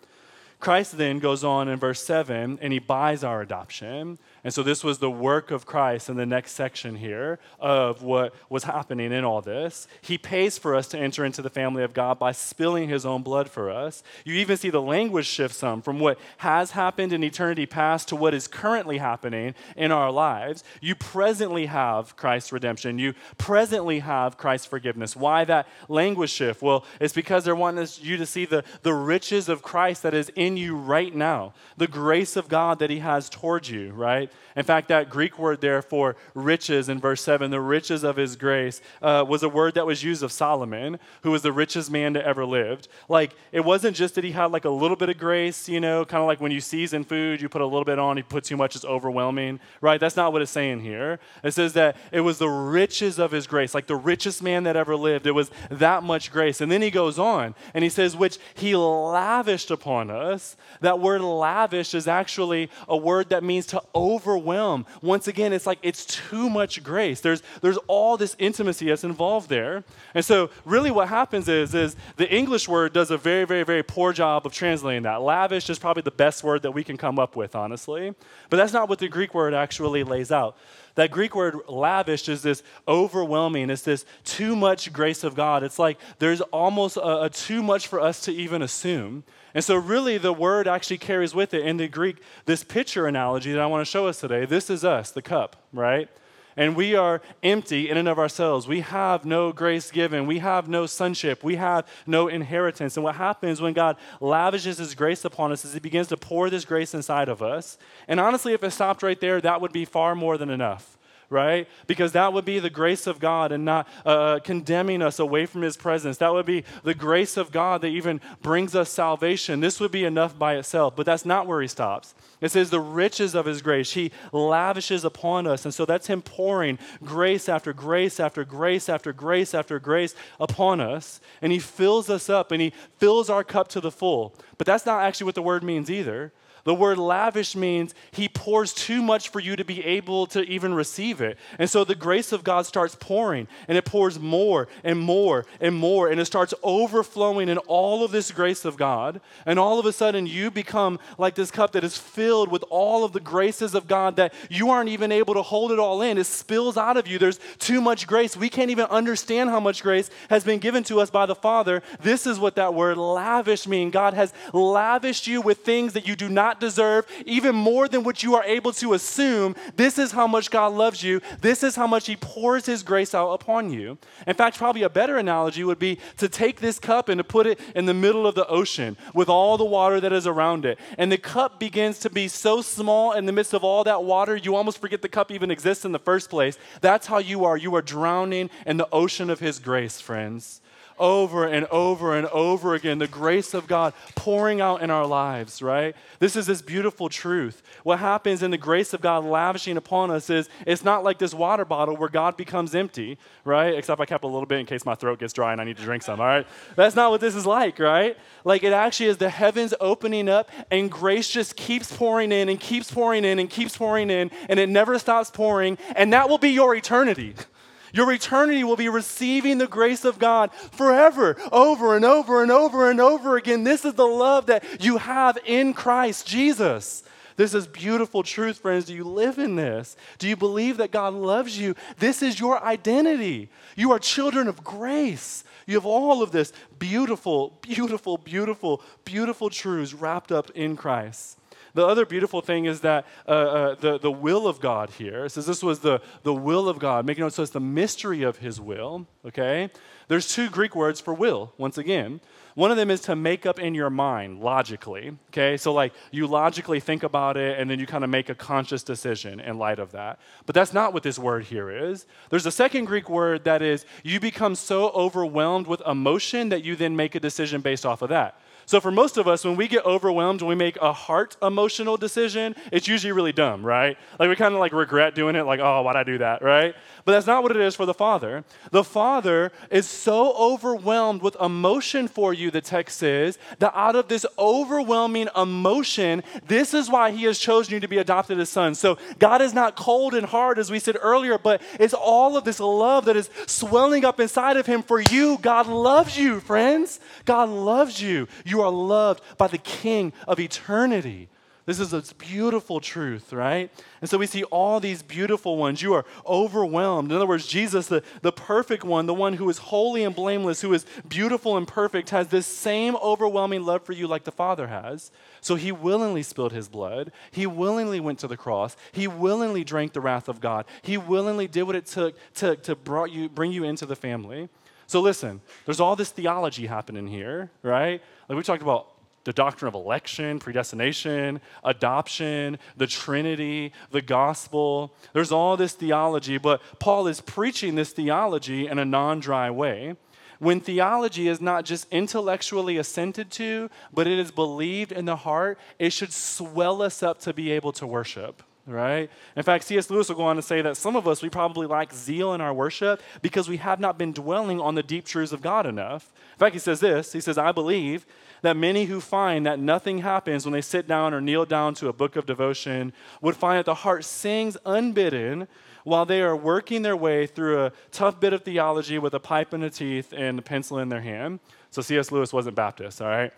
Christ 0.59 0.97
then 0.97 1.19
goes 1.19 1.45
on 1.45 1.69
in 1.69 1.79
verse 1.79 2.03
7 2.03 2.59
and 2.61 2.73
he 2.73 2.79
buys 2.79 3.23
our 3.23 3.41
adoption. 3.41 4.19
And 4.43 4.53
so 4.53 4.63
this 4.63 4.83
was 4.83 4.99
the 4.99 5.11
work 5.11 5.51
of 5.51 5.65
Christ 5.65 6.09
in 6.09 6.15
the 6.15 6.25
next 6.25 6.53
section 6.53 6.95
here 6.95 7.39
of 7.59 8.03
what 8.03 8.33
was 8.49 8.63
happening 8.63 9.11
in 9.11 9.23
all 9.23 9.41
this. 9.41 9.87
He 10.01 10.17
pays 10.17 10.57
for 10.57 10.75
us 10.75 10.87
to 10.89 10.97
enter 10.97 11.25
into 11.25 11.41
the 11.41 11.49
family 11.49 11.83
of 11.83 11.93
God 11.93 12.19
by 12.19 12.31
spilling 12.31 12.89
his 12.89 13.05
own 13.05 13.21
blood 13.21 13.49
for 13.49 13.69
us. 13.69 14.03
You 14.23 14.35
even 14.35 14.57
see 14.57 14.69
the 14.69 14.81
language 14.81 15.25
shift 15.25 15.55
some 15.55 15.81
from 15.81 15.99
what 15.99 16.17
has 16.37 16.71
happened 16.71 17.11
in 17.11 17.23
eternity 17.23 17.65
past 17.65 18.07
to 18.09 18.15
what 18.15 18.33
is 18.33 18.47
currently 18.47 18.97
happening 18.97 19.55
in 19.75 19.91
our 19.91 20.11
lives. 20.11 20.63
You 20.81 20.95
presently 20.95 21.65
have 21.65 22.15
Christ's 22.15 22.51
redemption. 22.51 22.99
You 22.99 23.13
presently 23.37 23.99
have 23.99 24.37
Christ's 24.37 24.67
forgiveness. 24.67 25.15
Why 25.15 25.43
that 25.45 25.67
language 25.87 26.31
shift? 26.31 26.61
Well, 26.61 26.85
it's 26.99 27.13
because 27.13 27.43
they're 27.43 27.55
wanting 27.55 27.87
you 28.01 28.17
to 28.17 28.25
see 28.25 28.45
the, 28.45 28.63
the 28.83 28.93
riches 28.93 29.49
of 29.49 29.61
Christ 29.61 30.03
that 30.03 30.13
is 30.13 30.31
in 30.35 30.57
you 30.57 30.75
right 30.75 31.13
now, 31.13 31.53
the 31.77 31.87
grace 31.87 32.35
of 32.35 32.47
God 32.47 32.79
that 32.79 32.89
he 32.89 32.99
has 32.99 33.29
towards 33.29 33.69
you, 33.69 33.91
right? 33.91 34.28
In 34.55 34.63
fact, 34.63 34.87
that 34.89 35.09
Greek 35.09 35.39
word 35.39 35.61
there 35.61 35.81
for 35.81 36.15
riches 36.33 36.89
in 36.89 36.99
verse 36.99 37.21
7, 37.21 37.49
the 37.51 37.61
riches 37.61 38.03
of 38.03 38.17
his 38.17 38.35
grace, 38.35 38.81
uh, 39.01 39.23
was 39.27 39.43
a 39.43 39.49
word 39.49 39.75
that 39.75 39.85
was 39.85 40.03
used 40.03 40.23
of 40.23 40.31
Solomon, 40.31 40.99
who 41.21 41.31
was 41.31 41.43
the 41.43 41.51
richest 41.51 41.89
man 41.91 42.13
to 42.15 42.25
ever 42.25 42.45
lived. 42.45 42.87
Like, 43.07 43.35
it 43.51 43.61
wasn't 43.61 43.95
just 43.95 44.15
that 44.15 44.23
he 44.23 44.31
had 44.31 44.51
like 44.51 44.65
a 44.65 44.69
little 44.69 44.97
bit 44.97 45.09
of 45.09 45.17
grace, 45.17 45.69
you 45.69 45.79
know, 45.79 46.03
kind 46.03 46.21
of 46.21 46.27
like 46.27 46.41
when 46.41 46.51
you 46.51 46.59
season 46.59 47.03
food, 47.03 47.41
you 47.41 47.47
put 47.47 47.61
a 47.61 47.65
little 47.65 47.85
bit 47.85 47.99
on, 47.99 48.17
you 48.17 48.23
put 48.23 48.43
too 48.43 48.57
much, 48.57 48.75
it's 48.75 48.85
overwhelming, 48.85 49.59
right? 49.81 49.99
That's 49.99 50.15
not 50.15 50.33
what 50.33 50.41
it's 50.41 50.51
saying 50.51 50.81
here. 50.81 51.19
It 51.43 51.51
says 51.51 51.73
that 51.73 51.95
it 52.11 52.21
was 52.21 52.37
the 52.37 52.49
riches 52.49 53.17
of 53.17 53.31
his 53.31 53.47
grace, 53.47 53.73
like 53.73 53.87
the 53.87 53.95
richest 53.95 54.43
man 54.43 54.63
that 54.63 54.75
ever 54.75 54.95
lived. 54.95 55.25
It 55.25 55.31
was 55.31 55.51
that 55.69 56.03
much 56.03 56.31
grace. 56.31 56.59
And 56.59 56.71
then 56.71 56.81
he 56.81 56.91
goes 56.91 57.17
on 57.17 57.55
and 57.73 57.83
he 57.83 57.89
says, 57.89 58.17
which 58.17 58.37
he 58.55 58.75
lavished 58.75 59.71
upon 59.71 60.11
us. 60.11 60.57
That 60.81 60.99
word 60.99 61.21
lavish 61.21 61.93
is 61.93 62.07
actually 62.07 62.69
a 62.87 62.97
word 62.97 63.29
that 63.29 63.43
means 63.43 63.65
to 63.67 63.81
over 63.93 64.18
overwhelm. 64.19 64.85
Once 65.01 65.27
again, 65.27 65.53
it's 65.53 65.65
like 65.65 65.79
it's 65.81 66.05
too 66.05 66.49
much 66.49 66.83
grace. 66.83 67.21
There's, 67.21 67.41
there's 67.61 67.77
all 67.87 68.17
this 68.17 68.35
intimacy 68.37 68.87
that's 68.87 69.03
involved 69.03 69.49
there. 69.49 69.83
And 70.13 70.25
so, 70.25 70.49
really, 70.65 70.91
what 70.91 71.07
happens 71.07 71.47
is, 71.47 71.73
is 71.73 71.95
the 72.17 72.29
English 72.29 72.67
word 72.67 72.91
does 72.91 73.11
a 73.11 73.17
very, 73.17 73.45
very, 73.45 73.63
very 73.63 73.83
poor 73.83 74.11
job 74.11 74.45
of 74.45 74.53
translating 74.53 75.03
that. 75.03 75.21
Lavish 75.21 75.69
is 75.69 75.79
probably 75.79 76.03
the 76.03 76.11
best 76.11 76.43
word 76.43 76.63
that 76.63 76.71
we 76.71 76.83
can 76.83 76.97
come 76.97 77.17
up 77.17 77.35
with, 77.35 77.55
honestly. 77.55 78.13
But 78.49 78.57
that's 78.57 78.73
not 78.73 78.89
what 78.89 78.99
the 78.99 79.07
Greek 79.07 79.33
word 79.33 79.53
actually 79.53 80.03
lays 80.03 80.31
out. 80.31 80.57
That 80.95 81.11
Greek 81.11 81.33
word 81.33 81.55
lavish 81.69 82.27
is 82.27 82.41
this 82.41 82.61
overwhelming, 82.87 83.69
it's 83.69 83.83
this 83.83 84.05
too 84.25 84.55
much 84.55 84.91
grace 84.91 85.23
of 85.23 85.33
God. 85.33 85.63
It's 85.63 85.79
like 85.79 85.97
there's 86.17 86.41
almost 86.41 86.97
a, 86.97 87.23
a 87.23 87.29
too 87.29 87.63
much 87.63 87.87
for 87.87 88.01
us 88.01 88.21
to 88.21 88.33
even 88.33 88.61
assume. 88.61 89.23
And 89.53 89.63
so, 89.63 89.75
really, 89.75 90.17
the 90.17 90.33
word 90.33 90.67
actually 90.67 90.99
carries 90.99 91.33
with 91.33 91.53
it 91.53 91.65
in 91.65 91.77
the 91.77 91.87
Greek 91.87 92.17
this 92.45 92.63
pitcher 92.63 93.07
analogy 93.07 93.51
that 93.51 93.61
I 93.61 93.65
want 93.65 93.85
to 93.85 93.89
show 93.89 94.07
us 94.07 94.19
today. 94.19 94.45
This 94.45 94.69
is 94.69 94.85
us, 94.85 95.11
the 95.11 95.21
cup, 95.21 95.55
right? 95.73 96.09
And 96.57 96.75
we 96.75 96.93
are 96.93 97.21
empty 97.41 97.89
in 97.89 97.95
and 97.95 98.07
of 98.07 98.19
ourselves. 98.19 98.67
We 98.67 98.81
have 98.81 99.23
no 99.23 99.53
grace 99.53 99.91
given. 99.91 100.27
We 100.27 100.39
have 100.39 100.67
no 100.67 100.87
sonship. 100.87 101.43
We 101.43 101.55
have 101.55 101.87
no 102.05 102.27
inheritance. 102.27 102.97
And 102.97 103.03
what 103.03 103.15
happens 103.15 103.61
when 103.61 103.73
God 103.73 103.95
lavishes 104.19 104.77
His 104.77 104.93
grace 104.93 105.23
upon 105.23 105.51
us 105.51 105.63
is 105.63 105.73
He 105.73 105.79
begins 105.79 106.07
to 106.07 106.17
pour 106.17 106.49
this 106.49 106.65
grace 106.65 106.93
inside 106.93 107.29
of 107.29 107.41
us. 107.41 107.77
And 108.07 108.19
honestly, 108.19 108.53
if 108.53 108.63
it 108.63 108.71
stopped 108.71 109.03
right 109.03 109.19
there, 109.19 109.39
that 109.41 109.61
would 109.61 109.71
be 109.71 109.85
far 109.85 110.15
more 110.15 110.37
than 110.37 110.49
enough 110.49 110.98
right? 111.29 111.67
Because 111.87 112.13
that 112.13 112.33
would 112.33 112.45
be 112.45 112.59
the 112.59 112.69
grace 112.69 113.05
of 113.07 113.19
God 113.19 113.51
and 113.51 113.63
not 113.63 113.87
uh, 114.05 114.39
condemning 114.43 115.01
us 115.01 115.19
away 115.19 115.45
from 115.45 115.61
His 115.61 115.77
presence. 115.77 116.17
That 116.17 116.33
would 116.33 116.45
be 116.45 116.63
the 116.83 116.93
grace 116.93 117.37
of 117.37 117.51
God 117.51 117.81
that 117.81 117.89
even 117.89 118.19
brings 118.41 118.75
us 118.75 118.89
salvation. 118.89 119.59
This 119.59 119.79
would 119.79 119.91
be 119.91 120.05
enough 120.05 120.37
by 120.37 120.55
itself, 120.55 120.95
but 120.95 121.05
that's 121.05 121.25
not 121.25 121.47
where 121.47 121.61
He 121.61 121.67
stops. 121.67 122.15
It 122.41 122.51
says 122.51 122.69
the 122.69 122.79
riches 122.79 123.35
of 123.35 123.45
His 123.45 123.61
grace, 123.61 123.93
He 123.93 124.11
lavishes 124.31 125.05
upon 125.05 125.45
us. 125.45 125.65
And 125.65 125.73
so 125.73 125.85
that's 125.85 126.07
Him 126.07 126.21
pouring 126.21 126.79
grace 127.03 127.47
after 127.47 127.73
grace 127.73 128.19
after 128.19 128.43
grace 128.43 128.89
after 128.89 129.13
grace 129.13 129.53
after 129.53 129.79
grace 129.79 130.15
upon 130.39 130.81
us. 130.81 131.21
And 131.41 131.51
He 131.51 131.59
fills 131.59 132.09
us 132.09 132.29
up 132.29 132.51
and 132.51 132.61
He 132.61 132.73
fills 132.97 133.29
our 133.29 133.43
cup 133.43 133.67
to 133.69 133.81
the 133.81 133.91
full. 133.91 134.35
But 134.57 134.65
that's 134.65 134.85
not 134.85 135.03
actually 135.03 135.25
what 135.25 135.35
the 135.35 135.41
word 135.41 135.63
means 135.63 135.91
either. 135.91 136.33
The 136.63 136.75
word 136.75 136.97
lavish 136.97 137.55
means 137.55 137.93
he 138.11 138.27
pours 138.27 138.73
too 138.73 139.01
much 139.01 139.29
for 139.29 139.39
you 139.39 139.55
to 139.55 139.63
be 139.63 139.83
able 139.83 140.27
to 140.27 140.41
even 140.43 140.73
receive 140.73 141.21
it. 141.21 141.37
And 141.57 141.69
so 141.69 141.83
the 141.83 141.95
grace 141.95 142.31
of 142.31 142.43
God 142.43 142.65
starts 142.65 142.95
pouring 142.99 143.47
and 143.67 143.77
it 143.77 143.85
pours 143.85 144.19
more 144.19 144.67
and 144.83 144.99
more 144.99 145.45
and 145.59 145.75
more 145.75 146.07
and 146.07 146.19
it 146.19 146.25
starts 146.25 146.53
overflowing 146.63 147.49
in 147.49 147.57
all 147.59 148.03
of 148.03 148.11
this 148.11 148.31
grace 148.31 148.65
of 148.65 148.77
God. 148.77 149.21
And 149.45 149.59
all 149.59 149.79
of 149.79 149.85
a 149.85 149.93
sudden 149.93 150.25
you 150.25 150.51
become 150.51 150.99
like 151.17 151.35
this 151.35 151.51
cup 151.51 151.71
that 151.73 151.83
is 151.83 151.97
filled 151.97 152.49
with 152.49 152.63
all 152.69 153.03
of 153.03 153.13
the 153.13 153.19
graces 153.19 153.75
of 153.75 153.87
God 153.87 154.15
that 154.17 154.33
you 154.49 154.69
aren't 154.69 154.89
even 154.89 155.11
able 155.11 155.33
to 155.33 155.41
hold 155.41 155.71
it 155.71 155.79
all 155.79 156.01
in. 156.01 156.17
It 156.17 156.25
spills 156.25 156.77
out 156.77 156.97
of 156.97 157.07
you. 157.07 157.19
There's 157.19 157.39
too 157.59 157.81
much 157.81 158.07
grace. 158.07 158.35
We 158.35 158.49
can't 158.49 158.71
even 158.71 158.85
understand 158.85 159.49
how 159.49 159.59
much 159.59 159.83
grace 159.83 160.09
has 160.29 160.43
been 160.43 160.59
given 160.59 160.83
to 160.85 160.99
us 160.99 161.09
by 161.09 161.25
the 161.25 161.35
Father. 161.35 161.81
This 162.01 162.25
is 162.27 162.39
what 162.39 162.55
that 162.55 162.73
word 162.73 162.97
lavish 162.97 163.67
means. 163.67 163.93
God 163.93 164.13
has 164.13 164.33
lavished 164.53 165.27
you 165.27 165.41
with 165.41 165.59
things 165.59 165.93
that 165.93 166.07
you 166.07 166.15
do 166.15 166.29
not 166.29 166.48
not 166.49 166.59
deserve, 166.59 167.05
even 167.27 167.55
more 167.55 167.87
than 167.87 168.03
what 168.03 168.23
you 168.23 168.33
are 168.35 168.43
able 168.43 168.71
to 168.71 168.93
assume. 168.93 169.55
This 169.75 169.99
is 169.99 170.11
how 170.11 170.25
much 170.25 170.49
God 170.49 170.73
loves 170.73 171.03
you. 171.03 171.21
This 171.41 171.61
is 171.61 171.75
how 171.75 171.85
much 171.85 172.07
He 172.07 172.15
pours 172.15 172.65
His 172.65 172.81
grace 172.81 173.13
out 173.13 173.33
upon 173.33 173.71
you. 173.71 173.99
In 174.25 174.33
fact, 174.33 174.57
probably 174.57 174.81
a 174.81 174.89
better 174.89 175.17
analogy 175.17 175.63
would 175.63 175.77
be 175.77 175.99
to 176.17 176.27
take 176.27 176.59
this 176.59 176.79
cup 176.79 177.07
and 177.07 177.19
to 177.19 177.23
put 177.23 177.45
it 177.45 177.59
in 177.75 177.85
the 177.85 177.93
middle 177.93 178.25
of 178.25 178.33
the 178.33 178.47
ocean 178.47 178.97
with 179.13 179.29
all 179.29 179.57
the 179.57 179.65
water 179.65 179.99
that 179.99 180.11
is 180.11 180.25
around 180.25 180.65
it. 180.65 180.79
And 180.97 181.11
the 181.11 181.19
cup 181.19 181.59
begins 181.59 181.99
to 181.99 182.09
be 182.09 182.27
so 182.27 182.63
small 182.63 183.13
in 183.13 183.27
the 183.27 183.31
midst 183.31 183.53
of 183.53 183.63
all 183.63 183.83
that 183.83 184.03
water, 184.03 184.35
you 184.35 184.55
almost 184.55 184.81
forget 184.81 185.03
the 185.03 185.09
cup 185.09 185.29
even 185.29 185.51
exists 185.51 185.85
in 185.85 185.91
the 185.91 185.99
first 185.99 186.31
place. 186.31 186.57
That's 186.81 187.05
how 187.05 187.19
you 187.19 187.45
are. 187.45 187.57
You 187.57 187.75
are 187.75 187.83
drowning 187.83 188.49
in 188.65 188.77
the 188.77 188.89
ocean 188.91 189.29
of 189.29 189.39
His 189.39 189.59
grace, 189.59 190.01
friends 190.01 190.61
over 190.99 191.45
and 191.45 191.65
over 191.67 192.15
and 192.15 192.27
over 192.27 192.75
again. 192.75 192.99
The 192.99 193.07
grace 193.07 193.53
of 193.53 193.67
God 193.67 193.93
pouring 194.15 194.61
out 194.61 194.81
in 194.81 194.91
our 194.91 195.05
lives, 195.05 195.61
right? 195.61 195.95
This 196.19 196.35
is 196.35 196.45
this 196.45 196.61
beautiful 196.61 197.09
truth. 197.09 197.63
What 197.83 197.99
happens 197.99 198.43
in 198.43 198.51
the 198.51 198.57
grace 198.57 198.93
of 198.93 199.01
God 199.01 199.23
lavishing 199.23 199.77
upon 199.77 200.11
us 200.11 200.29
is 200.29 200.49
it's 200.67 200.83
not 200.83 201.03
like 201.03 201.17
this 201.17 201.33
water 201.33 201.65
bottle 201.65 201.95
where 201.95 202.09
God 202.09 202.37
becomes 202.37 202.75
empty, 202.75 203.17
right? 203.45 203.73
Except 203.73 204.01
I 204.01 204.05
kept 204.05 204.23
a 204.23 204.27
little 204.27 204.45
bit 204.45 204.59
in 204.59 204.65
case 204.65 204.85
my 204.85 204.95
throat 204.95 205.19
gets 205.19 205.33
dry 205.33 205.51
and 205.51 205.61
I 205.61 205.63
need 205.63 205.77
to 205.77 205.83
drink 205.83 206.03
some, 206.03 206.19
all 206.19 206.27
right? 206.27 206.47
That's 206.75 206.95
not 206.95 207.11
what 207.11 207.21
this 207.21 207.35
is 207.35 207.45
like, 207.45 207.79
right? 207.79 208.17
Like 208.43 208.63
it 208.63 208.73
actually 208.73 209.07
is 209.07 209.17
the 209.17 209.29
heavens 209.29 209.73
opening 209.79 210.27
up 210.27 210.49
and 210.69 210.91
grace 210.91 211.29
just 211.29 211.55
keeps 211.55 211.95
pouring 211.95 212.31
in 212.31 212.49
and 212.49 212.59
keeps 212.59 212.91
pouring 212.91 213.23
in 213.23 213.39
and 213.39 213.49
keeps 213.49 213.77
pouring 213.77 214.09
in 214.09 214.31
and 214.49 214.59
it 214.59 214.69
never 214.69 214.99
stops 214.99 215.31
pouring. 215.31 215.77
And 215.95 216.11
that 216.13 216.29
will 216.29 216.37
be 216.37 216.49
your 216.49 216.75
eternity. 216.75 217.35
Your 217.93 218.11
eternity 218.11 218.63
will 218.63 218.75
be 218.75 218.89
receiving 218.89 219.57
the 219.57 219.67
grace 219.67 220.05
of 220.05 220.19
God 220.19 220.53
forever, 220.53 221.35
over 221.51 221.95
and 221.95 222.05
over 222.05 222.41
and 222.41 222.51
over 222.51 222.89
and 222.89 223.01
over 223.01 223.37
again. 223.37 223.63
This 223.63 223.85
is 223.85 223.93
the 223.93 224.05
love 224.05 224.47
that 224.47 224.63
you 224.83 224.97
have 224.97 225.37
in 225.45 225.73
Christ 225.73 226.27
Jesus. 226.27 227.03
This 227.39 227.53
is 227.53 227.67
beautiful 227.67 228.21
truth, 228.21 228.59
friends. 228.59 228.85
Do 228.85 228.93
you 228.93 229.05
live 229.05 229.39
in 229.39 229.55
this? 229.55 229.95
Do 230.17 230.27
you 230.27 230.35
believe 230.35 230.75
that 230.77 230.91
God 230.91 231.13
loves 231.13 231.57
you? 231.57 231.73
This 231.97 232.21
is 232.21 232.37
your 232.37 232.61
identity. 232.61 233.49
You 233.77 233.93
are 233.93 233.99
children 233.99 234.49
of 234.49 234.61
grace. 234.61 235.45
You 235.65 235.75
have 235.75 235.85
all 235.85 236.21
of 236.21 236.31
this 236.31 236.51
beautiful, 236.79 237.57
beautiful, 237.61 238.17
beautiful, 238.17 238.83
beautiful 239.05 239.49
truths 239.49 239.93
wrapped 239.93 240.33
up 240.33 240.49
in 240.51 240.75
Christ. 240.75 241.38
The 241.79 241.87
other 241.87 242.05
beautiful 242.05 242.41
thing 242.41 242.65
is 242.65 242.81
that 242.81 243.07
uh, 243.25 243.31
uh, 243.31 243.75
the, 243.75 243.97
the 243.97 244.11
will 244.11 244.47
of 244.47 244.59
God 244.59 244.89
here, 244.89 245.29
says 245.29 245.45
this 245.45 245.63
was 245.63 245.79
the, 245.79 246.01
the 246.23 246.33
will 246.33 246.67
of 246.67 246.77
God. 246.77 247.05
Make 247.05 247.17
note, 247.17 247.31
so 247.31 247.41
it's 247.41 247.53
the 247.53 247.61
mystery 247.61 248.23
of 248.23 248.39
his 248.39 248.59
will, 248.59 249.07
okay? 249.25 249.69
There's 250.09 250.27
two 250.27 250.49
Greek 250.49 250.75
words 250.75 250.99
for 250.99 251.13
will, 251.13 251.53
once 251.57 251.77
again. 251.77 252.19
One 252.55 252.69
of 252.69 252.75
them 252.75 252.91
is 252.91 252.99
to 253.03 253.15
make 253.15 253.45
up 253.45 253.59
in 253.59 253.75
your 253.75 253.89
mind 253.89 254.41
logically, 254.41 255.15
okay? 255.29 255.55
So, 255.55 255.71
like, 255.71 255.93
you 256.11 256.27
logically 256.27 256.81
think 256.81 257.03
about 257.03 257.37
it 257.37 257.57
and 257.57 257.71
then 257.71 257.79
you 257.79 257.87
kind 257.87 258.03
of 258.03 258.09
make 258.09 258.27
a 258.27 258.35
conscious 258.35 258.83
decision 258.83 259.39
in 259.39 259.57
light 259.57 259.79
of 259.79 259.93
that. 259.93 260.19
But 260.45 260.55
that's 260.55 260.73
not 260.73 260.91
what 260.91 261.03
this 261.03 261.17
word 261.17 261.45
here 261.45 261.69
is. 261.69 262.05
There's 262.29 262.45
a 262.45 262.51
second 262.51 262.85
Greek 262.85 263.09
word 263.09 263.45
that 263.45 263.61
is 263.61 263.85
you 264.03 264.19
become 264.19 264.55
so 264.55 264.89
overwhelmed 264.89 265.65
with 265.65 265.81
emotion 265.87 266.49
that 266.49 266.61
you 266.61 266.75
then 266.75 266.97
make 266.97 267.15
a 267.15 267.21
decision 267.21 267.61
based 267.61 267.85
off 267.85 268.01
of 268.01 268.09
that. 268.09 268.37
So, 268.69 268.79
for 268.79 268.91
most 268.91 269.17
of 269.17 269.27
us, 269.27 269.43
when 269.43 269.55
we 269.55 269.67
get 269.67 269.83
overwhelmed, 269.83 270.43
when 270.43 270.49
we 270.49 270.53
make 270.53 270.77
a 270.79 270.93
heart 270.93 271.35
emotional 271.41 271.97
decision, 271.97 272.55
it's 272.71 272.87
usually 272.87 273.11
really 273.11 273.31
dumb, 273.31 273.65
right? 273.65 273.97
Like 274.19 274.29
we 274.29 274.35
kind 274.35 274.53
of 274.53 274.59
like 274.59 274.73
regret 274.73 275.15
doing 275.15 275.35
it, 275.35 275.41
like, 275.41 275.59
oh, 275.59 275.81
why'd 275.81 275.95
I 275.95 276.03
do 276.03 276.19
that, 276.19 276.43
right? 276.43 276.75
But 277.09 277.13
that's 277.13 277.25
not 277.25 277.41
what 277.41 277.55
it 277.55 277.59
is 277.59 277.73
for 277.73 277.87
the 277.87 277.93
Father. 277.95 278.43
The 278.69 278.83
Father 278.83 279.51
is 279.71 279.87
so 279.87 280.31
overwhelmed 280.35 281.23
with 281.23 281.35
emotion 281.41 282.07
for 282.07 282.35
you, 282.35 282.51
the 282.51 282.61
text 282.61 282.99
says, 282.99 283.39
that 283.57 283.75
out 283.75 283.95
of 283.95 284.09
this 284.09 284.27
overwhelming 284.37 285.27
emotion, 285.35 286.21
this 286.45 286.75
is 286.75 286.87
why 286.87 287.09
He 287.09 287.23
has 287.23 287.39
chosen 287.39 287.73
you 287.73 287.79
to 287.79 287.87
be 287.87 287.97
adopted 287.97 288.39
as 288.39 288.49
sons. 288.49 288.77
So, 288.77 288.99
God 289.17 289.41
is 289.41 289.55
not 289.55 289.75
cold 289.75 290.13
and 290.13 290.27
hard, 290.27 290.59
as 290.59 290.69
we 290.69 290.77
said 290.77 290.97
earlier, 291.01 291.39
but 291.39 291.63
it's 291.79 291.95
all 291.95 292.37
of 292.37 292.43
this 292.43 292.59
love 292.59 293.05
that 293.05 293.17
is 293.17 293.31
swelling 293.47 294.05
up 294.05 294.19
inside 294.19 294.57
of 294.57 294.67
Him 294.67 294.83
for 294.83 295.01
you. 295.01 295.39
God 295.41 295.65
loves 295.65 296.15
you, 296.15 296.39
friends. 296.39 296.99
God 297.25 297.49
loves 297.49 297.99
you. 297.99 298.27
You 298.45 298.59
you 298.59 298.65
are 298.65 298.71
loved 298.71 299.23
by 299.37 299.47
the 299.47 299.57
King 299.57 300.11
of 300.27 300.37
eternity. 300.37 301.29
This 301.69 301.79
is 301.79 301.93
a 301.93 302.01
beautiful 302.15 302.79
truth, 302.79 303.31
right? 303.31 303.69
And 304.01 304.09
so 304.09 304.17
we 304.17 304.25
see 304.25 304.41
all 304.45 304.79
these 304.79 305.03
beautiful 305.03 305.55
ones. 305.55 305.83
You 305.83 305.93
are 305.93 306.03
overwhelmed. 306.25 307.11
In 307.11 307.15
other 307.15 307.27
words, 307.27 307.45
Jesus, 307.45 307.85
the, 307.85 308.01
the 308.23 308.31
perfect 308.31 308.83
one, 308.83 309.05
the 309.05 309.13
one 309.13 309.33
who 309.33 309.47
is 309.51 309.59
holy 309.59 310.03
and 310.03 310.15
blameless, 310.15 310.61
who 310.61 310.73
is 310.73 310.87
beautiful 311.07 311.57
and 311.57 311.67
perfect, 311.67 312.09
has 312.09 312.29
this 312.29 312.47
same 312.47 312.95
overwhelming 312.95 313.67
love 313.67 313.83
for 313.83 313.93
you 313.93 314.07
like 314.07 314.23
the 314.23 314.31
Father 314.31 314.65
has. 314.65 315.11
So 315.41 315.53
he 315.53 315.71
willingly 315.71 316.23
spilled 316.23 316.53
his 316.53 316.67
blood. 316.67 317.11
He 317.29 317.45
willingly 317.45 317.99
went 317.99 318.17
to 318.21 318.27
the 318.27 318.35
cross. 318.35 318.75
He 318.91 319.07
willingly 319.07 319.63
drank 319.63 319.93
the 319.93 320.01
wrath 320.01 320.27
of 320.27 320.41
God. 320.41 320.65
He 320.81 320.97
willingly 320.97 321.47
did 321.47 321.61
what 321.65 321.75
it 321.75 321.85
took 321.85 322.15
to, 322.37 322.55
to 322.55 322.75
brought 322.75 323.11
you, 323.11 323.29
bring 323.29 323.51
you 323.51 323.63
into 323.63 323.85
the 323.85 323.95
family. 323.95 324.49
So 324.87 325.01
listen, 325.01 325.39
there's 325.65 325.79
all 325.79 325.95
this 325.95 326.09
theology 326.09 326.65
happening 326.65 327.05
here, 327.05 327.51
right? 327.61 328.01
Like 328.27 328.35
we 328.35 328.41
talked 328.41 328.63
about 328.63 328.87
the 329.23 329.33
doctrine 329.33 329.67
of 329.67 329.75
election, 329.75 330.39
predestination, 330.39 331.41
adoption, 331.63 332.57
the 332.77 332.87
Trinity, 332.87 333.73
the 333.91 334.01
gospel. 334.01 334.93
There's 335.13 335.31
all 335.31 335.57
this 335.57 335.73
theology, 335.73 336.37
but 336.37 336.61
Paul 336.79 337.07
is 337.07 337.21
preaching 337.21 337.75
this 337.75 337.91
theology 337.91 338.67
in 338.67 338.79
a 338.79 338.85
non 338.85 339.19
dry 339.19 339.49
way. 339.51 339.95
When 340.39 340.61
theology 340.61 341.27
is 341.27 341.41
not 341.41 341.65
just 341.65 341.85
intellectually 341.91 342.77
assented 342.77 343.29
to, 343.31 343.69
but 343.93 344.07
it 344.07 344.17
is 344.17 344.31
believed 344.31 344.93
in 344.93 345.03
the 345.03 345.17
heart, 345.17 345.59
it 345.77 345.91
should 345.91 346.13
swell 346.13 346.81
us 346.81 347.03
up 347.03 347.19
to 347.21 347.33
be 347.33 347.51
able 347.51 347.73
to 347.73 347.85
worship 347.85 348.41
right? 348.69 349.09
In 349.35 349.43
fact, 349.43 349.65
C.S. 349.65 349.89
Lewis 349.89 350.09
will 350.09 350.15
go 350.15 350.23
on 350.23 350.35
to 350.35 350.41
say 350.41 350.61
that 350.61 350.77
some 350.77 350.95
of 350.95 351.07
us, 351.07 351.21
we 351.21 351.29
probably 351.29 351.67
lack 351.67 351.93
zeal 351.93 352.33
in 352.33 352.41
our 352.41 352.53
worship 352.53 353.01
because 353.21 353.49
we 353.49 353.57
have 353.57 353.79
not 353.79 353.97
been 353.97 354.11
dwelling 354.11 354.59
on 354.59 354.75
the 354.75 354.83
deep 354.83 355.05
truths 355.05 355.31
of 355.31 355.41
God 355.41 355.65
enough. 355.65 356.11
In 356.33 356.39
fact, 356.39 356.53
he 356.53 356.59
says 356.59 356.79
this 356.79 357.13
He 357.13 357.21
says, 357.21 357.37
I 357.37 357.51
believe 357.51 358.05
that 358.41 358.55
many 358.55 358.85
who 358.85 359.01
find 359.01 359.45
that 359.45 359.59
nothing 359.59 359.99
happens 359.99 360.45
when 360.45 360.53
they 360.53 360.61
sit 360.61 360.87
down 360.87 361.13
or 361.13 361.21
kneel 361.21 361.45
down 361.45 361.73
to 361.75 361.87
a 361.89 361.93
book 361.93 362.15
of 362.15 362.25
devotion 362.25 362.93
would 363.21 363.35
find 363.35 363.57
that 363.57 363.65
the 363.65 363.75
heart 363.75 364.05
sings 364.05 364.57
unbidden 364.65 365.47
while 365.83 366.05
they 366.05 366.21
are 366.21 366.35
working 366.35 366.81
their 366.81 366.95
way 366.95 367.25
through 367.25 367.65
a 367.65 367.71
tough 367.91 368.19
bit 368.19 368.33
of 368.33 368.43
theology 368.43 368.99
with 368.99 369.13
a 369.13 369.19
pipe 369.19 369.53
in 369.53 369.61
the 369.61 369.69
teeth 369.69 370.13
and 370.15 370.39
a 370.39 370.41
pencil 370.41 370.79
in 370.79 370.89
their 370.89 371.01
hand. 371.01 371.39
So 371.71 371.81
C.S. 371.81 372.11
Lewis 372.11 372.33
wasn't 372.33 372.55
Baptist, 372.55 373.01
all 373.01 373.07
right? 373.09 373.31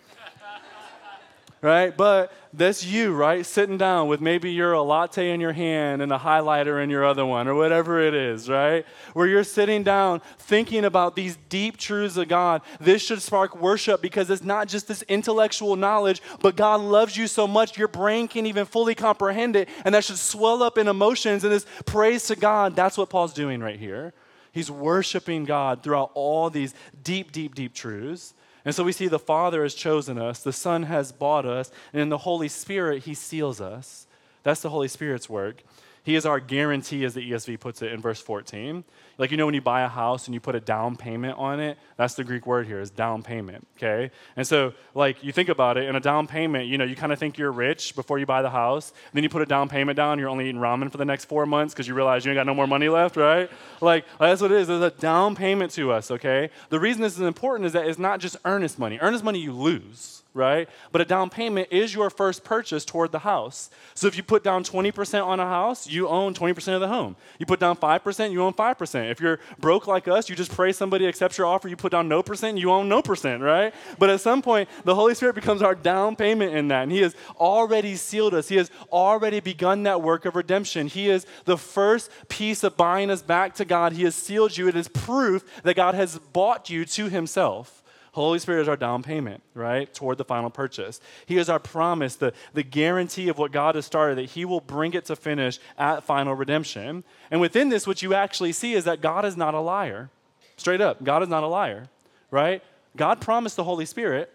Right? 1.61 1.95
But 1.95 2.33
that's 2.53 2.83
you, 2.83 3.13
right? 3.13 3.45
Sitting 3.45 3.77
down 3.77 4.07
with 4.07 4.19
maybe 4.19 4.51
your 4.51 4.79
latte 4.81 5.31
in 5.31 5.39
your 5.39 5.53
hand 5.53 6.01
and 6.01 6.11
a 6.11 6.17
highlighter 6.17 6.83
in 6.83 6.89
your 6.89 7.05
other 7.05 7.25
one, 7.25 7.47
or 7.47 7.55
whatever 7.55 8.01
it 8.01 8.13
is, 8.13 8.49
right? 8.49 8.85
Where 9.13 9.27
you're 9.27 9.43
sitting 9.43 9.83
down 9.83 10.21
thinking 10.39 10.85
about 10.85 11.15
these 11.15 11.37
deep 11.49 11.77
truths 11.77 12.17
of 12.17 12.27
God. 12.27 12.61
This 12.79 13.03
should 13.03 13.21
spark 13.21 13.55
worship 13.55 14.01
because 14.01 14.29
it's 14.29 14.43
not 14.43 14.67
just 14.67 14.87
this 14.87 15.03
intellectual 15.03 15.75
knowledge, 15.75 16.21
but 16.41 16.55
God 16.55 16.81
loves 16.81 17.15
you 17.15 17.27
so 17.27 17.47
much 17.47 17.77
your 17.77 17.87
brain 17.87 18.27
can't 18.27 18.47
even 18.47 18.65
fully 18.65 18.95
comprehend 18.95 19.55
it, 19.55 19.69
and 19.85 19.93
that 19.93 20.03
should 20.03 20.17
swell 20.17 20.63
up 20.63 20.77
in 20.77 20.87
emotions 20.87 21.43
and 21.43 21.53
this 21.53 21.65
praise 21.85 22.25
to 22.27 22.35
God. 22.35 22.75
That's 22.75 22.97
what 22.97 23.09
Paul's 23.09 23.33
doing 23.33 23.61
right 23.61 23.79
here. 23.79 24.13
He's 24.51 24.69
worshiping 24.69 25.45
God 25.45 25.81
throughout 25.81 26.11
all 26.13 26.49
these 26.49 26.73
deep, 27.03 27.31
deep, 27.31 27.55
deep 27.55 27.73
truths. 27.73 28.33
And 28.63 28.75
so 28.75 28.83
we 28.83 28.91
see 28.91 29.07
the 29.07 29.19
Father 29.19 29.63
has 29.63 29.73
chosen 29.73 30.17
us, 30.19 30.43
the 30.43 30.53
Son 30.53 30.83
has 30.83 31.11
bought 31.11 31.45
us, 31.45 31.71
and 31.93 32.01
in 32.01 32.09
the 32.09 32.19
Holy 32.19 32.47
Spirit, 32.47 33.03
He 33.03 33.13
seals 33.13 33.59
us. 33.59 34.05
That's 34.43 34.61
the 34.61 34.69
Holy 34.69 34.87
Spirit's 34.87 35.29
work. 35.29 35.63
He 36.03 36.15
is 36.15 36.25
our 36.25 36.39
guarantee, 36.39 37.05
as 37.05 37.13
the 37.13 37.31
ESV 37.31 37.59
puts 37.59 37.83
it 37.83 37.91
in 37.91 38.01
verse 38.01 38.19
14. 38.19 38.83
Like, 39.19 39.29
you 39.29 39.37
know, 39.37 39.45
when 39.45 39.53
you 39.53 39.61
buy 39.61 39.81
a 39.81 39.87
house 39.87 40.25
and 40.25 40.33
you 40.33 40.39
put 40.39 40.55
a 40.55 40.59
down 40.59 40.95
payment 40.95 41.37
on 41.37 41.59
it, 41.59 41.77
that's 41.95 42.15
the 42.15 42.23
Greek 42.23 42.47
word 42.47 42.65
here, 42.65 42.79
is 42.79 42.89
down 42.89 43.21
payment, 43.21 43.67
okay? 43.77 44.09
And 44.35 44.47
so, 44.47 44.73
like, 44.95 45.23
you 45.23 45.31
think 45.31 45.47
about 45.47 45.77
it, 45.77 45.87
in 45.87 45.95
a 45.95 45.99
down 45.99 46.25
payment, 46.25 46.65
you 46.65 46.79
know, 46.79 46.85
you 46.85 46.95
kind 46.95 47.13
of 47.13 47.19
think 47.19 47.37
you're 47.37 47.51
rich 47.51 47.95
before 47.95 48.17
you 48.17 48.25
buy 48.25 48.41
the 48.41 48.49
house. 48.49 48.93
Then 49.13 49.21
you 49.21 49.29
put 49.29 49.43
a 49.43 49.45
down 49.45 49.69
payment 49.69 49.95
down, 49.95 50.17
you're 50.17 50.29
only 50.29 50.49
eating 50.49 50.59
ramen 50.59 50.91
for 50.91 50.97
the 50.97 51.05
next 51.05 51.25
four 51.25 51.45
months 51.45 51.75
because 51.75 51.87
you 51.87 51.93
realize 51.93 52.25
you 52.25 52.31
ain't 52.31 52.37
got 52.37 52.47
no 52.47 52.55
more 52.55 52.67
money 52.67 52.89
left, 52.89 53.15
right? 53.15 53.51
Like, 53.79 54.05
that's 54.19 54.41
what 54.41 54.51
it 54.51 54.59
is. 54.59 54.69
There's 54.69 54.81
a 54.81 54.89
down 54.89 55.35
payment 55.35 55.71
to 55.73 55.91
us, 55.91 56.09
okay? 56.09 56.49
The 56.69 56.79
reason 56.79 57.03
this 57.03 57.13
is 57.13 57.21
important 57.21 57.67
is 57.67 57.73
that 57.73 57.85
it's 57.85 57.99
not 57.99 58.19
just 58.19 58.37
earnest 58.43 58.79
money. 58.79 58.97
Earnest 58.99 59.23
money 59.23 59.39
you 59.39 59.51
lose 59.53 60.20
right? 60.33 60.69
But 60.91 61.01
a 61.01 61.05
down 61.05 61.29
payment 61.29 61.67
is 61.71 61.93
your 61.93 62.09
first 62.09 62.43
purchase 62.43 62.85
toward 62.85 63.11
the 63.11 63.19
house. 63.19 63.69
So 63.93 64.07
if 64.07 64.15
you 64.15 64.23
put 64.23 64.43
down 64.43 64.63
20% 64.63 65.25
on 65.25 65.39
a 65.39 65.45
house, 65.45 65.89
you 65.89 66.07
own 66.07 66.33
20% 66.33 66.73
of 66.73 66.79
the 66.79 66.87
home. 66.87 67.17
You 67.37 67.45
put 67.45 67.59
down 67.59 67.75
5%, 67.75 68.31
you 68.31 68.41
own 68.41 68.53
5%. 68.53 69.11
If 69.11 69.19
you're 69.19 69.39
broke 69.59 69.87
like 69.87 70.07
us, 70.07 70.29
you 70.29 70.35
just 70.35 70.51
pray 70.51 70.71
somebody 70.71 71.05
accepts 71.05 71.37
your 71.37 71.47
offer, 71.47 71.67
you 71.67 71.75
put 71.75 71.91
down 71.91 72.07
no 72.07 72.23
percent, 72.23 72.57
you 72.57 72.71
own 72.71 72.87
no 72.87 73.01
percent, 73.01 73.41
right? 73.41 73.73
But 73.99 74.09
at 74.09 74.21
some 74.21 74.41
point, 74.41 74.69
the 74.85 74.95
Holy 74.95 75.15
Spirit 75.15 75.35
becomes 75.35 75.61
our 75.61 75.75
down 75.75 76.15
payment 76.15 76.55
in 76.55 76.69
that. 76.69 76.83
And 76.83 76.91
He 76.91 77.01
has 77.01 77.13
already 77.35 77.95
sealed 77.95 78.33
us, 78.33 78.47
He 78.47 78.55
has 78.55 78.71
already 78.91 79.41
begun 79.41 79.83
that 79.83 80.01
work 80.01 80.25
of 80.25 80.35
redemption. 80.35 80.87
He 80.87 81.09
is 81.09 81.25
the 81.43 81.57
first 81.57 82.09
piece 82.29 82.63
of 82.63 82.77
buying 82.77 83.09
us 83.09 83.21
back 83.21 83.55
to 83.55 83.65
God. 83.65 83.93
He 83.93 84.03
has 84.03 84.15
sealed 84.15 84.57
you. 84.57 84.69
It 84.69 84.75
is 84.77 84.87
proof 84.87 85.43
that 85.63 85.75
God 85.75 85.93
has 85.95 86.19
bought 86.31 86.69
you 86.69 86.85
to 86.85 87.09
Himself. 87.09 87.80
Holy 88.13 88.39
Spirit 88.39 88.63
is 88.63 88.67
our 88.67 88.75
down 88.75 89.03
payment, 89.03 89.41
right, 89.53 89.93
toward 89.93 90.17
the 90.17 90.25
final 90.25 90.49
purchase. 90.49 90.99
He 91.25 91.37
is 91.37 91.47
our 91.49 91.59
promise, 91.59 92.17
the, 92.17 92.33
the 92.53 92.63
guarantee 92.63 93.29
of 93.29 93.37
what 93.37 93.53
God 93.53 93.75
has 93.75 93.85
started, 93.85 94.17
that 94.17 94.31
He 94.31 94.43
will 94.43 94.59
bring 94.59 94.93
it 94.93 95.05
to 95.05 95.15
finish 95.15 95.59
at 95.77 96.03
final 96.03 96.33
redemption. 96.33 97.05
And 97.29 97.39
within 97.39 97.69
this, 97.69 97.87
what 97.87 98.01
you 98.01 98.13
actually 98.13 98.51
see 98.51 98.73
is 98.73 98.83
that 98.83 98.99
God 98.99 99.23
is 99.23 99.37
not 99.37 99.53
a 99.53 99.61
liar. 99.61 100.09
Straight 100.57 100.81
up, 100.81 101.03
God 101.03 101.23
is 101.23 101.29
not 101.29 101.43
a 101.43 101.47
liar, 101.47 101.87
right? 102.31 102.61
God 102.97 103.21
promised 103.21 103.55
the 103.55 103.63
Holy 103.63 103.85
Spirit, 103.85 104.33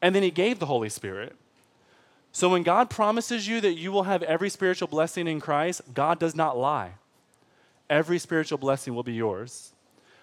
and 0.00 0.14
then 0.14 0.22
He 0.22 0.30
gave 0.30 0.58
the 0.58 0.66
Holy 0.66 0.88
Spirit. 0.88 1.36
So 2.32 2.48
when 2.48 2.62
God 2.62 2.88
promises 2.88 3.46
you 3.46 3.60
that 3.60 3.74
you 3.74 3.92
will 3.92 4.04
have 4.04 4.22
every 4.22 4.48
spiritual 4.48 4.88
blessing 4.88 5.28
in 5.28 5.38
Christ, 5.38 5.82
God 5.92 6.18
does 6.18 6.34
not 6.34 6.56
lie. 6.56 6.92
Every 7.90 8.18
spiritual 8.18 8.56
blessing 8.56 8.94
will 8.94 9.02
be 9.02 9.12
yours. 9.12 9.72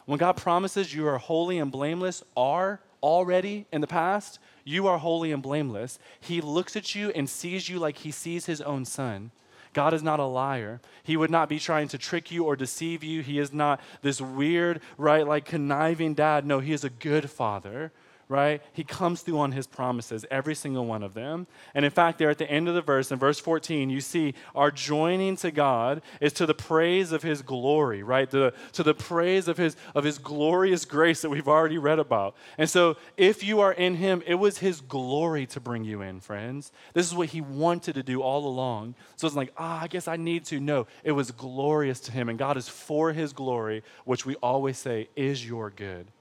When 0.10 0.18
God 0.18 0.38
promises 0.38 0.91
you 0.91 1.07
are 1.07 1.20
holy 1.20 1.60
and 1.60 1.72
blameless, 1.72 2.24
are 2.36 2.80
already 3.03 3.68
in 3.72 3.80
the 3.80 3.86
past, 3.86 4.39
you 4.64 4.88
are 4.88 4.97
holy 4.97 5.32
and 5.32 5.43
blameless. 5.43 5.99
He 6.20 6.41
looks 6.41 6.76
at 6.76 6.95
you 6.95 7.12
and 7.12 7.30
sees 7.30 7.70
you 7.70 7.78
like 7.78 7.97
he 7.97 8.10
sees 8.10 8.47
his 8.47 8.60
own 8.60 8.86
son. 8.86 9.30
God 9.72 9.93
is 9.93 10.01
not 10.01 10.20
a 10.20 10.26
liar. 10.26 10.82
He 11.03 11.16
would 11.16 11.30
not 11.30 11.47
be 11.47 11.60
trying 11.60 11.89
to 11.89 11.99
trick 11.99 12.32
you 12.32 12.45
or 12.45 12.55
deceive 12.55 13.03
you. 13.03 13.22
He 13.22 13.38
is 13.38 13.53
not 13.53 13.82
this 14.01 14.20
weird, 14.20 14.82
right, 14.97 15.28
like 15.28 15.45
conniving 15.45 16.16
dad. 16.16 16.43
No, 16.43 16.60
he 16.60 16.74
is 16.74 16.84
a 16.84 16.89
good 16.89 17.30
father 17.30 17.91
right? 18.30 18.62
He 18.74 18.84
comes 18.84 19.22
through 19.22 19.40
on 19.40 19.54
his 19.54 19.66
promises, 19.66 20.24
every 20.30 20.54
single 20.54 20.86
one 20.86 21.02
of 21.02 21.16
them. 21.16 21.48
And 21.74 21.84
in 21.84 21.90
fact, 21.90 22.20
there 22.20 22.30
at 22.30 22.38
the 22.38 22.50
end 22.50 22.68
of 22.68 22.76
the 22.76 22.82
verse, 22.82 23.12
in 23.12 23.18
verse 23.18 23.40
14, 23.40 23.90
you 23.90 24.02
see 24.02 24.36
our 24.54 24.70
joining 24.70 25.36
to 25.38 25.50
God 25.50 26.04
is 26.22 26.32
to 26.34 26.46
the 26.46 26.54
praise 26.54 27.12
of 27.12 27.24
his 27.24 27.42
glory, 27.42 28.04
right? 28.04 28.30
To, 28.30 28.54
to 28.74 28.84
the 28.84 28.94
praise 28.94 29.48
of 29.48 29.58
his, 29.58 29.76
of 29.96 30.04
his 30.04 30.20
glorious 30.20 30.86
grace 30.86 31.24
that 31.24 31.32
we've 31.32 31.48
already 31.48 31.80
read 31.80 31.98
about. 31.98 32.36
And 32.60 32.70
so 32.70 32.98
if 33.18 33.44
you 33.44 33.62
are 33.62 33.74
in 33.74 33.96
him, 33.96 34.22
it 34.28 34.36
was 34.36 34.60
his 34.60 34.80
glory 34.80 35.48
to 35.48 35.60
bring 35.60 35.84
you 35.84 36.04
in, 36.04 36.20
friends. 36.20 36.72
This 36.94 37.08
is 37.08 37.16
what 37.16 37.30
he 37.30 37.42
wanted 37.42 37.96
to 37.96 38.04
do 38.04 38.22
all 38.22 38.46
along. 38.46 38.94
So 39.16 39.26
it's 39.26 39.36
like, 39.36 39.54
ah, 39.58 39.82
I 39.82 39.88
guess 39.88 40.08
I 40.08 40.18
need 40.18 40.46
to. 40.46 40.60
No, 40.60 40.86
it 41.04 41.14
was 41.14 41.32
glorious 41.32 42.00
to 42.02 42.12
him. 42.12 42.30
And 42.30 42.38
God 42.38 42.58
is 42.58 42.70
for 42.70 43.12
his 43.12 43.34
glory, 43.34 43.82
which 44.06 44.24
we 44.24 44.36
always 44.36 44.78
say 44.78 45.10
is 45.16 45.48
your 45.48 45.72
good 45.72 46.12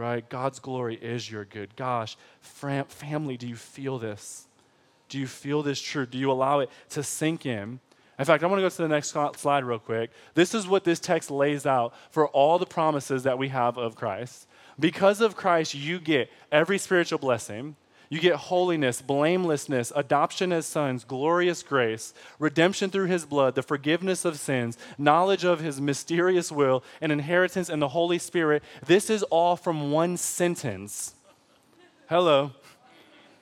right? 0.00 0.28
God's 0.28 0.58
glory 0.58 0.96
is 0.96 1.30
your 1.30 1.44
good. 1.44 1.76
Gosh, 1.76 2.16
fam- 2.40 2.86
family, 2.86 3.36
do 3.36 3.46
you 3.46 3.54
feel 3.54 3.98
this? 3.98 4.48
Do 5.08 5.18
you 5.18 5.26
feel 5.26 5.62
this 5.62 5.80
truth? 5.80 6.10
Do 6.10 6.18
you 6.18 6.32
allow 6.32 6.60
it 6.60 6.70
to 6.90 7.02
sink 7.02 7.46
in? 7.46 7.80
In 8.18 8.24
fact, 8.24 8.42
I 8.42 8.46
want 8.46 8.58
to 8.58 8.62
go 8.62 8.68
to 8.68 8.82
the 8.82 8.88
next 8.88 9.16
slide 9.36 9.64
real 9.64 9.78
quick. 9.78 10.10
This 10.34 10.54
is 10.54 10.66
what 10.66 10.84
this 10.84 11.00
text 11.00 11.30
lays 11.30 11.64
out 11.64 11.94
for 12.10 12.28
all 12.28 12.58
the 12.58 12.66
promises 12.66 13.22
that 13.22 13.38
we 13.38 13.48
have 13.48 13.78
of 13.78 13.94
Christ. 13.94 14.46
Because 14.78 15.20
of 15.20 15.36
Christ, 15.36 15.74
you 15.74 15.98
get 15.98 16.30
every 16.50 16.78
spiritual 16.78 17.18
blessing. 17.18 17.76
You 18.10 18.18
get 18.18 18.34
holiness, 18.34 19.00
blamelessness, 19.00 19.92
adoption 19.94 20.52
as 20.52 20.66
sons, 20.66 21.04
glorious 21.04 21.62
grace, 21.62 22.12
redemption 22.40 22.90
through 22.90 23.06
his 23.06 23.24
blood, 23.24 23.54
the 23.54 23.62
forgiveness 23.62 24.24
of 24.24 24.36
sins, 24.36 24.76
knowledge 24.98 25.44
of 25.44 25.60
his 25.60 25.80
mysterious 25.80 26.50
will, 26.50 26.82
and 27.00 27.12
inheritance 27.12 27.70
in 27.70 27.78
the 27.78 27.88
Holy 27.88 28.18
Spirit. 28.18 28.64
This 28.84 29.10
is 29.10 29.22
all 29.22 29.54
from 29.54 29.92
one 29.92 30.16
sentence. 30.16 31.14
Hello. 32.08 32.50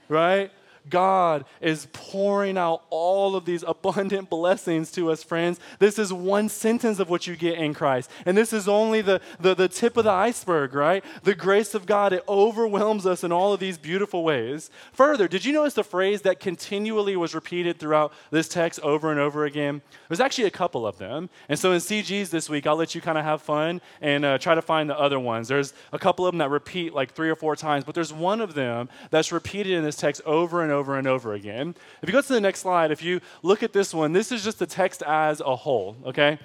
Right? 0.06 0.50
God 0.90 1.44
is 1.60 1.88
pouring 1.92 2.56
out 2.56 2.82
all 2.90 3.36
of 3.36 3.44
these 3.44 3.62
abundant 3.62 4.30
blessings 4.30 4.90
to 4.92 5.10
us, 5.10 5.22
friends. 5.22 5.60
This 5.78 5.98
is 5.98 6.12
one 6.12 6.48
sentence 6.48 6.98
of 6.98 7.10
what 7.10 7.26
you 7.26 7.36
get 7.36 7.58
in 7.58 7.74
Christ. 7.74 8.10
And 8.26 8.36
this 8.36 8.52
is 8.52 8.68
only 8.68 9.00
the, 9.00 9.20
the, 9.40 9.54
the 9.54 9.68
tip 9.68 9.96
of 9.96 10.04
the 10.04 10.10
iceberg, 10.10 10.74
right? 10.74 11.04
The 11.22 11.34
grace 11.34 11.74
of 11.74 11.86
God, 11.86 12.12
it 12.12 12.24
overwhelms 12.28 13.06
us 13.06 13.24
in 13.24 13.32
all 13.32 13.52
of 13.52 13.60
these 13.60 13.78
beautiful 13.78 14.24
ways. 14.24 14.70
Further, 14.92 15.28
did 15.28 15.44
you 15.44 15.52
notice 15.52 15.74
the 15.74 15.84
phrase 15.84 16.22
that 16.22 16.40
continually 16.40 17.16
was 17.16 17.34
repeated 17.34 17.78
throughout 17.78 18.12
this 18.30 18.48
text 18.48 18.80
over 18.80 19.10
and 19.10 19.20
over 19.20 19.44
again? 19.44 19.82
There's 20.08 20.20
actually 20.20 20.44
a 20.44 20.50
couple 20.50 20.86
of 20.86 20.98
them. 20.98 21.30
And 21.48 21.58
so 21.58 21.72
in 21.72 21.78
CGs 21.78 22.30
this 22.30 22.48
week, 22.48 22.66
I'll 22.66 22.76
let 22.76 22.94
you 22.94 23.00
kind 23.00 23.18
of 23.18 23.24
have 23.24 23.42
fun 23.42 23.80
and 24.00 24.24
uh, 24.24 24.38
try 24.38 24.54
to 24.54 24.62
find 24.62 24.88
the 24.88 24.98
other 24.98 25.20
ones. 25.20 25.48
There's 25.48 25.72
a 25.92 25.98
couple 25.98 26.26
of 26.26 26.32
them 26.32 26.38
that 26.38 26.50
repeat 26.50 26.94
like 26.94 27.12
three 27.12 27.30
or 27.30 27.36
four 27.36 27.56
times, 27.56 27.84
but 27.84 27.94
there's 27.94 28.12
one 28.12 28.40
of 28.40 28.54
them 28.54 28.88
that's 29.10 29.32
repeated 29.32 29.72
in 29.72 29.84
this 29.84 29.96
text 29.96 30.22
over 30.24 30.62
and 30.62 30.72
over 30.72 30.77
over 30.78 30.96
and 30.96 31.06
over 31.06 31.34
again. 31.34 31.74
If 32.02 32.08
you 32.08 32.12
go 32.12 32.20
to 32.20 32.32
the 32.32 32.40
next 32.40 32.60
slide, 32.60 32.90
if 32.90 33.02
you 33.02 33.20
look 33.42 33.62
at 33.62 33.72
this 33.72 33.92
one, 33.92 34.12
this 34.12 34.32
is 34.32 34.44
just 34.44 34.58
the 34.58 34.66
text 34.66 35.02
as 35.02 35.40
a 35.40 35.56
whole, 35.56 35.96
okay? 36.06 36.38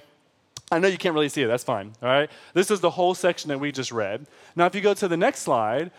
I 0.72 0.80
know 0.80 0.88
you 0.88 0.98
can't 0.98 1.14
really 1.14 1.30
see 1.30 1.44
it, 1.44 1.48
that's 1.48 1.64
fine, 1.64 1.94
all 2.02 2.10
right? 2.10 2.30
This 2.54 2.72
is 2.72 2.80
the 2.80 2.90
whole 2.90 3.14
section 3.14 3.50
that 3.50 3.60
we 3.60 3.72
just 3.72 3.92
read. 3.92 4.26
Now, 4.56 4.66
if 4.66 4.76
you 4.76 4.82
go 4.82 4.94
to 4.94 5.08
the 5.08 5.18
next 5.18 5.42
slide, 5.42 5.92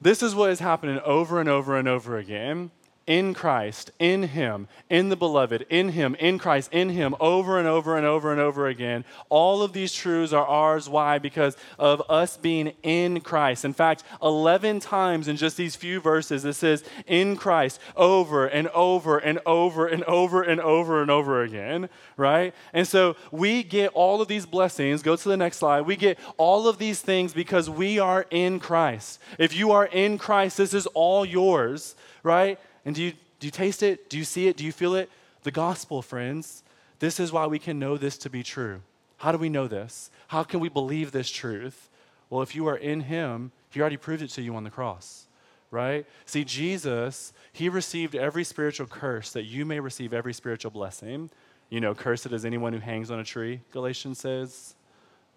this 0.00 0.22
is 0.22 0.34
what 0.34 0.50
is 0.50 0.60
happening 0.60 1.00
over 1.04 1.40
and 1.40 1.48
over 1.48 1.76
and 1.76 1.88
over 1.88 2.18
again 2.18 2.70
in 3.10 3.34
Christ, 3.34 3.90
in 3.98 4.22
Him, 4.22 4.68
in 4.88 5.08
the 5.08 5.16
beloved, 5.16 5.66
in 5.68 5.88
Him, 5.88 6.14
in 6.20 6.38
Christ, 6.38 6.72
in 6.72 6.90
Him, 6.90 7.16
over 7.18 7.58
and 7.58 7.66
over 7.66 7.96
and 7.96 8.06
over 8.06 8.30
and 8.30 8.40
over 8.40 8.68
again. 8.68 9.04
All 9.28 9.64
of 9.64 9.72
these 9.72 9.92
truths 9.92 10.32
are 10.32 10.46
ours. 10.46 10.88
Why? 10.88 11.18
Because 11.18 11.56
of 11.76 12.00
us 12.08 12.36
being 12.36 12.72
in 12.84 13.20
Christ. 13.20 13.64
In 13.64 13.72
fact, 13.72 14.04
11 14.22 14.78
times 14.78 15.26
in 15.26 15.36
just 15.36 15.56
these 15.56 15.74
few 15.74 15.98
verses, 15.98 16.44
it 16.44 16.52
says 16.52 16.84
in 17.08 17.36
Christ 17.36 17.80
over 17.96 18.46
and 18.46 18.68
over 18.68 19.18
and 19.18 19.40
over 19.44 19.88
and 19.88 20.04
over 20.04 20.42
and 20.44 20.60
over 20.60 21.02
and 21.02 21.10
over 21.10 21.42
again, 21.42 21.88
right? 22.16 22.54
And 22.72 22.86
so 22.86 23.16
we 23.32 23.64
get 23.64 23.90
all 23.92 24.22
of 24.22 24.28
these 24.28 24.46
blessings. 24.46 25.02
Go 25.02 25.16
to 25.16 25.28
the 25.28 25.36
next 25.36 25.56
slide. 25.56 25.80
We 25.80 25.96
get 25.96 26.16
all 26.36 26.68
of 26.68 26.78
these 26.78 27.00
things 27.00 27.32
because 27.32 27.68
we 27.68 27.98
are 27.98 28.24
in 28.30 28.60
Christ. 28.60 29.18
If 29.36 29.52
you 29.52 29.72
are 29.72 29.86
in 29.86 30.16
Christ, 30.16 30.58
this 30.58 30.74
is 30.74 30.86
all 30.86 31.24
yours, 31.24 31.96
right? 32.22 32.56
And 32.84 32.94
do 32.94 33.02
you, 33.02 33.12
do 33.38 33.46
you 33.46 33.50
taste 33.50 33.82
it? 33.82 34.08
Do 34.10 34.18
you 34.18 34.24
see 34.24 34.48
it? 34.48 34.56
Do 34.56 34.64
you 34.64 34.72
feel 34.72 34.94
it? 34.94 35.10
The 35.42 35.50
gospel, 35.50 36.02
friends. 36.02 36.62
This 36.98 37.18
is 37.18 37.32
why 37.32 37.46
we 37.46 37.58
can 37.58 37.78
know 37.78 37.96
this 37.96 38.18
to 38.18 38.30
be 38.30 38.42
true. 38.42 38.82
How 39.18 39.32
do 39.32 39.38
we 39.38 39.48
know 39.48 39.66
this? 39.66 40.10
How 40.28 40.42
can 40.42 40.60
we 40.60 40.68
believe 40.68 41.12
this 41.12 41.30
truth? 41.30 41.88
Well, 42.28 42.42
if 42.42 42.54
you 42.54 42.66
are 42.66 42.76
in 42.76 43.02
Him, 43.02 43.52
He 43.70 43.80
already 43.80 43.96
proved 43.96 44.22
it 44.22 44.28
to 44.30 44.42
you 44.42 44.54
on 44.54 44.64
the 44.64 44.70
cross, 44.70 45.26
right? 45.70 46.06
See, 46.26 46.44
Jesus, 46.44 47.32
He 47.52 47.68
received 47.68 48.14
every 48.14 48.44
spiritual 48.44 48.86
curse 48.86 49.32
that 49.32 49.44
you 49.44 49.64
may 49.66 49.80
receive 49.80 50.12
every 50.12 50.32
spiritual 50.32 50.70
blessing. 50.70 51.30
You 51.68 51.80
know, 51.80 51.94
cursed 51.94 52.26
is 52.26 52.44
anyone 52.44 52.72
who 52.72 52.78
hangs 52.80 53.10
on 53.10 53.18
a 53.18 53.24
tree, 53.24 53.60
Galatians 53.72 54.18
says 54.18 54.74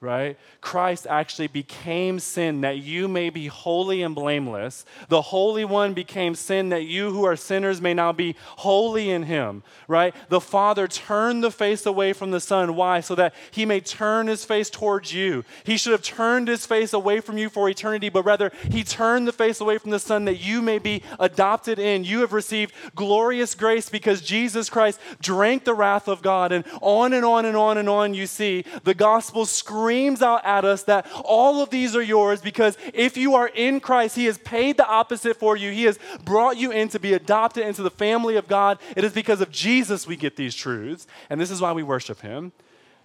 right? 0.04 0.38
Christ 0.60 1.08
actually 1.10 1.48
became 1.48 2.20
sin 2.20 2.62
that 2.62 2.80
you 2.80 3.08
may 3.08 3.30
be 3.30 3.48
holy 3.48 4.02
and 4.02 4.14
blameless. 4.14 4.86
The 5.08 5.22
Holy 5.22 5.64
One 5.64 5.94
became 5.94 6.36
sin 6.36 6.70
that 6.70 6.84
you 6.84 7.12
who 7.12 7.24
are 7.24 7.38
sinners 7.38 7.80
may 7.80 7.94
now 7.94 8.12
be 8.12 8.36
holy 8.58 9.10
in 9.10 9.24
Him, 9.24 9.64
right? 9.88 10.14
The 10.28 10.42
Father 10.42 10.88
turned 10.88 11.44
the 11.44 11.52
face 11.52 11.86
away 11.86 12.12
from 12.12 12.32
the 12.32 12.42
Son. 12.42 12.76
Why? 12.76 13.00
So 13.00 13.16
that 13.16 13.34
He 13.52 13.66
may 13.66 13.80
turn 13.80 14.28
His 14.28 14.44
face 14.44 14.70
towards 14.70 15.14
you. 15.14 15.46
He 15.64 15.78
should 15.78 15.94
have 15.94 16.04
turned 16.04 16.50
His 16.50 16.66
face 16.66 16.92
away 16.92 17.22
from 17.22 17.38
you 17.38 17.50
for 17.50 17.70
eternity, 17.70 18.10
but 18.10 18.26
rather 18.26 18.52
He 18.70 18.84
turned 18.84 19.26
the 19.26 19.32
face 19.32 19.62
away 19.62 19.78
from 19.78 19.92
the 19.92 20.00
Son 20.00 20.26
that 20.26 20.42
you 20.42 20.62
may 20.62 20.80
be 20.80 21.02
adopted 21.18 21.80
in. 21.80 22.04
You 22.04 22.20
have 22.22 22.34
received 22.34 22.74
glorious 22.94 23.56
grace 23.56 23.88
because 23.88 24.22
Jesus 24.22 24.70
Christ 24.70 25.00
drank 25.22 25.64
the 25.64 25.74
wrath 25.74 26.10
of 26.10 26.22
God. 26.22 26.52
And 26.52 26.66
on 26.82 27.14
and 27.14 27.24
on 27.24 27.46
and 27.46 27.56
on 27.56 27.78
and 27.78 27.88
on 27.88 28.14
you 28.14 28.28
see 28.28 28.66
the 28.84 28.94
gospel 28.94 29.46
screaming 29.46 29.93
screams 29.94 30.24
out 30.24 30.44
at 30.44 30.66
us 30.66 30.84
that 30.84 31.06
all 31.24 31.62
of 31.62 31.70
these 31.70 31.96
are 31.96 32.02
yours 32.02 32.42
because 32.42 32.78
if 32.96 33.16
you 33.16 33.36
are 33.36 33.48
in 33.48 33.80
Christ, 33.80 34.16
He 34.16 34.26
has 34.26 34.40
paid 34.40 34.76
the 34.76 34.88
opposite 34.88 35.38
for 35.38 35.56
you. 35.56 35.72
He 35.72 35.84
has 35.84 36.00
brought 36.24 36.58
you 36.58 36.72
in 36.72 36.90
to 36.90 37.00
be 37.00 37.14
adopted 37.14 37.68
into 37.68 37.84
the 37.84 37.92
family 37.92 38.36
of 38.36 38.48
God. 38.48 38.80
It 38.98 39.04
is 39.04 39.14
because 39.14 39.40
of 39.40 39.52
Jesus 39.52 40.08
we 40.08 40.16
get 40.16 40.36
these 40.36 40.56
truths. 40.56 41.06
And 41.30 41.40
this 41.40 41.52
is 41.52 41.62
why 41.62 41.74
we 41.74 41.84
worship 41.84 42.22
Him. 42.22 42.54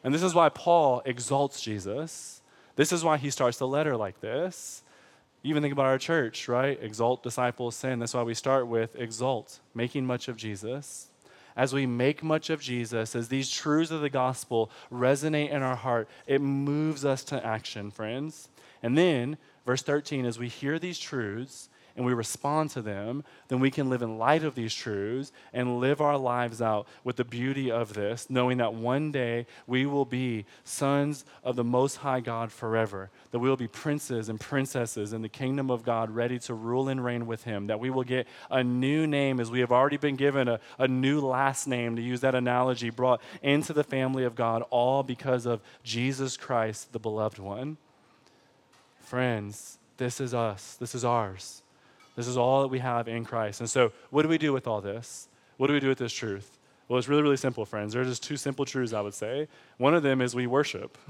And 0.03 0.15
this 0.15 0.23
is 0.23 0.35
why 0.35 0.49
Paul 0.49 1.03
exalts 1.05 1.61
Jesus. 1.61 2.41
This 2.77 2.91
is 2.91 3.05
why 3.05 3.19
he 3.19 3.31
starts 3.31 3.59
the 3.59 3.67
letter 3.67 3.97
like 3.97 4.21
this. 4.21 4.83
even 5.43 5.63
think 5.63 5.73
about 5.73 5.87
our 5.87 5.99
church, 5.99 6.49
right? 6.49 6.79
Exalt, 6.81 7.23
disciples, 7.23 7.75
sin. 7.75 7.99
That's 7.99 8.15
why 8.15 8.23
we 8.23 8.35
start 8.35 8.67
with 8.67 8.97
exalt, 8.97 9.59
making 9.75 10.07
much 10.07 10.29
of 10.29 10.37
Jesus 10.37 11.09
as 11.59 11.75
we 11.75 11.87
make 11.87 12.23
much 12.23 12.51
of 12.51 12.61
Jesus, 12.61 13.17
as 13.17 13.29
these 13.29 13.51
truths 13.51 13.91
of 13.91 14.01
the 14.01 14.09
gospel 14.09 14.71
resonate 14.93 15.51
in 15.51 15.61
our 15.61 15.75
heart, 15.75 16.09
it 16.29 16.41
moves 16.41 17.05
us 17.05 17.25
to 17.25 17.45
action, 17.45 17.91
friends. 17.91 18.49
And 18.81 18.97
then, 18.97 19.37
verse 19.67 19.83
13, 19.83 20.25
as 20.25 20.39
we 20.39 20.47
hear 20.47 20.79
these 20.79 21.01
truths, 21.01 21.69
and 21.99 22.07
we 22.07 22.15
respond 22.15 22.71
to 22.71 22.81
them, 22.81 23.25
then 23.49 23.59
we 23.59 23.73
can 23.73 23.91
live 23.91 24.03
in 24.03 24.19
light 24.19 24.45
of 24.45 24.55
these 24.55 24.73
truths 24.73 25.33
and 25.53 25.81
live 25.81 26.01
our 26.01 26.17
lives 26.17 26.63
out 26.63 26.87
with 27.03 27.17
the 27.17 27.25
beauty 27.25 27.73
of 27.73 27.93
this, 27.93 28.31
knowing 28.31 28.59
that 28.59 28.73
one 28.73 29.11
day 29.11 29.47
we 29.67 29.85
will 29.85 30.05
be 30.05 30.47
sons 30.63 31.25
of 31.43 31.57
the 31.57 31.65
Most 31.65 31.97
High 31.97 32.21
God 32.21 32.53
forever, 32.53 33.11
that 33.33 33.41
we 33.41 33.49
will 33.49 33.57
be 33.57 33.67
princes 33.67 34.29
and 34.29 34.39
princesses 34.39 35.13
in 35.13 35.23
the 35.23 35.29
kingdom 35.29 35.73
of 35.73 35.83
God, 35.83 36.11
ready 36.11 36.39
to 36.39 36.55
rule 36.55 36.89
and 36.89 37.05
reign 37.05 37.27
with 37.27 37.43
Him, 37.43 37.67
that 37.67 37.81
we 37.81 37.91
will 37.91 38.05
get 38.05 38.29
a 38.49 38.63
new 38.63 39.05
name 39.05 39.41
as 39.41 39.51
we 39.51 39.59
have 39.59 39.73
already 39.73 39.97
been 39.97 40.15
given 40.15 40.47
a, 40.47 40.61
a 40.79 40.87
new 40.87 41.21
last 41.21 41.67
name, 41.67 41.97
to 41.97 42.03
use 42.03 42.21
that 42.21 42.37
analogy, 42.37 42.91
brought 42.91 43.21
into 43.43 43.73
the 43.73 43.83
family 43.83 44.23
of 44.23 44.37
God, 44.37 44.63
all 44.71 45.03
because 45.03 45.47
of 45.47 45.61
Jesus 45.83 46.37
Christ, 46.37 46.93
the 46.93 47.01
beloved 47.01 47.41
one. 47.41 47.77
Friends, 49.01 49.79
This 49.97 50.21
is 50.21 50.33
us. 50.33 50.77
This 50.77 50.95
is 50.95 51.05
ours. 51.05 51.63
This 52.19 52.27
is 52.27 52.37
all 52.37 52.63
that 52.63 52.69
we 52.69 52.81
have 52.81 53.07
in 53.07 53.25
Christ. 53.25 53.61
And 53.61 53.71
so, 53.71 53.93
what 54.11 54.23
do 54.23 54.29
we 54.29 54.39
do 54.39 54.53
with 54.53 54.67
all 54.67 54.81
this? 54.81 55.29
What 55.57 55.69
do 55.69 55.73
we 55.73 55.79
do 55.79 55.87
with 55.87 55.99
this 55.99 56.13
truth? 56.13 56.59
Well, 56.89 56.99
it's 56.99 57.07
really, 57.07 57.23
really 57.23 57.37
simple, 57.37 57.65
friends. 57.65 57.93
There 57.93 58.03
are 58.03 58.05
just 58.05 58.25
two 58.25 58.37
simple 58.37 58.65
truths, 58.65 58.93
I 58.93 59.01
would 59.01 59.15
say. 59.15 59.47
One 59.77 59.95
of 59.95 60.03
them 60.03 60.21
is 60.21 60.35
we 60.35 60.49
worship. 60.49 60.99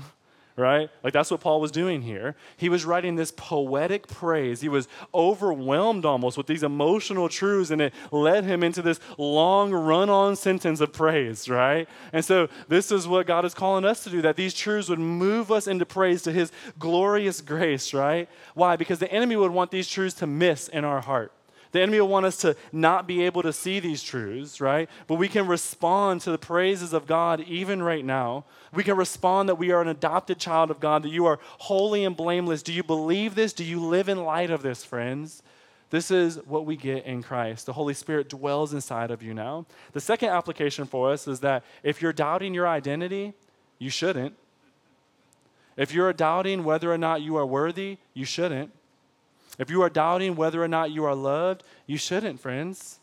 right? 0.59 0.90
Like 1.02 1.12
that's 1.12 1.30
what 1.30 1.40
Paul 1.40 1.61
was 1.61 1.70
doing 1.70 2.02
here. 2.02 2.34
He 2.56 2.68
was 2.68 2.84
writing 2.84 3.16
this 3.16 3.32
poetic 3.34 4.09
praise. 4.09 4.61
He 4.61 4.68
was 4.68 4.88
overwhelmed 5.14 6.04
almost 6.04 6.36
with 6.36 6.46
these 6.46 6.62
emotional 6.62 7.28
truths, 7.28 7.70
and 7.70 7.80
it 7.80 7.94
led 8.11 8.44
him 8.44 8.62
into 8.62 8.82
this 8.82 9.00
long 9.16 9.70
run 9.70 10.11
on 10.11 10.36
sentence 10.36 10.80
of 10.80 10.92
praise, 10.92 11.48
right? 11.48 11.88
And 12.12 12.24
so 12.24 12.48
this 12.68 12.90
is 12.90 13.06
what 13.06 13.26
God 13.26 13.44
is 13.44 13.54
calling 13.54 13.84
us 13.84 14.04
to 14.04 14.11
do 14.11 14.20
that 14.22 14.36
these 14.36 14.54
truths 14.54 14.88
would 14.88 14.98
move 14.98 15.52
us 15.52 15.66
into 15.66 15.86
praise 15.86 16.22
to 16.22 16.32
his 16.32 16.50
glorious 16.78 17.40
grace, 17.40 17.94
right? 17.94 18.28
Why? 18.54 18.76
Because 18.76 18.98
the 18.98 19.11
enemy 19.12 19.36
would 19.36 19.52
want 19.52 19.70
these 19.70 19.88
truths 19.88 20.16
to 20.16 20.26
miss 20.26 20.68
in 20.68 20.84
our 20.84 21.00
heart. 21.00 21.32
The 21.72 21.82
enemy 21.82 22.00
will 22.00 22.08
want 22.08 22.26
us 22.26 22.38
to 22.38 22.56
not 22.72 23.06
be 23.06 23.22
able 23.24 23.42
to 23.42 23.52
see 23.52 23.78
these 23.78 24.02
truths, 24.02 24.60
right? 24.60 24.88
But 25.06 25.16
we 25.16 25.28
can 25.28 25.46
respond 25.46 26.22
to 26.22 26.30
the 26.30 26.38
praises 26.38 26.92
of 26.92 27.06
God 27.06 27.40
even 27.42 27.82
right 27.82 28.04
now. 28.04 28.44
We 28.72 28.82
can 28.82 28.96
respond 28.96 29.48
that 29.48 29.56
we 29.56 29.70
are 29.70 29.82
an 29.82 29.88
adopted 29.88 30.38
child 30.38 30.70
of 30.70 30.80
God, 30.80 31.02
that 31.02 31.10
you 31.10 31.26
are 31.26 31.38
holy 31.42 32.04
and 32.04 32.16
blameless. 32.16 32.62
Do 32.62 32.72
you 32.72 32.82
believe 32.82 33.34
this? 33.34 33.52
Do 33.52 33.64
you 33.64 33.80
live 33.80 34.08
in 34.08 34.24
light 34.24 34.50
of 34.50 34.62
this, 34.62 34.84
friends? 34.84 35.42
This 35.90 36.10
is 36.10 36.36
what 36.46 36.66
we 36.66 36.76
get 36.76 37.04
in 37.04 37.22
Christ. 37.22 37.66
The 37.66 37.72
Holy 37.72 37.94
Spirit 37.94 38.28
dwells 38.28 38.74
inside 38.74 39.10
of 39.10 39.22
you 39.22 39.32
now. 39.32 39.66
The 39.92 40.00
second 40.00 40.28
application 40.28 40.84
for 40.84 41.10
us 41.10 41.26
is 41.26 41.40
that 41.40 41.64
if 41.82 42.02
you're 42.02 42.12
doubting 42.12 42.52
your 42.52 42.68
identity, 42.68 43.32
you 43.78 43.88
shouldn't. 43.88 44.34
If 45.76 45.94
you're 45.94 46.12
doubting 46.12 46.64
whether 46.64 46.92
or 46.92 46.98
not 46.98 47.22
you 47.22 47.36
are 47.36 47.46
worthy, 47.46 47.98
you 48.12 48.24
shouldn't. 48.24 48.72
If 49.59 49.70
you 49.70 49.82
are 49.82 49.90
doubting 49.90 50.36
whether 50.36 50.62
or 50.62 50.68
not 50.68 50.90
you 50.90 51.04
are 51.04 51.14
loved, 51.14 51.64
you 51.86 51.96
shouldn't, 51.96 52.40
friends. 52.40 53.00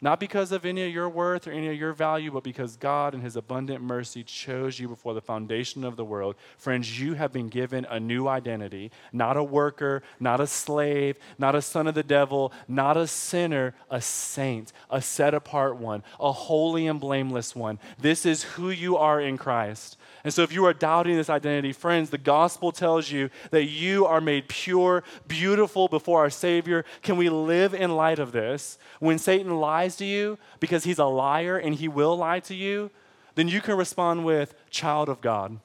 Not 0.00 0.20
because 0.20 0.52
of 0.52 0.64
any 0.64 0.86
of 0.86 0.94
your 0.94 1.08
worth 1.08 1.48
or 1.48 1.50
any 1.50 1.68
of 1.68 1.74
your 1.74 1.92
value, 1.92 2.30
but 2.30 2.44
because 2.44 2.76
God, 2.76 3.14
in 3.14 3.20
His 3.20 3.34
abundant 3.34 3.82
mercy, 3.82 4.22
chose 4.22 4.78
you 4.78 4.86
before 4.86 5.12
the 5.12 5.20
foundation 5.20 5.82
of 5.82 5.96
the 5.96 6.04
world. 6.04 6.36
Friends, 6.56 7.00
you 7.00 7.14
have 7.14 7.32
been 7.32 7.48
given 7.48 7.84
a 7.84 7.98
new 7.98 8.28
identity 8.28 8.92
not 9.12 9.36
a 9.36 9.42
worker, 9.42 10.02
not 10.20 10.40
a 10.40 10.46
slave, 10.46 11.18
not 11.36 11.56
a 11.56 11.62
son 11.62 11.88
of 11.88 11.94
the 11.94 12.02
devil, 12.04 12.52
not 12.68 12.96
a 12.96 13.08
sinner, 13.08 13.74
a 13.90 14.00
saint, 14.00 14.72
a 14.88 15.02
set 15.02 15.34
apart 15.34 15.76
one, 15.76 16.04
a 16.20 16.30
holy 16.30 16.86
and 16.86 17.00
blameless 17.00 17.56
one. 17.56 17.80
This 17.98 18.24
is 18.24 18.44
who 18.44 18.70
you 18.70 18.96
are 18.96 19.20
in 19.20 19.36
Christ. 19.36 19.97
And 20.24 20.34
so, 20.34 20.42
if 20.42 20.52
you 20.52 20.64
are 20.64 20.74
doubting 20.74 21.16
this 21.16 21.30
identity, 21.30 21.72
friends, 21.72 22.10
the 22.10 22.18
gospel 22.18 22.72
tells 22.72 23.10
you 23.10 23.30
that 23.50 23.64
you 23.64 24.04
are 24.06 24.20
made 24.20 24.48
pure, 24.48 25.04
beautiful 25.26 25.88
before 25.88 26.20
our 26.20 26.30
Savior. 26.30 26.84
Can 27.02 27.16
we 27.16 27.28
live 27.28 27.72
in 27.74 27.94
light 27.94 28.18
of 28.18 28.32
this? 28.32 28.78
When 28.98 29.18
Satan 29.18 29.56
lies 29.58 29.96
to 29.96 30.04
you 30.04 30.38
because 30.60 30.84
he's 30.84 30.98
a 30.98 31.04
liar 31.04 31.56
and 31.56 31.74
he 31.74 31.88
will 31.88 32.16
lie 32.16 32.40
to 32.40 32.54
you, 32.54 32.90
then 33.36 33.48
you 33.48 33.60
can 33.60 33.76
respond 33.76 34.24
with, 34.24 34.54
Child 34.70 35.08
of 35.08 35.20
God. 35.20 35.60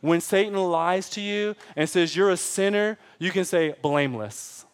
When 0.00 0.20
Satan 0.20 0.56
lies 0.56 1.08
to 1.10 1.20
you 1.20 1.54
and 1.76 1.88
says 1.88 2.16
you're 2.16 2.30
a 2.30 2.36
sinner, 2.36 2.98
you 3.18 3.30
can 3.30 3.44
say, 3.44 3.74
Blameless 3.82 4.64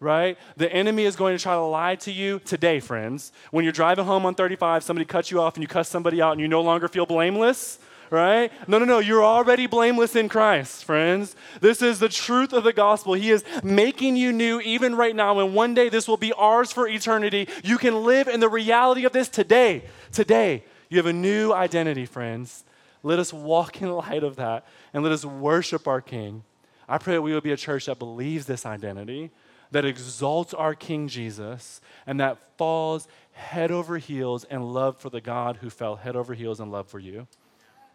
right? 0.00 0.38
The 0.56 0.72
enemy 0.72 1.04
is 1.04 1.16
going 1.16 1.36
to 1.36 1.42
try 1.42 1.54
to 1.54 1.62
lie 1.62 1.96
to 1.96 2.12
you 2.12 2.40
today, 2.40 2.80
friends. 2.80 3.32
When 3.50 3.64
you're 3.64 3.72
driving 3.72 4.04
home 4.04 4.26
on 4.26 4.34
35, 4.34 4.82
somebody 4.82 5.04
cuts 5.04 5.30
you 5.30 5.40
off 5.40 5.54
and 5.54 5.62
you 5.62 5.68
cuss 5.68 5.88
somebody 5.88 6.20
out 6.20 6.32
and 6.32 6.40
you 6.40 6.48
no 6.48 6.60
longer 6.60 6.88
feel 6.88 7.06
blameless, 7.06 7.78
right? 8.10 8.52
No, 8.68 8.78
no, 8.78 8.84
no. 8.84 8.98
You're 8.98 9.24
already 9.24 9.66
blameless 9.66 10.16
in 10.16 10.28
Christ, 10.28 10.84
friends. 10.84 11.36
This 11.60 11.82
is 11.82 11.98
the 11.98 12.08
truth 12.08 12.52
of 12.52 12.64
the 12.64 12.72
gospel. 12.72 13.14
He 13.14 13.30
is 13.30 13.44
making 13.62 14.16
you 14.16 14.32
new 14.32 14.60
even 14.60 14.94
right 14.94 15.16
now, 15.16 15.38
and 15.38 15.54
one 15.54 15.74
day 15.74 15.88
this 15.88 16.06
will 16.06 16.16
be 16.16 16.32
ours 16.32 16.72
for 16.72 16.86
eternity. 16.86 17.48
You 17.62 17.78
can 17.78 18.04
live 18.04 18.28
in 18.28 18.40
the 18.40 18.48
reality 18.48 19.04
of 19.04 19.12
this 19.12 19.28
today. 19.28 19.84
Today, 20.12 20.64
you 20.88 20.98
have 20.98 21.06
a 21.06 21.12
new 21.12 21.52
identity, 21.52 22.06
friends. 22.06 22.64
Let 23.02 23.18
us 23.18 23.32
walk 23.32 23.82
in 23.82 23.90
light 23.90 24.22
of 24.22 24.36
that 24.36 24.66
and 24.92 25.02
let 25.02 25.12
us 25.12 25.24
worship 25.24 25.86
our 25.86 26.00
King. 26.00 26.42
I 26.88 26.98
pray 26.98 27.14
that 27.14 27.22
we 27.22 27.32
will 27.32 27.40
be 27.40 27.52
a 27.52 27.56
church 27.56 27.86
that 27.86 27.98
believes 27.98 28.46
this 28.46 28.66
identity 28.66 29.30
that 29.74 29.84
exalts 29.84 30.54
our 30.54 30.72
King 30.72 31.08
Jesus 31.08 31.80
and 32.06 32.20
that 32.20 32.38
falls 32.56 33.08
head 33.32 33.72
over 33.72 33.98
heels 33.98 34.44
in 34.44 34.62
love 34.62 34.96
for 34.98 35.10
the 35.10 35.20
God 35.20 35.56
who 35.56 35.68
fell 35.68 35.96
head 35.96 36.14
over 36.14 36.32
heels 36.32 36.60
in 36.60 36.70
love 36.70 36.86
for 36.86 37.00
you. 37.00 37.26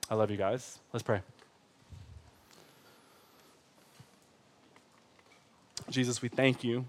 I 0.10 0.16
love 0.16 0.30
you 0.30 0.36
guys. 0.36 0.78
Let's 0.92 1.04
pray. 1.04 1.22
Jesus, 5.90 6.22
we 6.22 6.28
thank 6.28 6.66
you. 6.66 6.86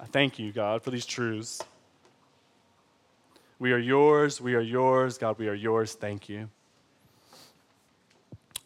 I 0.00 0.06
thank 0.06 0.40
you, 0.40 0.50
God, 0.50 0.82
for 0.82 0.90
these 0.90 1.06
truths. 1.06 1.62
We 3.60 3.70
are 3.70 3.78
yours. 3.78 4.40
We 4.40 4.56
are 4.56 4.60
yours. 4.60 5.16
God, 5.16 5.38
we 5.38 5.46
are 5.46 5.54
yours. 5.54 5.94
Thank 5.94 6.28
you. 6.28 6.50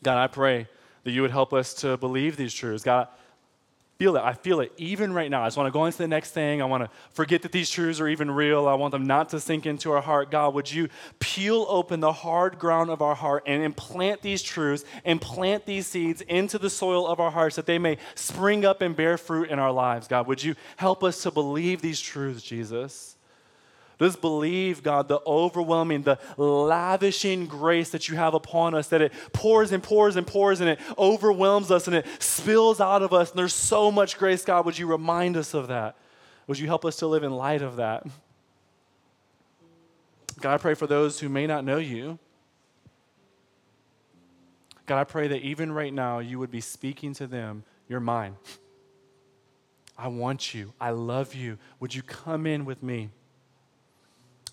God, 0.03 0.17
I 0.17 0.29
pray 0.29 0.67
that 1.05 1.11
you 1.11 1.21
would 1.21 1.31
help 1.31 1.53
us 1.53 1.75
to 1.75 1.99
believe 1.99 2.39
these 2.39 2.55
truths. 2.55 2.83
God, 2.83 3.09
feel 4.03 4.17
it. 4.17 4.23
I 4.25 4.33
feel 4.33 4.59
it 4.59 4.73
even 4.79 5.13
right 5.13 5.31
now. 5.31 5.45
I 5.45 5.47
just 5.47 5.57
want 5.57 5.69
to 5.69 5.71
go 5.71 5.87
into 5.87 5.99
the 5.99 6.09
next 6.09 6.33
thing. 6.33 6.61
I 6.61 6.65
want 6.65 6.83
to 6.83 6.91
forget 7.13 7.43
that 7.43 7.53
these 7.53 7.71
truths 7.71 8.01
are 8.01 8.09
even 8.09 8.33
real. 8.33 8.67
I 8.67 8.75
want 8.75 8.91
them 8.91 9.07
not 9.07 9.29
to 9.29 9.39
sink 9.39 9.65
into 9.65 9.93
our 9.93 10.03
heart. 10.03 10.29
God, 10.29 10.55
would 10.55 10.73
you 10.73 10.89
peel 11.21 11.67
open 11.69 12.01
the 12.01 12.13
hard 12.13 12.59
ground 12.59 12.91
of 12.91 13.01
our 13.01 13.15
heart 13.15 13.45
and 13.47 13.63
implant 13.63 14.21
these 14.21 14.43
truths 14.43 14.85
and 15.05 15.21
plant 15.21 15.67
these 15.67 15.87
seeds 15.87 16.21
into 16.23 16.59
the 16.59 16.69
soil 16.69 17.07
of 17.07 17.21
our 17.21 17.31
hearts 17.31 17.55
that 17.55 17.67
they 17.67 17.79
may 17.79 17.97
spring 18.17 18.65
up 18.65 18.83
and 18.83 18.97
bear 18.97 19.17
fruit 19.17 19.51
in 19.51 19.61
our 19.61 19.71
lives? 19.71 20.09
God, 20.09 20.27
would 20.27 20.43
you 20.43 20.57
help 20.79 21.05
us 21.05 21.23
to 21.23 21.31
believe 21.31 21.81
these 21.81 22.01
truths, 22.01 22.43
Jesus? 22.43 23.12
Let's 24.03 24.17
believe, 24.17 24.83
God, 24.83 25.07
the 25.07 25.21
overwhelming, 25.25 26.03
the 26.03 26.19
lavishing 26.37 27.47
grace 27.47 27.91
that 27.91 28.09
you 28.09 28.17
have 28.17 28.35
upon 28.35 28.75
us, 28.75 28.89
that 28.89 29.01
it 29.01 29.13
pours 29.33 29.71
and 29.71 29.81
pours 29.81 30.17
and 30.17 30.27
pours 30.27 30.61
and 30.61 30.69
it 30.69 30.81
overwhelms 30.99 31.71
us 31.71 31.87
and 31.87 31.95
it 31.95 32.05
spills 32.19 32.81
out 32.81 33.03
of 33.03 33.13
us. 33.13 33.31
And 33.31 33.39
there's 33.39 33.55
so 33.55 33.93
much 33.93 34.19
grace, 34.19 34.45
God. 34.45 34.67
Would 34.67 34.77
you 34.77 34.89
remind 34.89 35.37
us 35.37 35.55
of 35.55 35.69
that? 35.69 35.97
Would 36.49 36.59
you 36.59 36.67
help 36.67 36.85
us 36.85 36.97
to 36.97 37.07
live 37.07 37.23
in 37.23 37.31
light 37.31 37.63
of 37.63 37.77
that? 37.77 38.05
God, 40.41 40.55
I 40.55 40.57
pray 40.57 40.75
for 40.75 40.89
those 40.89 41.21
who 41.21 41.29
may 41.29 41.47
not 41.47 41.65
know 41.65 41.79
you. 41.79 42.19
God, 44.87 44.99
I 44.99 45.05
pray 45.05 45.29
that 45.29 45.43
even 45.43 45.71
right 45.71 45.95
now 45.95 46.19
you 46.19 46.41
would 46.41 46.51
be 46.51 46.61
speaking 46.61 47.15
to 47.15 47.29
them, 47.29 47.63
you're 47.89 48.01
mine. 48.01 48.35
I 49.97 50.09
want 50.09 50.55
you. 50.55 50.73
I 50.81 50.91
love 50.91 51.37
you. 51.37 51.57
Would 51.79 51.95
you 51.95 52.03
come 52.03 52.49
in 52.49 52.65
with 52.65 52.83
me? 52.83 53.11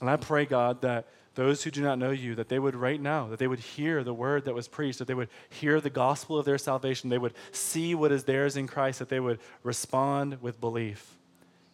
And 0.02 0.10
I 0.10 0.16
pray, 0.16 0.46
God, 0.46 0.82
that 0.82 1.08
those 1.36 1.64
who 1.64 1.72
do 1.72 1.82
not 1.82 2.00
know 2.00 2.12
you, 2.12 2.36
that 2.36 2.50
they 2.50 2.60
would 2.60 2.76
right 2.76 3.00
now, 3.00 3.28
that 3.28 3.40
they 3.40 3.48
would 3.48 3.60
hear 3.60 4.04
the 4.04 4.14
word 4.14 4.46
that 4.46 4.56
was 4.56 4.68
preached, 4.68 5.00
that 5.00 5.08
they 5.08 5.14
would 5.14 5.30
hear 5.50 5.80
the 5.80 5.90
gospel 5.90 6.38
of 6.38 6.46
their 6.46 6.58
salvation, 6.58 7.10
they 7.10 7.18
would 7.18 7.34
see 7.52 7.96
what 7.96 8.12
is 8.12 8.24
theirs 8.24 8.58
in 8.58 8.68
Christ, 8.68 9.00
that 9.00 9.10
they 9.10 9.20
would 9.20 9.40
respond 9.64 10.42
with 10.42 10.60
belief. 10.60 11.18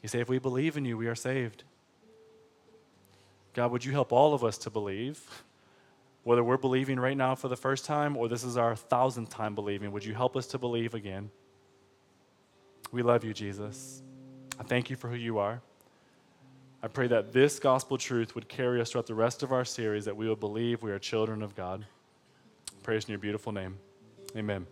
You 0.02 0.10
say, 0.10 0.20
if 0.20 0.30
we 0.30 0.40
believe 0.40 0.78
in 0.78 0.86
you, 0.86 0.98
we 0.98 1.08
are 1.08 1.16
saved. 1.16 1.64
God, 3.54 3.72
would 3.72 3.86
you 3.86 3.92
help 3.92 4.12
all 4.12 4.34
of 4.34 4.44
us 4.44 4.58
to 4.60 4.70
believe? 4.70 5.44
Whether 6.24 6.44
we're 6.44 6.58
believing 6.58 7.00
right 7.00 7.16
now 7.16 7.36
for 7.36 7.48
the 7.48 7.56
first 7.56 7.86
time 7.86 8.18
or 8.18 8.28
this 8.28 8.44
is 8.44 8.58
our 8.58 8.76
thousandth 8.76 9.30
time 9.30 9.56
believing, 9.56 9.92
would 9.92 10.04
you 10.04 10.14
help 10.14 10.36
us 10.36 10.48
to 10.48 10.58
believe 10.58 10.94
again? 10.94 11.30
We 12.92 13.02
love 13.02 13.24
you, 13.24 13.34
Jesus. 13.34 14.02
I 14.60 14.64
thank 14.64 14.90
you 14.90 14.96
for 14.96 15.08
who 15.08 15.16
you 15.16 15.38
are. 15.38 15.62
I 16.86 16.88
pray 16.88 17.08
that 17.08 17.34
this 17.34 17.58
gospel 17.58 17.98
truth 17.98 18.36
would 18.36 18.48
carry 18.48 18.80
us 18.80 18.92
throughout 18.92 19.08
the 19.08 19.16
rest 19.16 19.42
of 19.42 19.52
our 19.52 19.66
series, 19.66 20.06
that 20.06 20.16
we 20.16 20.28
will 20.28 20.36
believe 20.36 20.84
we 20.84 20.92
are 20.92 21.00
children 21.00 21.42
of 21.42 21.56
God. 21.56 21.84
Praise 22.84 23.06
in 23.06 23.10
your 23.10 23.18
beautiful 23.18 23.52
name. 23.52 23.80
Amen. 24.38 24.68